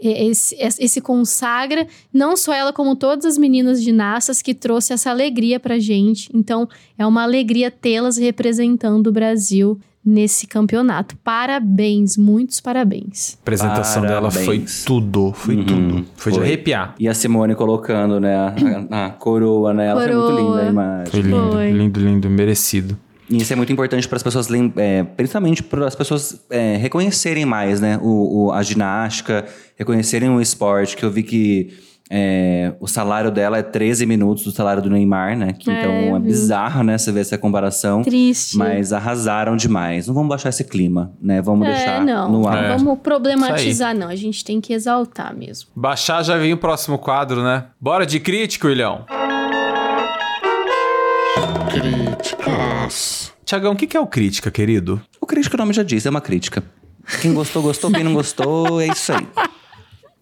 [0.00, 5.60] esse, esse consagra, não só ela, como todas as meninas ginastas que trouxe essa alegria
[5.60, 6.28] pra gente.
[6.34, 6.68] Então,
[6.98, 11.14] é uma alegria tê-las representando o Brasil nesse campeonato.
[11.22, 13.34] Parabéns, muitos parabéns.
[13.34, 14.84] A apresentação dela foi Parabéns.
[14.84, 16.06] tudo, foi Uhum, tudo.
[16.16, 16.46] Foi, de foi.
[16.46, 16.94] arrepiar.
[16.98, 18.54] E a Simone colocando, né, a,
[18.90, 20.02] a- a coroa nela.
[20.02, 21.06] Foi muito linda a imagem.
[21.12, 21.70] Foi lindo, Foi.
[21.70, 22.96] lindo, lindo, merecido.
[23.30, 27.44] E isso é muito importante para as pessoas, é, principalmente para as pessoas é, reconhecerem
[27.44, 27.98] mais, né?
[28.02, 29.46] O, o- a ginástica,
[29.78, 31.68] reconhecerem o esporte, que eu vi que
[32.12, 35.52] é, o salário dela é 13 minutos do salário do Neymar, né?
[35.56, 36.26] Que, É, então é vi.
[36.26, 36.98] bizarro, né?
[36.98, 38.02] Você ver essa comparação.
[38.02, 38.56] Triste.
[38.56, 40.08] Mas arrasaram demais.
[40.08, 41.40] Não vamos baixar esse clima, né?
[41.40, 42.64] Vamos é, deixar não, no não ar.
[42.64, 42.76] É.
[42.76, 44.08] vamos problematizar, não.
[44.08, 45.68] A gente tem que exaltar mesmo.
[45.76, 47.66] Baixar já vem o próximo quadro, né?
[47.80, 49.04] Bora de crítico, Ilhão.
[49.06, 49.39] Críticas.
[53.50, 55.02] Tiagão, o que que é o crítica, querido?
[55.20, 56.62] O crítico, o nome já diz, é uma crítica.
[57.20, 57.90] Quem gostou, gostou.
[57.90, 59.26] Quem não gostou, é isso aí.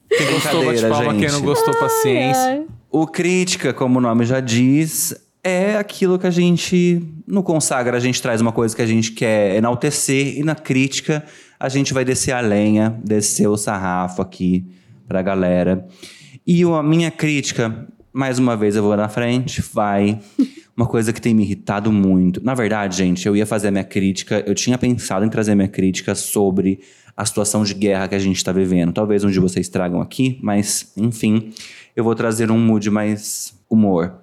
[0.08, 1.12] Quem gostou, bate palma.
[1.12, 1.32] Quem gente.
[1.32, 2.64] não gostou, paciência.
[2.90, 5.14] O crítica, como o nome já diz,
[5.44, 9.12] é aquilo que a gente, no consagra, a gente traz uma coisa que a gente
[9.12, 11.22] quer enaltecer, e na crítica
[11.60, 14.64] a gente vai descer a lenha, descer o sarrafo aqui
[15.06, 15.86] pra galera.
[16.46, 20.18] E a minha crítica, mais uma vez eu vou na frente, vai.
[20.78, 22.40] Uma coisa que tem me irritado muito.
[22.44, 25.66] Na verdade, gente, eu ia fazer a minha crítica, eu tinha pensado em trazer minha
[25.66, 26.78] crítica sobre
[27.16, 28.92] a situação de guerra que a gente está vivendo.
[28.92, 31.52] Talvez um de vocês tragam aqui, mas enfim,
[31.96, 34.20] eu vou trazer um mood mais humor.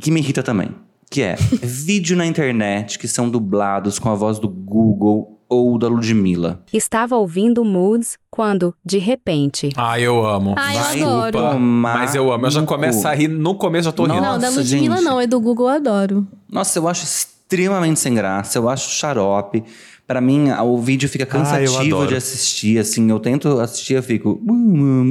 [0.00, 0.70] Que me irrita também.
[1.10, 5.88] Que é vídeo na internet que são dublados com a voz do Google ou da
[5.88, 6.60] Ludmilla.
[6.72, 10.54] Estava ouvindo Moods quando, de repente, Ah, eu amo.
[10.58, 11.60] Ah, eu Vai adoro.
[11.60, 12.46] Mas eu amo.
[12.46, 13.28] Eu já começo a rir.
[13.28, 14.14] No começo já tô rindo.
[14.16, 15.04] não, da Nossa, Ludmilla gente.
[15.04, 16.26] não, é do Google, eu adoro.
[16.50, 19.62] Nossa, eu acho extremamente sem graça, eu acho xarope.
[20.06, 22.06] Pra mim, o vídeo fica Ah, cansativo adoro.
[22.08, 23.10] de assistir, assim.
[23.10, 24.40] Eu tento assistir, eu fico...
[24.46, 24.52] "Hum,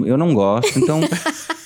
[0.02, 1.02] hum", eu não gosto, então...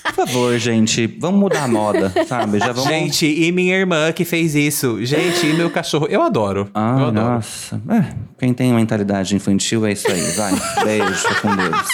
[0.03, 2.57] por favor, gente, vamos mudar a moda, sabe?
[2.59, 2.89] Já vamos...
[2.89, 5.05] Gente, e minha irmã que fez isso.
[5.05, 6.07] Gente, e meu cachorro.
[6.09, 6.69] Eu adoro.
[6.73, 7.33] Ah, eu adoro.
[7.35, 7.79] nossa.
[7.89, 10.53] É, quem tem mentalidade infantil é isso aí, vai.
[10.83, 11.87] Beijo, com Deus.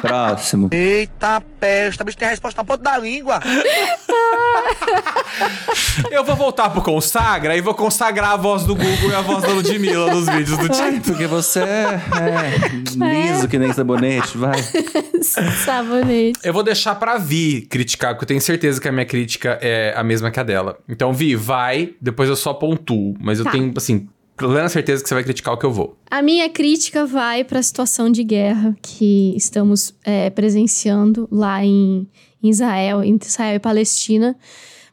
[0.00, 0.68] Próximo.
[0.72, 3.40] Eita pesta, bicho tem a resposta na ponta da língua.
[6.10, 9.42] Eu vou voltar pro Consagra e vou consagrar a voz do Google e a voz
[9.42, 11.10] da Ludmilla nos vídeos do Tito.
[11.12, 14.54] porque você é, é liso que nem sabonete, vai.
[15.64, 16.38] Sabonete.
[16.44, 19.94] Eu vou deixar pra Vi criticar, porque eu tenho certeza que a minha crítica é
[19.96, 20.78] a mesma que a dela.
[20.88, 23.14] Então, Vi, vai, depois eu só pontuo.
[23.20, 23.50] Mas eu Tá.
[23.52, 25.96] tenho, assim, plena certeza que você vai criticar o que eu vou.
[26.10, 32.06] A minha crítica vai para a situação de guerra que estamos é, presenciando lá em,
[32.42, 34.36] Israel, entre Israel e Palestina.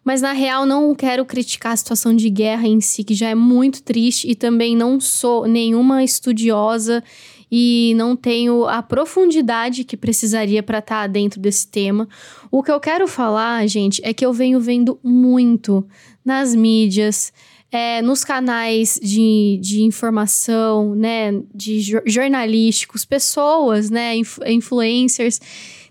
[0.03, 3.35] Mas na real não quero criticar a situação de guerra em si, que já é
[3.35, 7.03] muito triste, e também não sou nenhuma estudiosa
[7.51, 12.07] e não tenho a profundidade que precisaria para estar dentro desse tema.
[12.49, 15.85] O que eu quero falar, gente, é que eu venho vendo muito
[16.23, 17.33] nas mídias,
[17.71, 25.39] é, nos canais de, de informação, né, de jor- jornalísticos, pessoas, né, inf- influencers,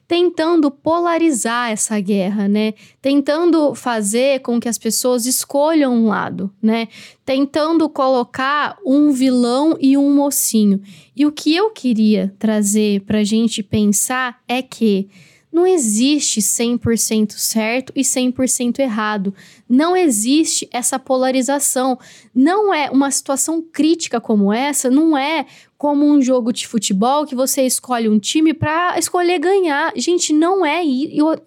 [0.06, 6.88] tentando polarizar essa guerra, né, tentando fazer com que as pessoas escolham um lado, né,
[7.24, 10.82] tentando colocar um vilão e um mocinho.
[11.16, 15.08] E o que eu queria trazer pra gente pensar é que
[15.60, 19.34] não existe 100% certo e 100% errado.
[19.68, 21.98] Não existe essa polarização.
[22.34, 25.44] Não é uma situação crítica como essa, não é
[25.76, 29.92] como um jogo de futebol que você escolhe um time para escolher ganhar.
[29.96, 30.82] Gente, não é.
[30.82, 31.38] Eu,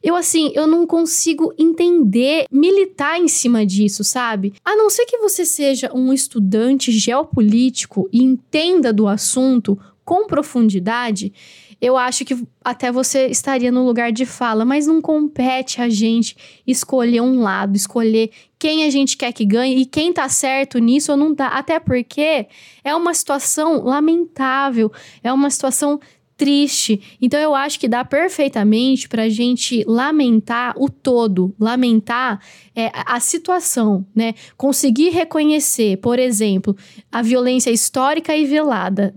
[0.00, 4.54] eu, assim, eu não consigo entender, militar em cima disso, sabe?
[4.64, 11.32] A não ser que você seja um estudante geopolítico e entenda do assunto com profundidade,
[11.80, 16.36] eu acho que até você estaria no lugar de fala, mas não compete a gente
[16.66, 21.12] escolher um lado, escolher quem a gente quer que ganhe e quem tá certo nisso
[21.12, 21.48] ou não tá.
[21.48, 22.46] Até porque
[22.82, 24.90] é uma situação lamentável,
[25.22, 26.00] é uma situação
[26.36, 27.00] triste.
[27.20, 32.40] Então eu acho que dá perfeitamente pra gente lamentar o todo, lamentar
[32.74, 34.34] é, a a situação, né?
[34.56, 36.76] Conseguir reconhecer, por exemplo,
[37.10, 39.14] a violência histórica e velada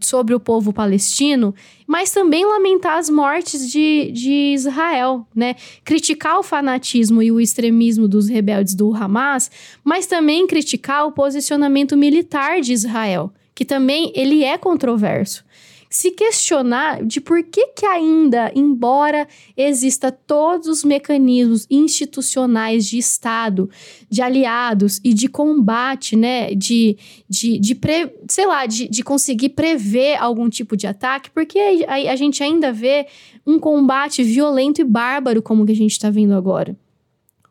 [0.00, 1.54] sobre o povo palestino,
[1.86, 5.54] mas também lamentar as mortes de, de Israel, né?
[5.84, 9.50] Criticar o fanatismo e o extremismo dos rebeldes do Hamas,
[9.84, 15.44] mas também criticar o posicionamento militar de Israel, que também ele é controverso
[15.90, 23.70] se questionar de por que que ainda, embora exista todos os mecanismos institucionais de Estado,
[24.08, 26.96] de aliados e de combate, né, de,
[27.28, 32.12] de, de pre, sei lá, de, de conseguir prever algum tipo de ataque, porque a,
[32.12, 33.06] a gente ainda vê
[33.46, 36.76] um combate violento e bárbaro como que a gente está vendo agora.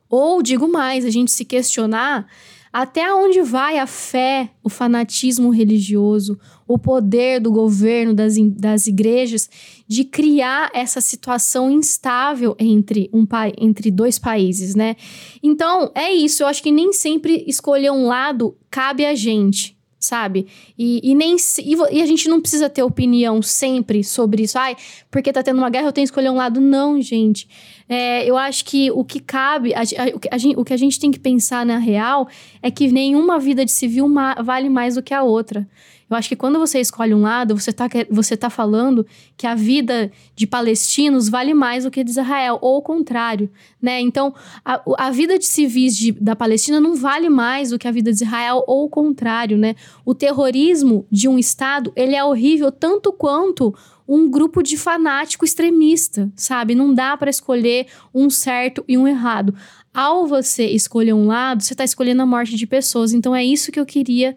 [0.09, 2.27] Ou, digo mais, a gente se questionar
[2.71, 9.49] até onde vai a fé, o fanatismo religioso, o poder do governo, das, das igrejas,
[9.87, 13.25] de criar essa situação instável entre, um,
[13.57, 14.95] entre dois países, né?
[15.41, 16.43] Então, é isso.
[16.43, 19.75] Eu acho que nem sempre escolher um lado cabe a gente.
[19.99, 20.45] Sabe?
[20.77, 24.57] E, e nem e, e a gente não precisa ter opinião sempre sobre isso.
[24.57, 24.77] Ai,
[25.09, 26.61] porque tá tendo uma guerra, eu tenho que escolher um lado.
[26.61, 27.47] Não, gente.
[27.89, 30.99] É, eu acho que o que cabe, a, a- a gente, o que a gente
[30.99, 32.27] tem que pensar na real
[32.61, 35.67] é que nenhuma vida de civil ma- vale mais do que a outra.
[36.09, 39.05] Eu acho que quando você escolhe um lado, você tá, que- você tá falando
[39.35, 43.49] que a vida de palestinos vale mais do que de Israel, ou o contrário,
[43.81, 43.99] né?
[43.99, 47.91] Então, a, a vida de civis de- da Palestina não vale mais do que a
[47.91, 49.75] vida de Israel, ou o contrário, né?
[50.05, 53.75] O terrorismo de um Estado, ele é horrível tanto quanto
[54.07, 56.73] um grupo de fanático extremista, sabe?
[56.73, 59.53] Não dá para escolher um certo e um errado.
[59.93, 63.11] Ao você escolher um lado, você tá escolhendo a morte de pessoas.
[63.11, 64.33] Então é isso que eu queria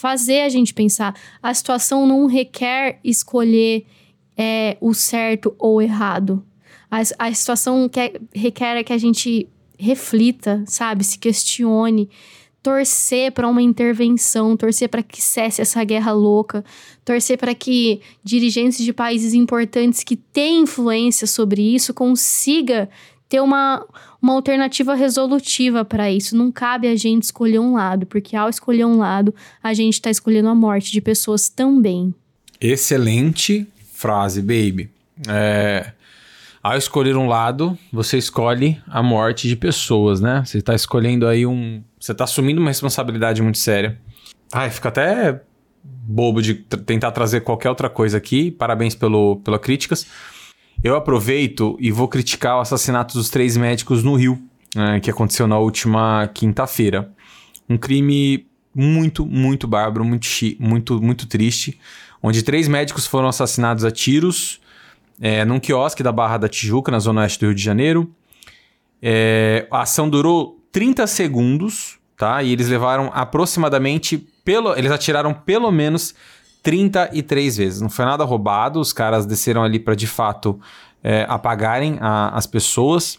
[0.00, 1.14] fazer a gente pensar.
[1.42, 3.84] A situação não requer escolher
[4.34, 6.42] é, o certo ou errado.
[6.90, 9.46] A, a situação quer, requer que a gente
[9.78, 11.04] reflita, sabe?
[11.04, 12.08] Se questione,
[12.62, 16.64] torcer para uma intervenção, torcer para que cesse essa guerra louca,
[17.04, 22.88] torcer para que dirigentes de países importantes que têm influência sobre isso consiga
[23.30, 23.86] ter uma,
[24.20, 26.36] uma alternativa resolutiva para isso.
[26.36, 29.32] Não cabe a gente escolher um lado, porque ao escolher um lado,
[29.62, 32.12] a gente está escolhendo a morte de pessoas também.
[32.60, 34.90] Excelente frase, baby.
[35.28, 35.92] É,
[36.60, 40.42] ao escolher um lado, você escolhe a morte de pessoas, né?
[40.44, 41.84] Você tá escolhendo aí um.
[42.00, 43.96] Você tá assumindo uma responsabilidade muito séria.
[44.52, 45.40] Ai, fica até
[45.84, 48.50] bobo de tentar trazer qualquer outra coisa aqui.
[48.50, 50.04] Parabéns pelo, pela críticas.
[50.82, 54.40] Eu aproveito e vou criticar o assassinato dos três médicos no Rio,
[54.74, 57.12] né, que aconteceu na última quinta-feira.
[57.68, 60.26] Um crime muito, muito bárbaro, muito,
[60.58, 61.78] muito, muito triste,
[62.22, 64.58] onde três médicos foram assassinados a tiros
[65.20, 68.10] é, num quiosque da Barra da Tijuca, na zona oeste do Rio de Janeiro.
[69.02, 72.42] É, a ação durou 30 segundos, tá?
[72.42, 76.14] E eles levaram aproximadamente, pelo, eles atiraram pelo menos
[76.62, 77.80] 33 vezes.
[77.80, 80.58] Não foi nada roubado, os caras desceram ali para de fato
[81.02, 83.18] é, apagarem a- as pessoas.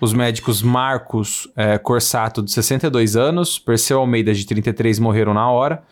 [0.00, 5.82] Os médicos Marcos é, Corsato, de 62 anos, Perseu Almeida, de 33, morreram na hora,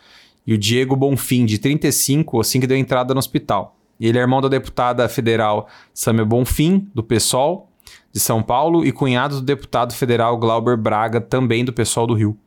[0.45, 3.75] e o Diego Bonfim, de 35, assim que deu entrada no hospital.
[3.99, 7.69] Ele é irmão da deputada federal Samia Bonfim, do PSOL,
[8.13, 12.37] de São Paulo, e cunhado do deputado federal Glauber Braga, também do PSOL do Rio.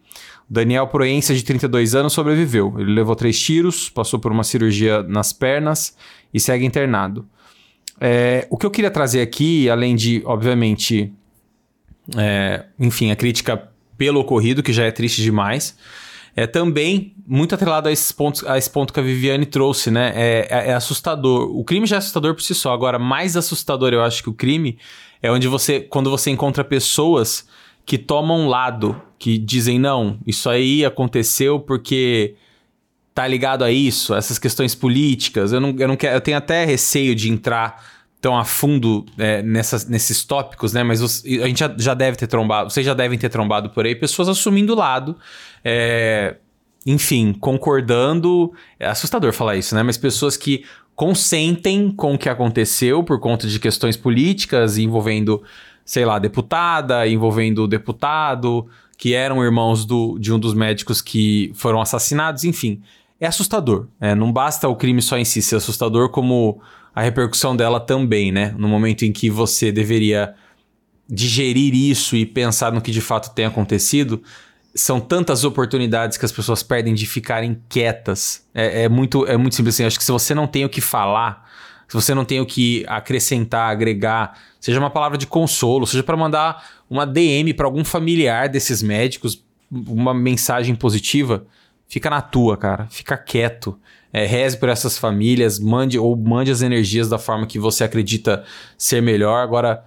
[0.49, 2.75] Daniel Proença, de 32 anos, sobreviveu.
[2.79, 5.97] Ele levou três tiros, passou por uma cirurgia nas pernas
[6.33, 7.27] e segue internado.
[8.01, 11.13] É, o que eu queria trazer aqui, além de, obviamente,
[12.17, 15.77] é, enfim, a crítica pelo ocorrido, que já é triste demais,
[16.37, 20.13] é também muito atrelado a, esses pontos, a esse ponto que a Viviane trouxe, né?
[20.17, 21.49] É, é, é assustador.
[21.57, 22.73] O crime já é assustador por si só.
[22.73, 24.77] Agora, mais assustador, eu acho que o crime
[25.23, 27.47] é onde você, quando você encontra pessoas
[27.87, 32.35] que tomam lado, que dizem, não, isso aí aconteceu porque
[33.15, 35.51] tá ligado a isso, essas questões políticas.
[35.51, 37.83] Eu não, eu não quero, eu tenho até receio de entrar
[38.21, 40.83] tão a fundo é, nessas, nesses tópicos, né?
[40.83, 43.87] Mas os- a gente já, já deve ter trombado, vocês já devem ter trombado por
[43.87, 45.17] aí, pessoas assumindo lado,
[45.65, 46.37] é,
[46.85, 48.53] enfim, concordando.
[48.79, 49.83] É assustador falar isso, né?
[49.83, 55.43] Mas pessoas que consentem com o que aconteceu por conta de questões políticas envolvendo,
[55.83, 61.81] sei lá, deputada, envolvendo deputado, que eram irmãos do, de um dos médicos que foram
[61.81, 62.81] assassinados, enfim.
[63.21, 63.87] É assustador.
[64.01, 66.61] é, não basta o crime só em si ser assustador, como
[66.95, 68.55] a repercussão dela também, né?
[68.57, 70.35] No momento em que você deveria
[71.09, 74.23] digerir isso e pensar no que de fato tem acontecido,
[74.75, 78.47] são tantas oportunidades que as pessoas perdem de ficarem quietas.
[78.55, 79.85] É, é muito, é muito simples assim.
[79.85, 81.49] Acho que se você não tem o que falar,
[81.89, 86.17] se você não tem o que acrescentar, agregar, seja uma palavra de consolo, seja para
[86.17, 91.47] mandar uma DM para algum familiar desses médicos, uma mensagem positiva,
[91.89, 92.87] fica na tua, cara.
[92.91, 93.79] Fica quieto.
[94.13, 98.45] É, reze por essas famílias, mande ou mande as energias da forma que você acredita
[98.79, 99.43] ser melhor.
[99.43, 99.85] Agora,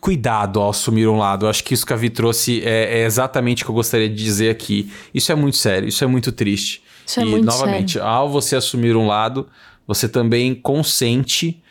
[0.00, 1.46] cuidado ao assumir um lado.
[1.46, 4.08] Eu acho que isso que a Vi trouxe é, é exatamente o que eu gostaria
[4.08, 4.92] de dizer aqui.
[5.12, 6.82] Isso é muito sério, isso é muito triste.
[7.06, 9.48] Isso é e, muito novamente, ao você assumir um lado,
[9.86, 11.62] você também consente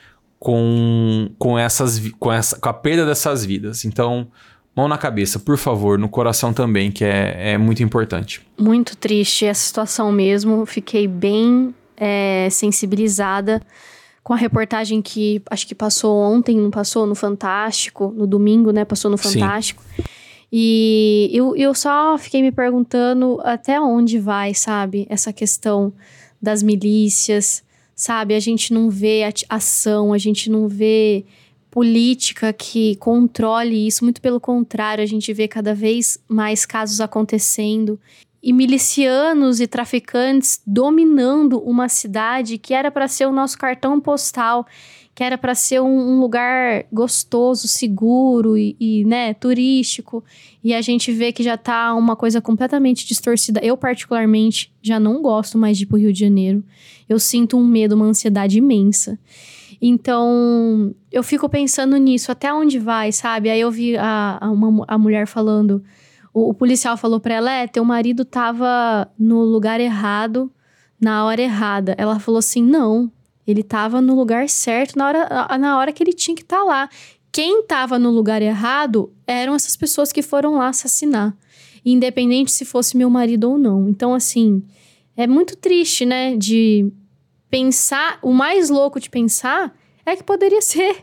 [0.43, 3.85] com, com, essas, com, essa, com a perda dessas vidas.
[3.85, 4.27] Então,
[4.75, 8.45] mão na cabeça, por favor, no coração também, que é, é muito importante.
[8.59, 10.65] Muito triste essa situação mesmo.
[10.65, 13.61] Fiquei bem é, sensibilizada
[14.21, 18.83] com a reportagem que acho que passou ontem, não passou no Fantástico, no domingo, né?
[18.83, 19.39] Passou no Sim.
[19.39, 19.81] Fantástico.
[20.51, 25.07] E eu, eu só fiquei me perguntando até onde vai, sabe?
[25.09, 25.93] Essa questão
[26.41, 27.63] das milícias,
[27.95, 28.35] sabe?
[28.35, 31.25] A gente não vê ação, a gente não vê
[31.69, 34.03] política que controle isso.
[34.03, 37.99] Muito pelo contrário, a gente vê cada vez mais casos acontecendo
[38.43, 44.67] e milicianos e traficantes dominando uma cidade que era para ser o nosso cartão postal,
[45.15, 50.23] que era para ser um, um lugar gostoso, seguro e, e, né, turístico.
[50.63, 53.59] E a gente vê que já tá uma coisa completamente distorcida.
[53.61, 56.63] Eu, particularmente, já não gosto mais de ir pro Rio de Janeiro.
[57.09, 59.19] Eu sinto um medo, uma ansiedade imensa.
[59.81, 63.49] Então, eu fico pensando nisso, até onde vai, sabe?
[63.49, 65.83] Aí eu vi a, a, uma, a mulher falando,
[66.33, 70.49] o, o policial falou pra ela: é, teu marido tava no lugar errado,
[70.99, 71.93] na hora errada.
[71.97, 73.11] Ela falou assim: não,
[73.45, 76.89] ele tava no lugar certo, na hora, na hora que ele tinha que estar lá.
[77.33, 81.35] Quem tava no lugar errado eram essas pessoas que foram lá assassinar,
[81.83, 83.89] independente se fosse meu marido ou não.
[83.89, 84.61] Então, assim,
[85.17, 86.37] é muito triste, né?
[86.37, 86.93] De
[87.49, 90.95] pensar, o mais louco de pensar é que poderia ser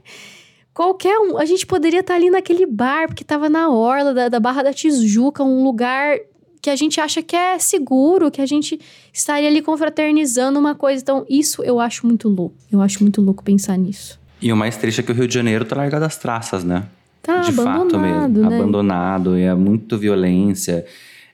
[0.73, 1.36] qualquer um.
[1.36, 4.73] A gente poderia estar ali naquele bar, porque tava na orla da, da Barra da
[4.73, 6.16] Tijuca, um lugar
[6.62, 8.78] que a gente acha que é seguro, que a gente
[9.12, 11.02] estaria ali confraternizando uma coisa.
[11.02, 12.55] Então, isso eu acho muito louco.
[12.70, 14.19] Eu acho muito louco pensar nisso.
[14.43, 16.85] E o mais triste é que o Rio de Janeiro tá largado das traças, né?
[17.23, 18.51] Tá de fato abandonado, mesmo.
[18.51, 18.57] né?
[18.57, 20.85] Abandonado, e é muito violência.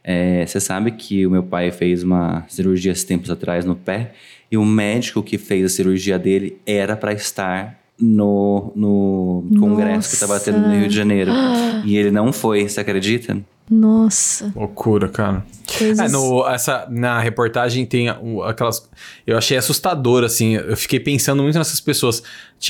[0.03, 4.13] É, Você sabe que o meu pai fez uma cirurgia esses tempos atrás no pé,
[4.51, 10.15] e o médico que fez a cirurgia dele era para estar no, no congresso que
[10.15, 11.33] estava tendo no Rio de Janeiro.
[11.85, 13.39] E ele não foi, você acredita?
[13.69, 14.53] Nossa.
[14.55, 15.45] Loucura, cara.
[15.79, 18.09] Coisas- É, no, essa, na reportagem tem
[18.45, 18.89] aquelas.
[19.27, 20.55] Eu achei assustador, assim.
[20.55, 22.23] Eu fiquei pensando muito nessas pessoas.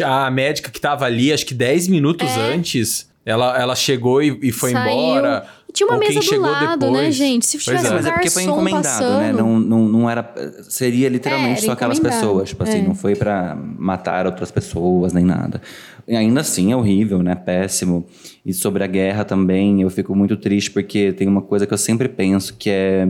[0.05, 4.51] A médica que tava ali, acho que 10 minutos antes, ela, ela chegou e, e
[4.53, 4.75] foi É.
[4.75, 4.91] Saiu.
[4.93, 5.47] embora.
[5.69, 7.15] E tinha uma Ou quem mesa do chegou lado, né, depois.
[7.15, 7.45] gente?
[7.47, 7.91] Se Pois tivesse é.
[7.91, 9.33] um Mas é porque foi encomendado, né?
[9.33, 9.37] passando.
[9.37, 10.35] Não, não, não era.
[10.67, 12.49] Seria literalmente É, era só aquelas pessoas.
[12.49, 12.83] Tipo assim, É.
[12.83, 15.61] não foi pra matar outras pessoas nem nada.
[16.09, 17.35] E ainda assim é horrível, né?
[17.35, 18.07] Péssimo.
[18.47, 21.79] E sobre a guerra também, eu fico muito triste porque tem uma coisa que eu
[21.79, 23.05] sempre penso que é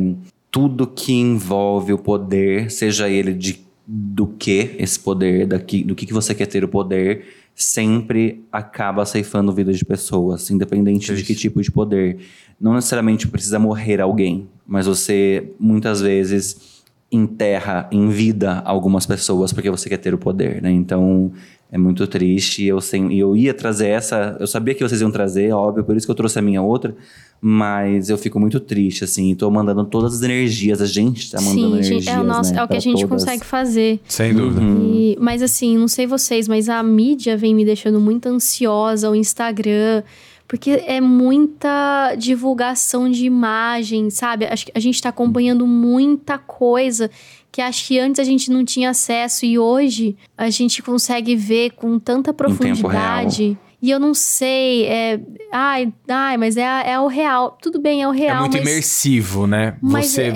[0.51, 6.07] tudo que envolve o poder, seja ele de do que esse poder, daqui, do que,
[6.07, 11.35] que você quer ter o poder, sempre acaba ceifando vidas de pessoas, independente de que
[11.35, 12.19] tipo de poder.
[12.61, 16.76] Não necessariamente precisa morrer alguém, mas você muitas vezes
[17.11, 20.71] enterra em vida algumas pessoas porque você quer ter o poder, né?
[20.71, 21.33] Então
[21.71, 22.65] é muito triste.
[22.65, 24.37] Eu, sem, eu ia trazer essa.
[24.41, 26.95] Eu sabia que vocês iam trazer, óbvio, por isso que eu trouxe a minha outra.
[27.41, 29.35] Mas eu fico muito triste, assim.
[29.35, 30.81] Tô mandando todas as energias.
[30.81, 32.05] A gente tá mandando Sim, energias.
[32.05, 33.23] gente, é o, nosso, né, é o que a gente todas.
[33.23, 34.01] consegue fazer.
[34.09, 34.63] Sem dúvida.
[34.63, 39.15] E- mas assim, não sei vocês, mas a mídia vem me deixando muito ansiosa, o
[39.15, 40.03] Instagram,
[40.49, 44.47] porque é muita divulgação de imagem, sabe?
[44.47, 47.11] Acho que a gente tá acompanhando muita coisa
[47.51, 51.71] que acho que antes a gente não tinha acesso e hoje a gente consegue ver
[51.71, 52.57] com tanta tempo real.
[52.59, 53.59] profundidade.
[53.81, 55.21] E eu não sei, é.
[55.53, 57.57] Ai, ai, mas é, é o real.
[57.61, 58.41] Tudo bem, é o É real.
[58.41, 58.63] muito mas...
[58.63, 59.77] imersivo, né?
[59.81, 60.29] mas você é-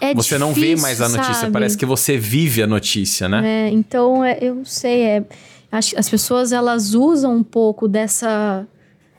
[0.00, 1.52] é- é você não vê difícil, mais a notícia, sabe?
[1.52, 3.68] parece que você vive a notícia, né?
[3.68, 5.24] É, então, é, eu não sei, é,
[5.70, 8.66] acho as pessoas elas usam um pouco dessa,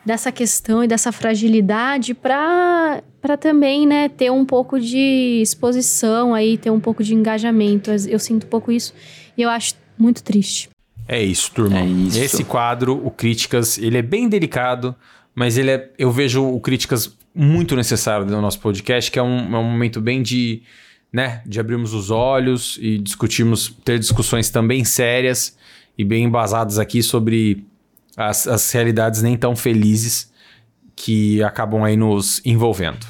[0.08, 6.58] dessa questão e dessa fragilidade para para também, né, ter um pouco de exposição aí,
[6.58, 7.92] ter um pouco de engajamento.
[7.92, 8.94] Eu sinto um pouco isso
[9.38, 10.70] e eu acho muito triste.
[11.06, 11.80] É isso, turma.
[11.80, 12.18] É isso.
[12.18, 14.96] Esse quadro, o Críticas, ele é bem delicado,
[15.36, 19.40] mas ele é, eu vejo o Críticas muito necessário no nosso podcast, que é um,
[19.40, 20.62] é um momento bem de,
[21.12, 25.58] né, de abrirmos os olhos e discutirmos, ter discussões também sérias
[25.98, 27.66] e bem embasadas aqui sobre
[28.18, 30.32] as, as realidades nem tão felizes
[30.96, 33.06] que acabam aí nos envolvendo.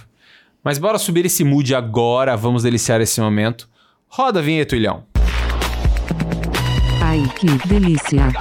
[0.61, 3.69] Mas bora subir esse mood agora, vamos deliciar esse momento.
[4.09, 5.05] Roda a vinheta, Ilhão.
[7.01, 8.33] Ai, que delícia.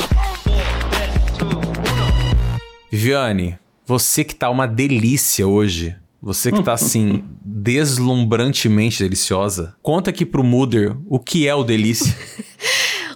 [2.90, 3.56] Viviane,
[3.86, 5.94] você que tá uma delícia hoje.
[6.20, 9.76] Você que tá assim, deslumbrantemente deliciosa.
[9.80, 12.12] Conta aqui pro Muder o que é o delícia.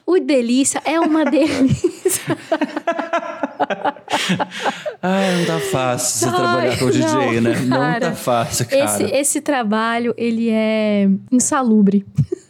[0.07, 1.89] O delícia é uma delícia.
[5.03, 7.61] Ah, não tá fácil você Ai, trabalhar com o DJ, não, né?
[7.61, 8.01] Não cara.
[8.01, 8.85] tá fácil, cara.
[8.85, 12.05] esse, esse trabalho, ele é insalubre.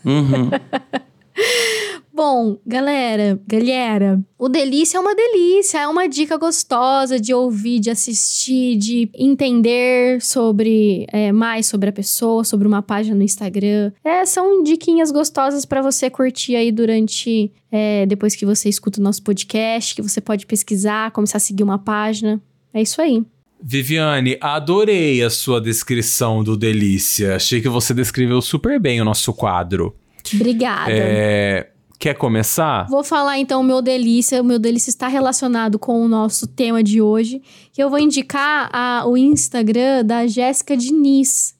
[0.04, 0.50] Uhum.
[2.12, 7.88] Bom, galera, galera, o delícia é uma delícia, é uma dica gostosa de ouvir, de
[7.88, 13.92] assistir, de entender sobre é, mais sobre a pessoa, sobre uma página no Instagram.
[14.04, 19.04] É, são diquinhas gostosas pra você curtir aí durante é, depois que você escuta o
[19.04, 22.40] nosso podcast, que você pode pesquisar, começar a seguir uma página.
[22.74, 23.24] É isso aí.
[23.62, 27.36] Viviane, adorei a sua descrição do delícia.
[27.36, 29.94] Achei que você descreveu super bem o nosso quadro.
[30.34, 30.90] Obrigada.
[30.90, 31.69] É,
[32.00, 32.86] quer começar?
[32.88, 34.40] Vou falar então o meu delícia.
[34.40, 37.40] O meu delícia está relacionado com o nosso tema de hoje.
[37.72, 41.54] Que eu vou indicar a- o Instagram da Jéssica Diniz.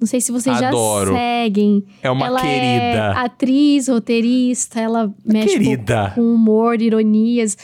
[0.00, 1.12] Não sei se vocês Adoro.
[1.12, 1.84] já seguem.
[2.02, 2.58] É uma ela querida.
[2.64, 6.12] É atriz, roteirista, ela mexe um pouco querida.
[6.16, 7.56] com humor, ironias.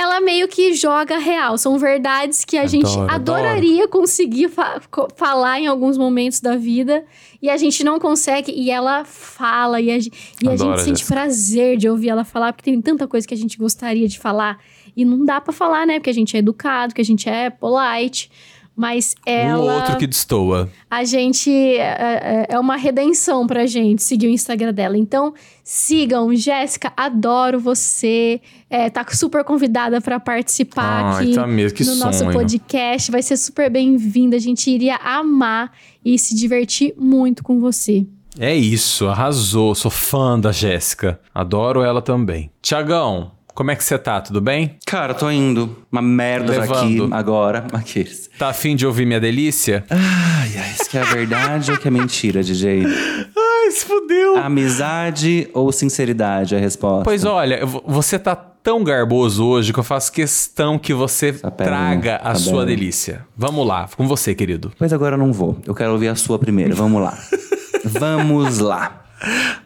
[0.00, 1.58] Ela meio que joga real.
[1.58, 4.80] São verdades que a gente Adoro, adoraria conseguir fa-
[5.16, 7.04] falar em alguns momentos da vida.
[7.42, 8.52] E a gente não consegue.
[8.52, 9.80] E ela fala.
[9.80, 10.08] E a, e
[10.48, 11.14] Adoro a gente sente Jéssica.
[11.14, 12.52] prazer de ouvir ela falar.
[12.52, 14.58] Porque tem tanta coisa que a gente gostaria de falar.
[14.96, 15.98] E não dá pra falar, né?
[15.98, 18.30] Porque a gente é educado, que a gente é polite.
[18.78, 19.58] Mas ela...
[19.60, 20.70] O outro que destoa.
[20.88, 21.50] A gente.
[21.50, 24.96] É, é- é uma redenção pra gente seguir o Instagram dela.
[24.96, 25.34] Então,
[25.64, 26.32] sigam.
[26.32, 28.40] Jéssica, adoro você.
[28.70, 32.32] É, tá super convidada pra participar Ai, aqui tá mesmo, que no nosso sonho.
[32.32, 33.10] podcast.
[33.10, 34.36] Vai ser super bem-vinda.
[34.36, 35.72] A gente iria amar
[36.04, 38.06] e se divertir muito com você.
[38.38, 39.74] É isso, arrasou.
[39.74, 41.20] Sou fã da Jéssica.
[41.34, 42.48] Adoro ela também.
[42.62, 44.20] Tiagão, como é que você tá?
[44.20, 44.76] Tudo bem?
[44.86, 45.78] Cara, tô indo.
[45.90, 47.12] Uma merda aqui Levando.
[47.12, 47.66] agora.
[47.74, 48.30] Aqueles.
[48.38, 49.84] Tá afim de ouvir minha delícia?
[49.90, 52.84] Ai, ai, isso que é verdade ou que é mentira, DJ?
[52.86, 54.36] Ai, se fudeu.
[54.36, 57.02] Amizade ou sinceridade é a resposta?
[57.02, 62.18] Pois olha, você tá tão garboso hoje que eu faço questão que você traga a
[62.18, 62.76] tá sua bem.
[62.76, 63.26] delícia.
[63.36, 64.70] Vamos lá, com você, querido.
[64.78, 65.58] Pois agora eu não vou.
[65.66, 66.76] Eu quero ouvir a sua primeiro.
[66.76, 67.18] Vamos lá.
[67.84, 69.07] Vamos lá.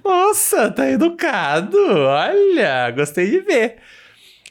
[0.05, 1.77] Nossa, tá educado.
[1.79, 3.77] Olha, gostei de ver.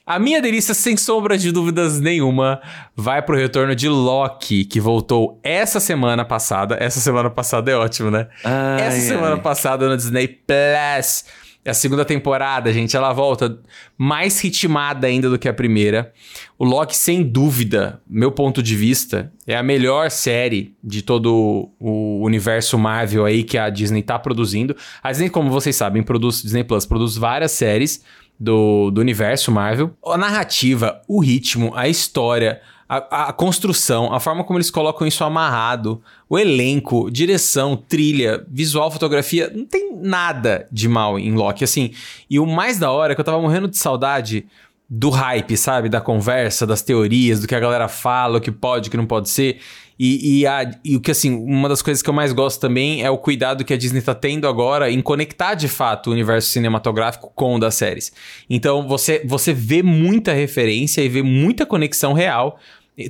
[0.06, 2.60] A minha delícia, sem sombra de dúvidas nenhuma,
[2.96, 6.76] vai pro retorno de Loki, que voltou essa semana passada.
[6.80, 8.28] Essa semana passada é ótimo, né?
[8.44, 9.42] Ai, essa semana ai.
[9.42, 11.24] passada no Disney Plus.
[11.64, 12.98] É a segunda temporada, gente.
[12.98, 13.60] Ela volta
[13.96, 16.12] mais ritmada ainda do que a primeira.
[16.58, 22.24] O Loki, sem dúvida, meu ponto de vista, é a melhor série de todo o
[22.24, 24.76] universo Marvel aí que a Disney tá produzindo.
[25.04, 28.04] A Disney, como vocês sabem, produz Disney Plus, produz várias séries
[28.40, 29.96] do, do universo Marvel.
[30.04, 32.60] A narrativa, o ritmo, a história,
[33.00, 38.92] a, a construção, a forma como eles colocam isso amarrado, o elenco, direção, trilha, visual,
[38.92, 41.92] fotografia, não tem nada de mal em Loki, assim.
[42.30, 44.46] E o mais da hora é que eu tava morrendo de saudade
[44.90, 45.88] do hype, sabe?
[45.88, 49.06] Da conversa, das teorias, do que a galera fala, o que pode, o que não
[49.06, 49.60] pode ser.
[49.98, 53.04] E, e, a- e o que, assim, uma das coisas que eu mais gosto também
[53.04, 56.50] é o cuidado que a Disney tá tendo agora em conectar de fato o universo
[56.50, 58.12] cinematográfico com o das séries.
[58.50, 62.60] Então você, você vê muita referência e vê muita conexão real.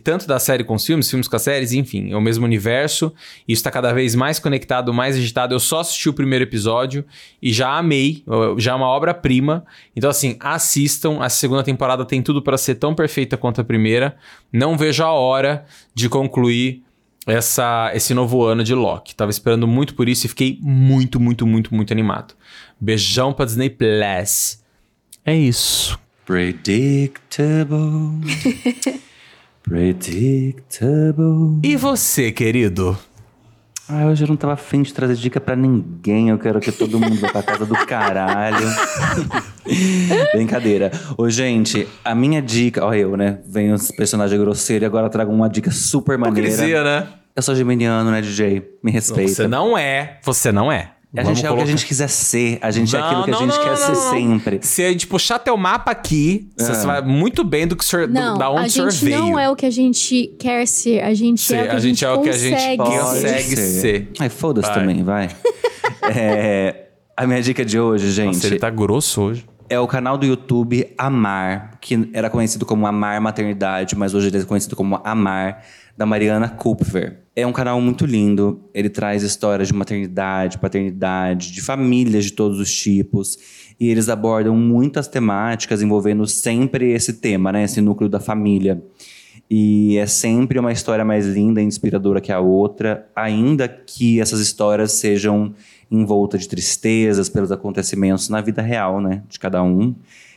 [0.04, 3.12] Tanto da série com os filmes, filmes com as séries, enfim, é o mesmo universo.
[3.48, 5.56] Isso tá cada vez mais conectado, mais agitado.
[5.56, 7.04] Eu só assisti o primeiro episódio
[7.42, 8.24] e já amei,
[8.58, 9.66] já é uma obra-prima.
[9.96, 11.18] Então, assim, assistam.
[11.20, 14.16] A segunda temporada tem tudo para ser tão perfeita quanto a primeira.
[14.54, 16.84] Não vejo a hora de concluir
[17.26, 19.16] essa, esse novo ano de Loki.
[19.16, 22.36] Tava esperando muito por isso e fiquei muito, muito, muito, muito animado.
[22.80, 24.62] Beijão pra Disney Plus.
[25.26, 26.00] É isso.
[26.26, 28.22] Predictable.
[29.64, 31.60] Predictable.
[31.64, 32.98] E você, querido?
[33.88, 36.30] Ah, hoje eu não tava afim de trazer dica pra ninguém.
[36.30, 38.66] Eu quero que todo mundo vá pra casa do caralho.
[40.34, 40.92] Brincadeira.
[41.18, 42.86] Ô, gente, a minha dica...
[42.86, 43.40] Olha eu, né?
[43.46, 46.48] Venho esse personagem grosseiro e agora eu trago uma dica super maneira.
[46.48, 47.08] Hipocrisia, né?
[47.36, 48.78] Eu sou geminiano, né, DJ?
[48.82, 49.34] Me respeita.
[49.34, 50.20] Você não é.
[50.24, 50.92] Você não é.
[51.18, 52.58] A gente é o que a gente quiser ser.
[52.62, 54.60] A gente é aquilo que a gente quer ser sempre.
[54.62, 56.86] Se a gente puxar teu mapa aqui, você Ah.
[56.86, 59.06] vai muito bem do que o senhor, do- Não, da onde a o senhor gente
[59.06, 59.20] veio.
[59.20, 61.76] não é o que a gente quer ser, a gente Ser, é o que a,
[61.76, 63.82] a gente é o que a gente consegue ser.
[63.82, 64.08] ser.
[64.20, 65.30] Ai, foda-se também, vai.
[66.04, 66.86] É,
[67.16, 68.36] a minha dica de hoje, gente.
[68.36, 69.46] Nossa, ele tá grosso hoje.
[69.72, 74.40] É o canal do YouTube Amar, que era conhecido como Amar Maternidade, mas hoje ele
[74.40, 75.64] é conhecido como Amar,
[75.98, 77.22] da Mariana Kupfer.
[77.34, 78.70] É um canal muito lindo.
[78.74, 83.38] Ele traz histórias de maternidade, paternidade, de famílias de todos os tipos.
[83.80, 87.64] E eles abordam muitas temáticas envolvendo sempre esse tema, né?
[87.64, 88.84] Esse núcleo da família.
[89.50, 94.42] E é sempre uma história mais linda e inspiradora que a outra, ainda que essas
[94.42, 95.54] histórias sejam
[95.92, 99.94] envoltas de tristezas pelos acontecimentos na vida real, né, de cada um.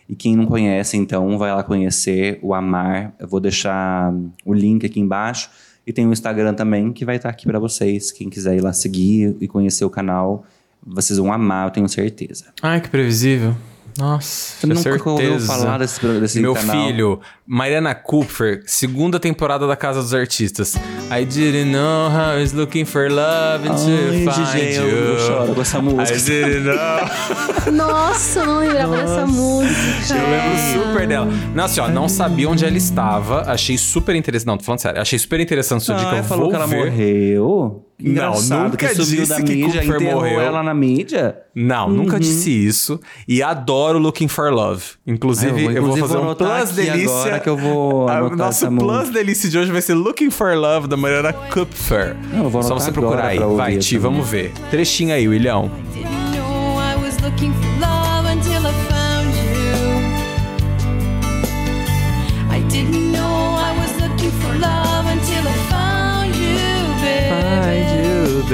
[0.09, 3.15] E quem não conhece, então, vai lá conhecer o Amar.
[3.19, 4.13] Eu vou deixar
[4.45, 5.49] o link aqui embaixo.
[5.87, 8.11] E tem o Instagram também, que vai estar aqui para vocês.
[8.13, 10.45] Quem quiser ir lá seguir e conhecer o canal,
[10.87, 12.47] vocês vão amar, eu tenho certeza.
[12.63, 13.55] Ai, que previsível.
[13.97, 15.47] Nossa, Você tinha nunca ouviu certeza.
[15.47, 16.87] falar desse, desse Meu canal?
[16.87, 20.75] filho, Mariana Cooper, segunda temporada da Casa dos Artistas.
[21.11, 24.97] I didn't know how I was looking for love Ai, I find DJ, eu- you.
[24.97, 26.19] eu choro com essa música.
[26.19, 26.75] I didn't know.
[27.73, 30.15] Nossa, eu não lembrava dessa música.
[30.15, 31.29] Eu lembro super dela.
[31.55, 33.43] Nossa, ó, não sabia onde ela estava.
[33.43, 34.47] Achei super interessante.
[34.49, 35.01] Não, tô falando sério.
[35.01, 36.11] Achei super interessante sua dica.
[36.11, 36.91] Ah, Eu falou vou que ela ver.
[36.91, 37.87] morreu?
[37.97, 40.41] Que Não, engraçado, nunca que subiu disse da que mídia, Cooper enterrou morreu.
[40.41, 41.37] ela na mídia.
[41.55, 42.99] Não, nunca disse isso.
[43.29, 44.83] E adoro Looking for Love.
[45.07, 47.15] Inclusive, Ah, eu vou- eu vou inclusive, fazer vou um plus delícia.
[47.21, 49.13] agora que eu vou Ah, anotar Nosso essa plus música.
[49.13, 52.17] delícia de hoje vai ser Looking for Love da Mariana Kupfer.
[52.33, 53.39] Não, eu vou Só você procurar aí.
[53.39, 54.53] Vai, Ti, vamos ver.
[54.71, 55.63] Trechinho aí, William.
[55.63, 58.04] know I was looking for love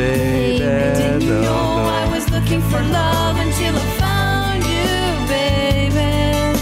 [0.00, 0.64] baby.
[0.64, 6.58] I didn't know I was looking for love until I found you, baby.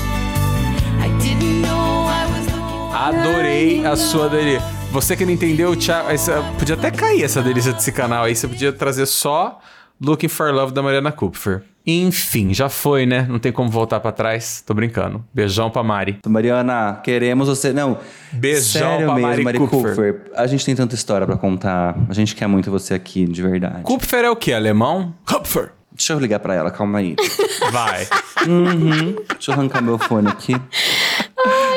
[1.01, 4.63] I didn't know I was looking Adorei a sua delícia.
[4.91, 8.35] Você que não entendeu, Thiago, essa- podia até cair essa delícia desse canal aí.
[8.35, 9.59] Você podia trazer só
[10.01, 11.63] Looking for Love da Mariana Kupfer.
[11.87, 13.27] Enfim, já foi, né?
[13.29, 14.63] Não tem como voltar pra trás.
[14.65, 15.25] Tô brincando.
[15.33, 16.19] Beijão pra Mari.
[16.27, 17.73] Mariana, queremos você.
[17.73, 17.99] Não.
[18.31, 19.81] Beijão sério pra mesmo, Mari Mari Kupfer.
[19.95, 20.23] Kupfer.
[20.37, 21.97] A gente tem tanta história pra contar.
[22.09, 23.83] A gente quer muito você aqui, de verdade.
[23.83, 24.53] Kupfer é o quê?
[24.53, 25.15] Alemão?
[25.27, 25.71] Kupfer.
[25.91, 27.17] Deixa eu ligar pra ela, calma aí.
[27.73, 28.07] Vai.
[28.47, 29.17] Uhum.
[29.31, 30.55] Deixa eu arrancar meu fone aqui.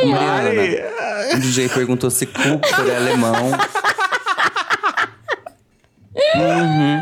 [0.06, 0.82] Mariana, Mari.
[1.36, 3.52] o DJ perguntou se Kupfer é alemão.
[6.36, 7.00] Uhum.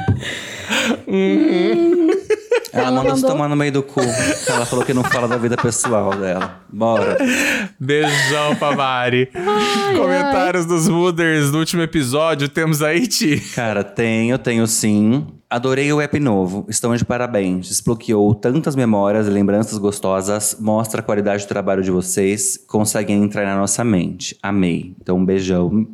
[2.71, 3.29] Ela mandou se mandou.
[3.31, 3.99] tomar no meio do cu.
[4.47, 6.61] Ela falou que não fala da vida pessoal dela.
[6.69, 7.17] Bora.
[7.79, 9.29] Beijão pra Mari.
[9.97, 12.47] Comentários dos Mooders no último episódio.
[12.47, 13.41] Temos aí, Ti.
[13.55, 15.25] Cara, tenho, tenho sim.
[15.49, 16.65] Adorei o app novo.
[16.69, 17.67] Estão de parabéns.
[17.67, 20.55] Desbloqueou tantas memórias e lembranças gostosas.
[20.59, 22.57] Mostra a qualidade do trabalho de vocês.
[22.67, 24.37] Conseguem entrar na nossa mente.
[24.43, 24.95] Amei.
[25.01, 25.87] Então, um beijão.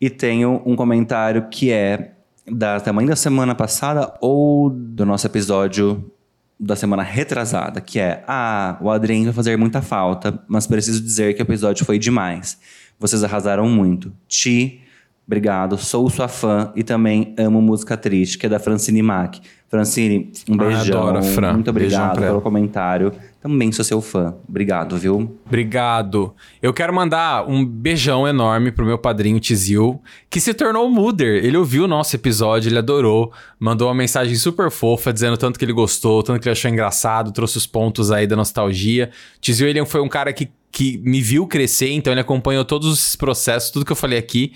[0.00, 2.13] E tenho um comentário que é
[2.50, 6.10] da tamanho da semana passada ou do nosso episódio
[6.58, 11.34] da semana retrasada, que é: Ah, o Adrien vai fazer muita falta, mas preciso dizer
[11.34, 12.58] que o episódio foi demais.
[12.98, 14.12] Vocês arrasaram muito.
[14.28, 14.80] Ti,
[15.26, 19.40] Obrigado, sou sua fã e também amo música triste, que é da Francine Mack.
[19.70, 21.02] Francine, um Ah, beijão.
[21.08, 21.54] adoro Fran.
[21.54, 23.10] Muito obrigado pelo comentário.
[23.42, 24.34] Também sou seu fã.
[24.48, 25.36] Obrigado, viu?
[25.46, 26.32] Obrigado.
[26.62, 31.44] Eu quero mandar um beijão enorme pro meu padrinho Tizil, que se tornou Muder.
[31.44, 35.64] Ele ouviu o nosso episódio, ele adorou, mandou uma mensagem super fofa, dizendo tanto que
[35.64, 39.10] ele gostou, tanto que ele achou engraçado, trouxe os pontos aí da nostalgia.
[39.40, 43.16] Tizil, ele foi um cara que, que me viu crescer, então ele acompanhou todos os
[43.16, 44.52] processos, tudo que eu falei aqui.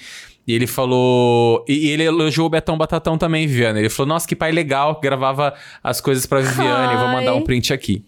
[0.49, 1.63] E ele falou.
[1.69, 3.81] E ele elogiou o Betão Batatão também, Viviane.
[3.81, 5.53] Ele falou: Nossa, que pai legal, que gravava
[5.85, 6.95] as coisas pra Viviane.
[6.95, 8.03] Eu vou mandar um print aqui.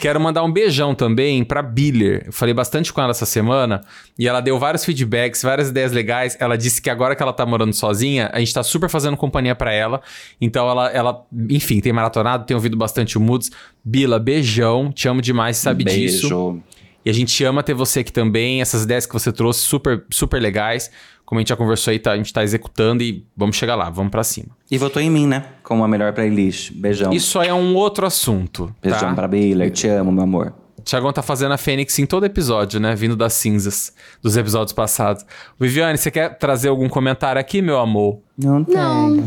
[0.00, 2.24] Quero mandar um beijão também pra Biller.
[2.26, 3.82] Eu falei bastante com ela essa semana
[4.18, 6.36] e ela deu vários feedbacks, várias ideias legais.
[6.40, 9.54] Ela disse que agora que ela tá morando sozinha, a gente tá super fazendo companhia
[9.54, 10.00] pra ela.
[10.40, 13.50] Então ela, ela, enfim, tem maratonado, tem ouvido bastante o Moods.
[13.84, 16.00] Bila, beijão, te amo demais, sabe Beijo.
[16.00, 16.62] disso.
[17.04, 18.60] E a gente ama ter você aqui também.
[18.60, 20.90] Essas ideias que você trouxe, super, super legais.
[21.26, 23.90] Como a gente já conversou aí, tá- a gente tá executando e vamos chegar lá,
[23.90, 24.56] vamos pra cima.
[24.70, 25.44] E votou em mim, né?
[25.62, 26.72] Como a melhor playlist.
[26.72, 27.12] Beijão.
[27.12, 28.74] Isso aí é um outro assunto.
[28.80, 29.14] Beijão tá?
[29.14, 29.70] pra Biller.
[29.70, 30.54] Te amo, meu amor.
[30.84, 32.94] Tiagão tá fazendo a Fênix em todo episódio, né?
[32.94, 33.92] Vindo das cinzas
[34.22, 35.26] dos episódios passados.
[35.58, 38.20] Viviane, você quer trazer algum comentário aqui, meu amor?
[38.38, 38.74] Não tem.
[38.76, 39.24] Não.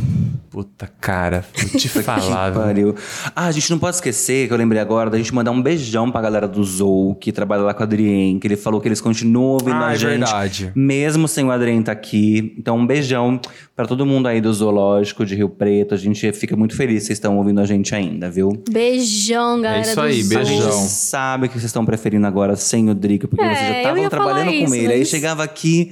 [0.52, 2.96] Puta cara, vou te falar, pariu.
[3.36, 6.12] Ah, a gente não pode esquecer, que eu lembrei agora, da gente mandar um beijão
[6.12, 9.00] pra galera do Zou, que trabalha lá com o Adrien, que ele falou que eles
[9.00, 10.10] continuam ouvindo Ah, a é gente.
[10.10, 10.72] verdade.
[10.76, 12.56] Mesmo sem o Adrien tá aqui.
[12.58, 13.40] Então, um beijão
[13.76, 15.94] pra todo mundo aí do Zoológico de Rio Preto.
[15.94, 18.62] A gente fica muito feliz que vocês estão ouvindo a gente ainda, viu?
[18.72, 20.40] Beijão, galera isso do aí, Zou.
[20.42, 20.72] A gente beijão.
[20.88, 24.10] sabe que vocês estão preferindo agora sem o Drico, porque É, vocês já estavam falar
[24.10, 24.94] trabalhando com isso, ele.
[24.94, 25.92] Aí mas- chegava aqui,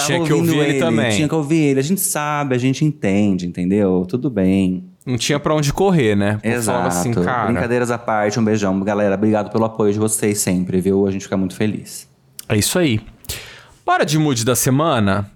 [0.00, 1.10] tava Tinha que ouvir ele também.
[1.10, 1.80] Tinha que ouvir ele.
[1.80, 4.04] A gente sabe, a gente entende, entendeu?
[4.08, 4.84] Tudo bem.
[5.06, 6.38] Não tinha pra onde correr, né?
[6.42, 6.88] Eu Exato.
[6.88, 7.46] assim, cara.
[7.46, 8.78] Brincadeiras à parte, um beijão.
[8.80, 11.06] Galera, obrigado pelo apoio de vocês sempre, viu?
[11.06, 12.08] A gente fica muito feliz.
[12.48, 13.00] É isso aí.
[13.84, 15.30] Bora de mood da semana?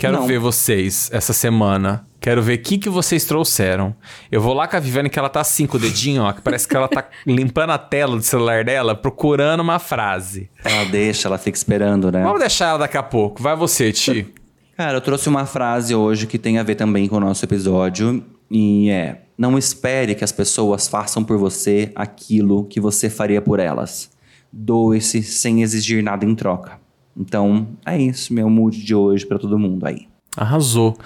[0.00, 0.26] Quero Não.
[0.26, 2.06] ver vocês essa semana.
[2.18, 3.94] Quero ver o que, que vocês trouxeram.
[4.32, 6.32] Eu vou lá com a Viviane, que ela tá assim com o dedinho, ó.
[6.32, 10.48] Que parece que ela tá limpando a tela do celular dela, procurando uma frase.
[10.64, 12.22] Ela deixa, ela fica esperando, né?
[12.22, 13.42] Vamos deixar ela daqui a pouco.
[13.42, 14.26] Vai você, Ti.
[14.74, 18.24] Cara, eu trouxe uma frase hoje que tem a ver também com o nosso episódio.
[18.50, 23.60] E é: Não espere que as pessoas façam por você aquilo que você faria por
[23.60, 24.10] elas.
[24.50, 26.80] Doe-se sem exigir nada em troca.
[27.20, 30.08] Então, é isso, meu mood de hoje pra todo mundo aí.
[30.34, 30.96] Arrasou.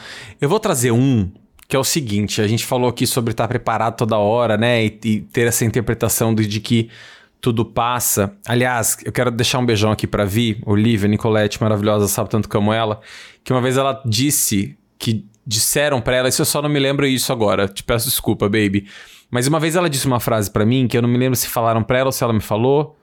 [0.41, 1.29] Eu vou trazer um
[1.67, 4.85] que é o seguinte: a gente falou aqui sobre estar preparado toda hora, né?
[4.85, 6.89] E, e ter essa interpretação de, de que
[7.41, 8.33] tudo passa.
[8.47, 12.73] Aliás, eu quero deixar um beijão aqui pra Vi, Olivia, Nicolette, maravilhosa, sabe tanto amo
[12.73, 13.01] ela.
[13.43, 17.07] Que uma vez ela disse que disseram pra ela, isso eu só não me lembro
[17.07, 18.87] isso agora, te peço desculpa, baby.
[19.31, 21.49] Mas uma vez ela disse uma frase pra mim que eu não me lembro se
[21.49, 22.97] falaram pra ela ou se ela me falou,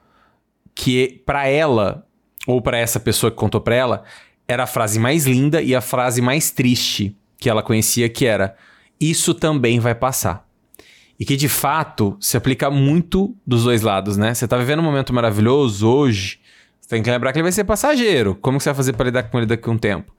[0.74, 2.04] que pra ela,
[2.46, 4.04] ou pra essa pessoa que contou pra ela,
[4.46, 8.56] era a frase mais linda e a frase mais triste que ela conhecia, que era:
[9.00, 10.46] Isso também vai passar.
[11.18, 14.34] E que de fato se aplica muito dos dois lados, né?
[14.34, 16.40] Você tá vivendo um momento maravilhoso hoje,
[16.80, 18.34] você tem que lembrar que ele vai ser passageiro.
[18.34, 20.12] Como que você vai fazer pra lidar com ele daqui a um tempo?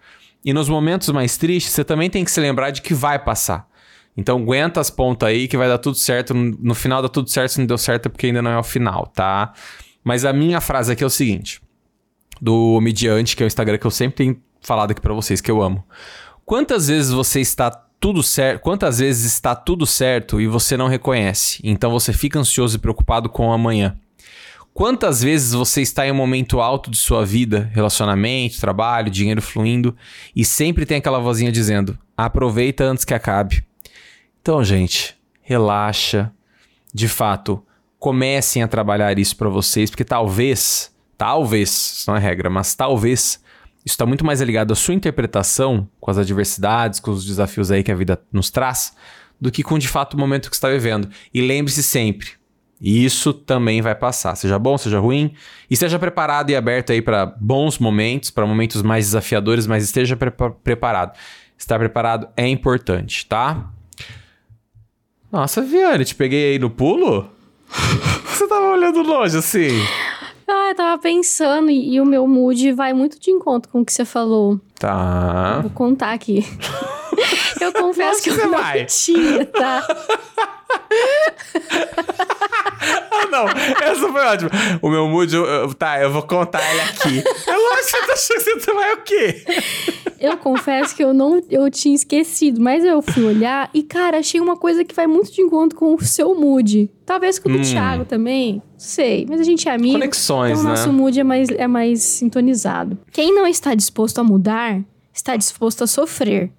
[0.46, 3.68] E nos momentos mais tristes, você também tem que se lembrar de que vai passar.
[4.16, 6.34] Então aguenta as pontas aí que vai dar tudo certo.
[6.34, 8.64] No final dá tudo certo, se não deu certo é porque ainda não é o
[8.64, 9.54] final, tá?
[10.04, 11.62] Mas a minha frase aqui é o seguinte:
[12.42, 15.52] do Mediante, que é o Instagram que eu sempre tenho falado aqui pra vocês, que
[15.52, 15.84] eu amo.
[16.46, 18.62] Quantas vezes você está tudo certo?
[18.62, 21.62] Quantas vezes está tudo certo e você não reconhece?
[21.64, 23.98] Então você fica ansioso e preocupado com o amanhã.
[24.74, 29.96] Quantas vezes você está em um momento alto de sua vida, relacionamento, trabalho, dinheiro fluindo,
[30.36, 33.64] e sempre tem aquela vozinha dizendo: aproveita antes que acabe.
[34.42, 36.32] Então, gente, relaxa.
[36.96, 37.64] De fato,
[37.98, 43.42] comecem a trabalhar isso pra vocês, porque talvez, talvez, não é regra, mas talvez
[43.86, 47.84] isso está muito mais ligado à sua interpretação com as adversidades, com os desafios aí
[47.84, 48.96] que a vida nos traz,
[49.40, 51.10] do que com de fato o momento que está vivendo.
[51.34, 52.30] E lembre-se sempre,
[52.80, 55.34] isso também vai passar, seja bom, seja ruim,
[55.70, 60.16] e esteja preparado e aberto aí para bons momentos, para momentos mais desafiadores, mas esteja
[60.16, 61.18] prepa- preparado.
[61.58, 63.70] Estar preparado é importante, tá?
[65.32, 67.30] Nossa, Viane, te peguei aí no pulo?
[68.28, 69.70] Você tava olhando longe assim?
[70.48, 73.86] Ah, eu tava pensando e, e o meu mood vai muito de encontro com o
[73.86, 74.60] que você falou.
[74.80, 75.60] Tá.
[75.62, 76.46] Vou contar aqui.
[77.62, 78.86] eu confesso que eu não vai?
[78.86, 79.88] tinha, tá?
[83.12, 83.46] Ah, não.
[83.48, 84.50] Essa foi ótima.
[84.82, 87.24] O meu mood, eu- eu- tá, eu vou contar ele aqui.
[87.48, 89.44] É lógico que você tá achando que você vai o quê?
[90.20, 94.40] Eu confesso que eu não eu tinha esquecido, mas eu fui olhar e, cara, achei
[94.42, 96.90] uma coisa que vai muito de encontro com o seu mood.
[97.06, 97.62] Talvez com o do Hum.
[97.62, 98.62] Thiago também.
[98.84, 99.26] Sei.
[99.30, 99.94] Mas a gente é amigo.
[99.94, 100.70] Conexões, então o né?
[100.72, 102.98] nosso mood é mais, é mais sintonizado.
[103.14, 104.82] Quem não está disposto a mudar
[105.14, 106.52] está disposto a sofrer.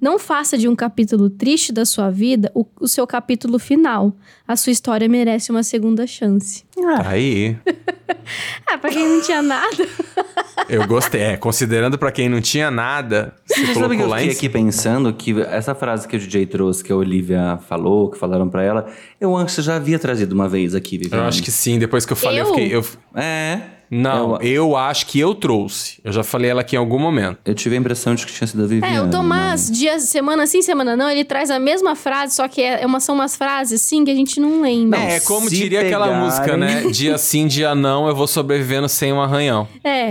[0.00, 4.14] Não faça de um capítulo triste da sua vida o, o seu capítulo final.
[4.48, 6.64] A sua história merece uma segunda chance.
[6.74, 7.56] Tá aí.
[8.70, 9.88] Ah, pra quem não tinha nada.
[10.68, 11.20] Eu gostei.
[11.20, 14.36] É, considerando pra quem não tinha nada, você Sabe que colocou eu lá fiquei em
[14.36, 18.48] aqui pensando que essa frase que o DJ trouxe, que a Olivia falou, que falaram
[18.48, 18.86] pra ela,
[19.20, 21.24] eu acho que você já havia trazido uma vez aqui, Viviane.
[21.24, 22.54] Eu acho que sim, depois que eu falei, eu, Eu?
[22.54, 22.74] fiquei.
[22.76, 22.84] eu-
[23.20, 23.60] É.
[23.90, 24.76] Não, eu...
[24.76, 26.00] acho que eu trouxe.
[26.04, 27.38] Eu já falei ela aqui em algum momento.
[27.44, 28.96] Eu tive a impressão de que tinha sido a Viviane.
[28.96, 32.62] É, o Tomás, dia, semana sim, semana não, ele traz a mesma frase, só que
[32.62, 35.00] é uma, são umas frases, assim, que a gente não lembra.
[35.00, 36.82] é, como se diria aquela pegarem- música, né?
[36.90, 39.66] Dia sim, dia não, eu vou sobrevivendo sem um arranhão.
[39.82, 40.10] É.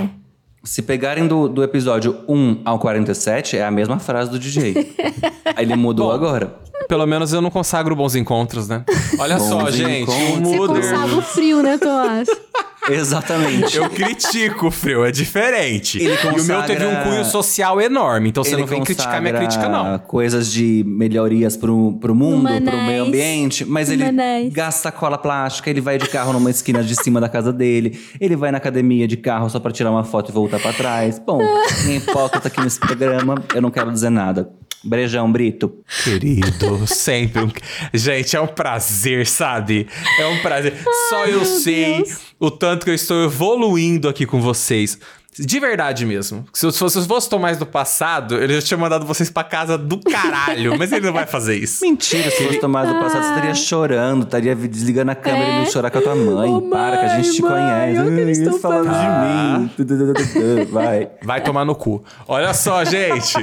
[0.64, 4.94] Se pegarem do, do episódio 1 ao 47, é a mesma frase do DJ.
[5.56, 6.54] Aí ele mudou agora.
[6.88, 8.84] Pelo menos eu não consagro bons encontros, né?
[9.20, 10.86] Olha Bons só, gente, encontros.
[10.86, 12.28] Você consagra o frio, né, Tomás?
[12.94, 13.78] Exatamente.
[13.78, 15.98] Eu critico o frio, é diferente.
[15.98, 18.84] Ele E o meu teve um consagra- cunho social enorme, então você Ele não vem
[18.84, 20.00] criticar minha consagra crítica, não.
[20.00, 22.88] Coisas de melhorias pro, pro mundo, pro Humanais.
[22.88, 24.52] meio ambiente, mas ele Humanais.
[24.54, 28.36] gasta cola plástica, ele vai de carro numa esquina de cima da casa dele, ele
[28.36, 31.20] vai na academia de carro só pra tirar uma foto e voltar pra trás.
[31.20, 31.40] Bom,
[31.82, 34.50] ninguém hipócrita aqui nesse programa, eu não quero dizer nada.
[34.84, 35.74] Beijão, Brito.
[36.04, 37.42] Querido, sempre.
[37.44, 37.52] um-
[37.94, 39.88] Gente, é um prazer, sabe?
[40.20, 40.74] É um prazer.
[41.10, 42.04] Só eu sei
[42.40, 44.98] o tanto que eu estou evoluindo aqui com vocês.
[45.46, 46.46] De verdade mesmo.
[46.54, 49.78] Se eu se eu fosse Tomás do passado, ele já tinha mandado vocês pra casa
[49.78, 50.78] do caralho.
[50.78, 51.84] mas ele não vai fazer isso.
[51.86, 55.72] Mentira, se fosse Tomás do passado, você estaria chorando, estaria desligando a câmera e indo
[55.72, 56.50] chorar com a tua mãe.
[56.52, 58.00] Ô, Para, que a gente te mãe, conhece.
[58.00, 59.70] olha o que eles estão falando fazendo.
[59.86, 60.66] de mim.
[60.72, 61.10] Vai.
[61.24, 62.04] Vai tomar no cu.
[62.28, 63.34] Olha só, gente.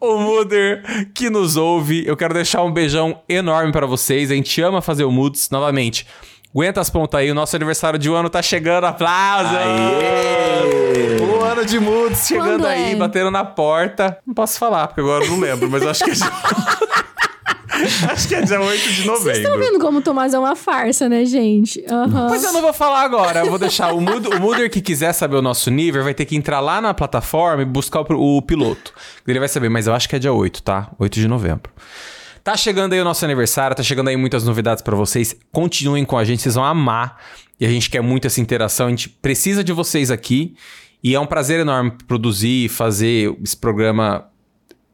[0.00, 0.82] o Muder
[1.14, 4.30] que nos ouve, eu quero deixar um beijão enorme pra vocês.
[4.30, 6.06] A gente ama fazer o Moods novamente.
[6.52, 9.56] Aguenta as pontas aí, o nosso aniversário de um ano tá chegando, aplausos!
[9.56, 11.20] Aê!
[11.20, 12.96] O ano de Moods chegando Quando aí, é?
[12.96, 14.18] batendo na porta.
[14.26, 16.26] Não posso falar, porque agora eu não lembro, mas eu acho que é dia...
[18.10, 19.22] acho que é dia 8 de novembro.
[19.22, 21.84] Vocês estão vendo como o Tomás é uma farsa, né, gente?
[21.88, 22.28] Aham.
[22.28, 23.40] Mas eu não vou falar agora.
[23.40, 26.24] Eu vou deixar o, Mood, o Mooder que quiser saber o nosso nível vai ter
[26.24, 28.92] que entrar lá na plataforma e buscar o, o piloto.
[29.24, 30.90] Ele vai saber, mas eu acho que é dia 8, tá?
[30.98, 31.70] 8 de novembro.
[32.42, 35.36] Tá chegando aí o nosso aniversário, tá chegando aí muitas novidades pra vocês.
[35.52, 37.18] Continuem com a gente, vocês vão amar.
[37.58, 40.54] E a gente quer muito essa interação, a gente precisa de vocês aqui.
[41.02, 44.29] E é um prazer enorme produzir e fazer esse programa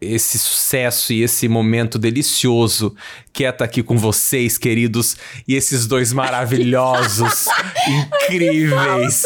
[0.00, 2.94] esse sucesso e esse momento delicioso
[3.32, 5.16] que é estar aqui com vocês, queridos,
[5.46, 7.44] e esses dois maravilhosos,
[8.24, 9.22] incríveis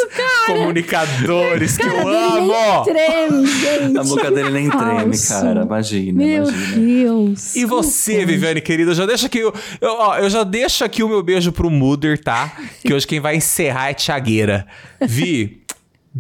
[0.47, 2.85] comunicadores que eu amo.
[2.85, 3.99] Treme, gente.
[3.99, 5.29] A boca dele nem treme, Falso.
[5.29, 5.63] cara.
[5.63, 6.77] Imagina, Meu imagina.
[6.77, 7.55] Deus.
[7.55, 9.39] E você, Viviane, querida, já deixa aqui.
[9.39, 12.53] Eu, eu, ó, eu já deixo aqui o meu beijo pro Muder, tá?
[12.85, 14.67] Que hoje quem vai encerrar é Tiagueira.
[15.01, 15.60] Vi,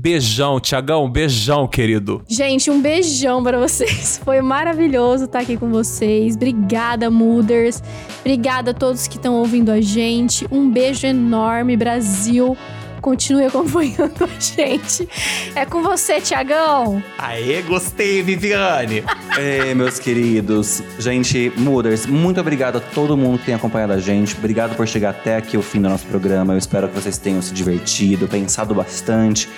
[0.00, 2.22] beijão, Tiagão, beijão, querido.
[2.26, 4.18] Gente, um beijão pra vocês.
[4.24, 6.36] Foi maravilhoso estar aqui com vocês.
[6.36, 7.82] Obrigada, Muders.
[8.20, 10.46] Obrigada a todos que estão ouvindo a gente.
[10.50, 12.56] Um beijo enorme, Brasil.
[13.00, 15.08] Continue acompanhando a gente.
[15.54, 17.02] É com você, Tiagão.
[17.18, 19.02] Aê, gostei, Viviane.
[19.38, 20.82] Ei, meus queridos.
[20.98, 24.36] Gente, Mooders, muito obrigado a todo mundo que tem acompanhado a gente.
[24.36, 26.54] Obrigado por chegar até aqui o fim do nosso programa.
[26.54, 29.48] Eu espero que vocês tenham se divertido, pensado bastante.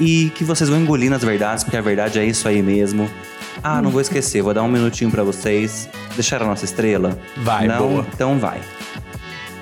[0.00, 3.08] E que vocês vão engolir nas verdades, porque a verdade é isso aí mesmo.
[3.62, 5.88] Ah, não vou esquecer, vou dar um minutinho pra vocês.
[6.14, 7.18] Deixar a nossa estrela?
[7.36, 7.78] Vai, não?
[7.78, 8.06] boa.
[8.12, 8.60] Então vai.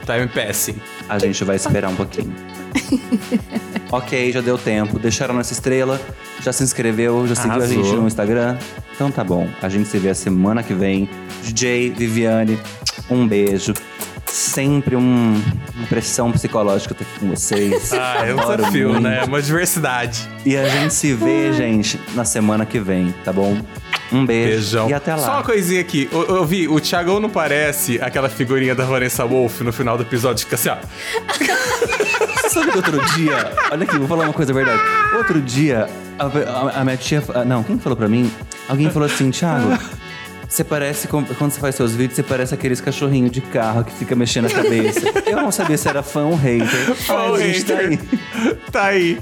[0.06, 0.76] Time passing.
[1.08, 2.34] A gente vai esperar um pouquinho.
[3.90, 4.98] ok, já deu tempo.
[4.98, 6.00] Deixaram nossa estrela,
[6.42, 8.56] já se inscreveu, já seguiu a gente no Instagram.
[8.94, 9.48] Então tá bom.
[9.62, 11.08] A gente se vê a semana que vem.
[11.42, 12.58] DJ, Viviane,
[13.10, 13.72] um beijo.
[14.26, 15.42] Sempre um-
[15.74, 17.90] uma pressão psicológica estar aqui com vocês.
[17.98, 19.02] Ah, é um Adoro desafio, muito.
[19.02, 19.20] né?
[19.22, 20.28] É uma diversidade.
[20.46, 23.56] E a gente se vê, gente, na semana que vem, tá bom?
[24.12, 24.50] Um beijo.
[24.56, 24.90] Beijão.
[24.90, 25.22] E até lá.
[25.24, 26.08] Só uma coisinha aqui.
[26.12, 30.02] Eu, eu vi, o Thiagão não parece aquela figurinha da Vanessa Wolf no final do
[30.04, 30.76] episódio, fica assim, ó.
[32.52, 34.80] Sabe que outro dia, olha aqui, vou falar uma coisa verdade.
[35.16, 35.86] Outro dia,
[36.18, 37.22] a, a- a minha tia.
[37.34, 38.30] ah, Não, quem falou pra mim?
[38.68, 39.78] Alguém falou assim, Thiago.
[40.48, 43.92] Você parece, com- quando você faz seus vídeos, você parece aqueles cachorrinhos de carro que
[43.92, 45.00] fica mexendo a cabeça.
[45.24, 46.92] Eu não sabia se era fã ou hater.
[46.96, 47.88] Fã ou a gente tá hater.
[48.00, 48.56] aí.
[48.72, 49.18] Tá aí.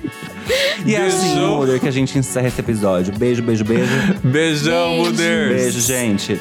[0.86, 1.56] E é assim, Beijão.
[1.56, 3.12] Mulder, que a gente encerra esse episódio.
[3.14, 3.92] Beijo, beijo, beijo.
[4.24, 5.10] Beijão, Beijo.
[5.10, 5.54] Muders.
[5.54, 6.40] Beijo, gente.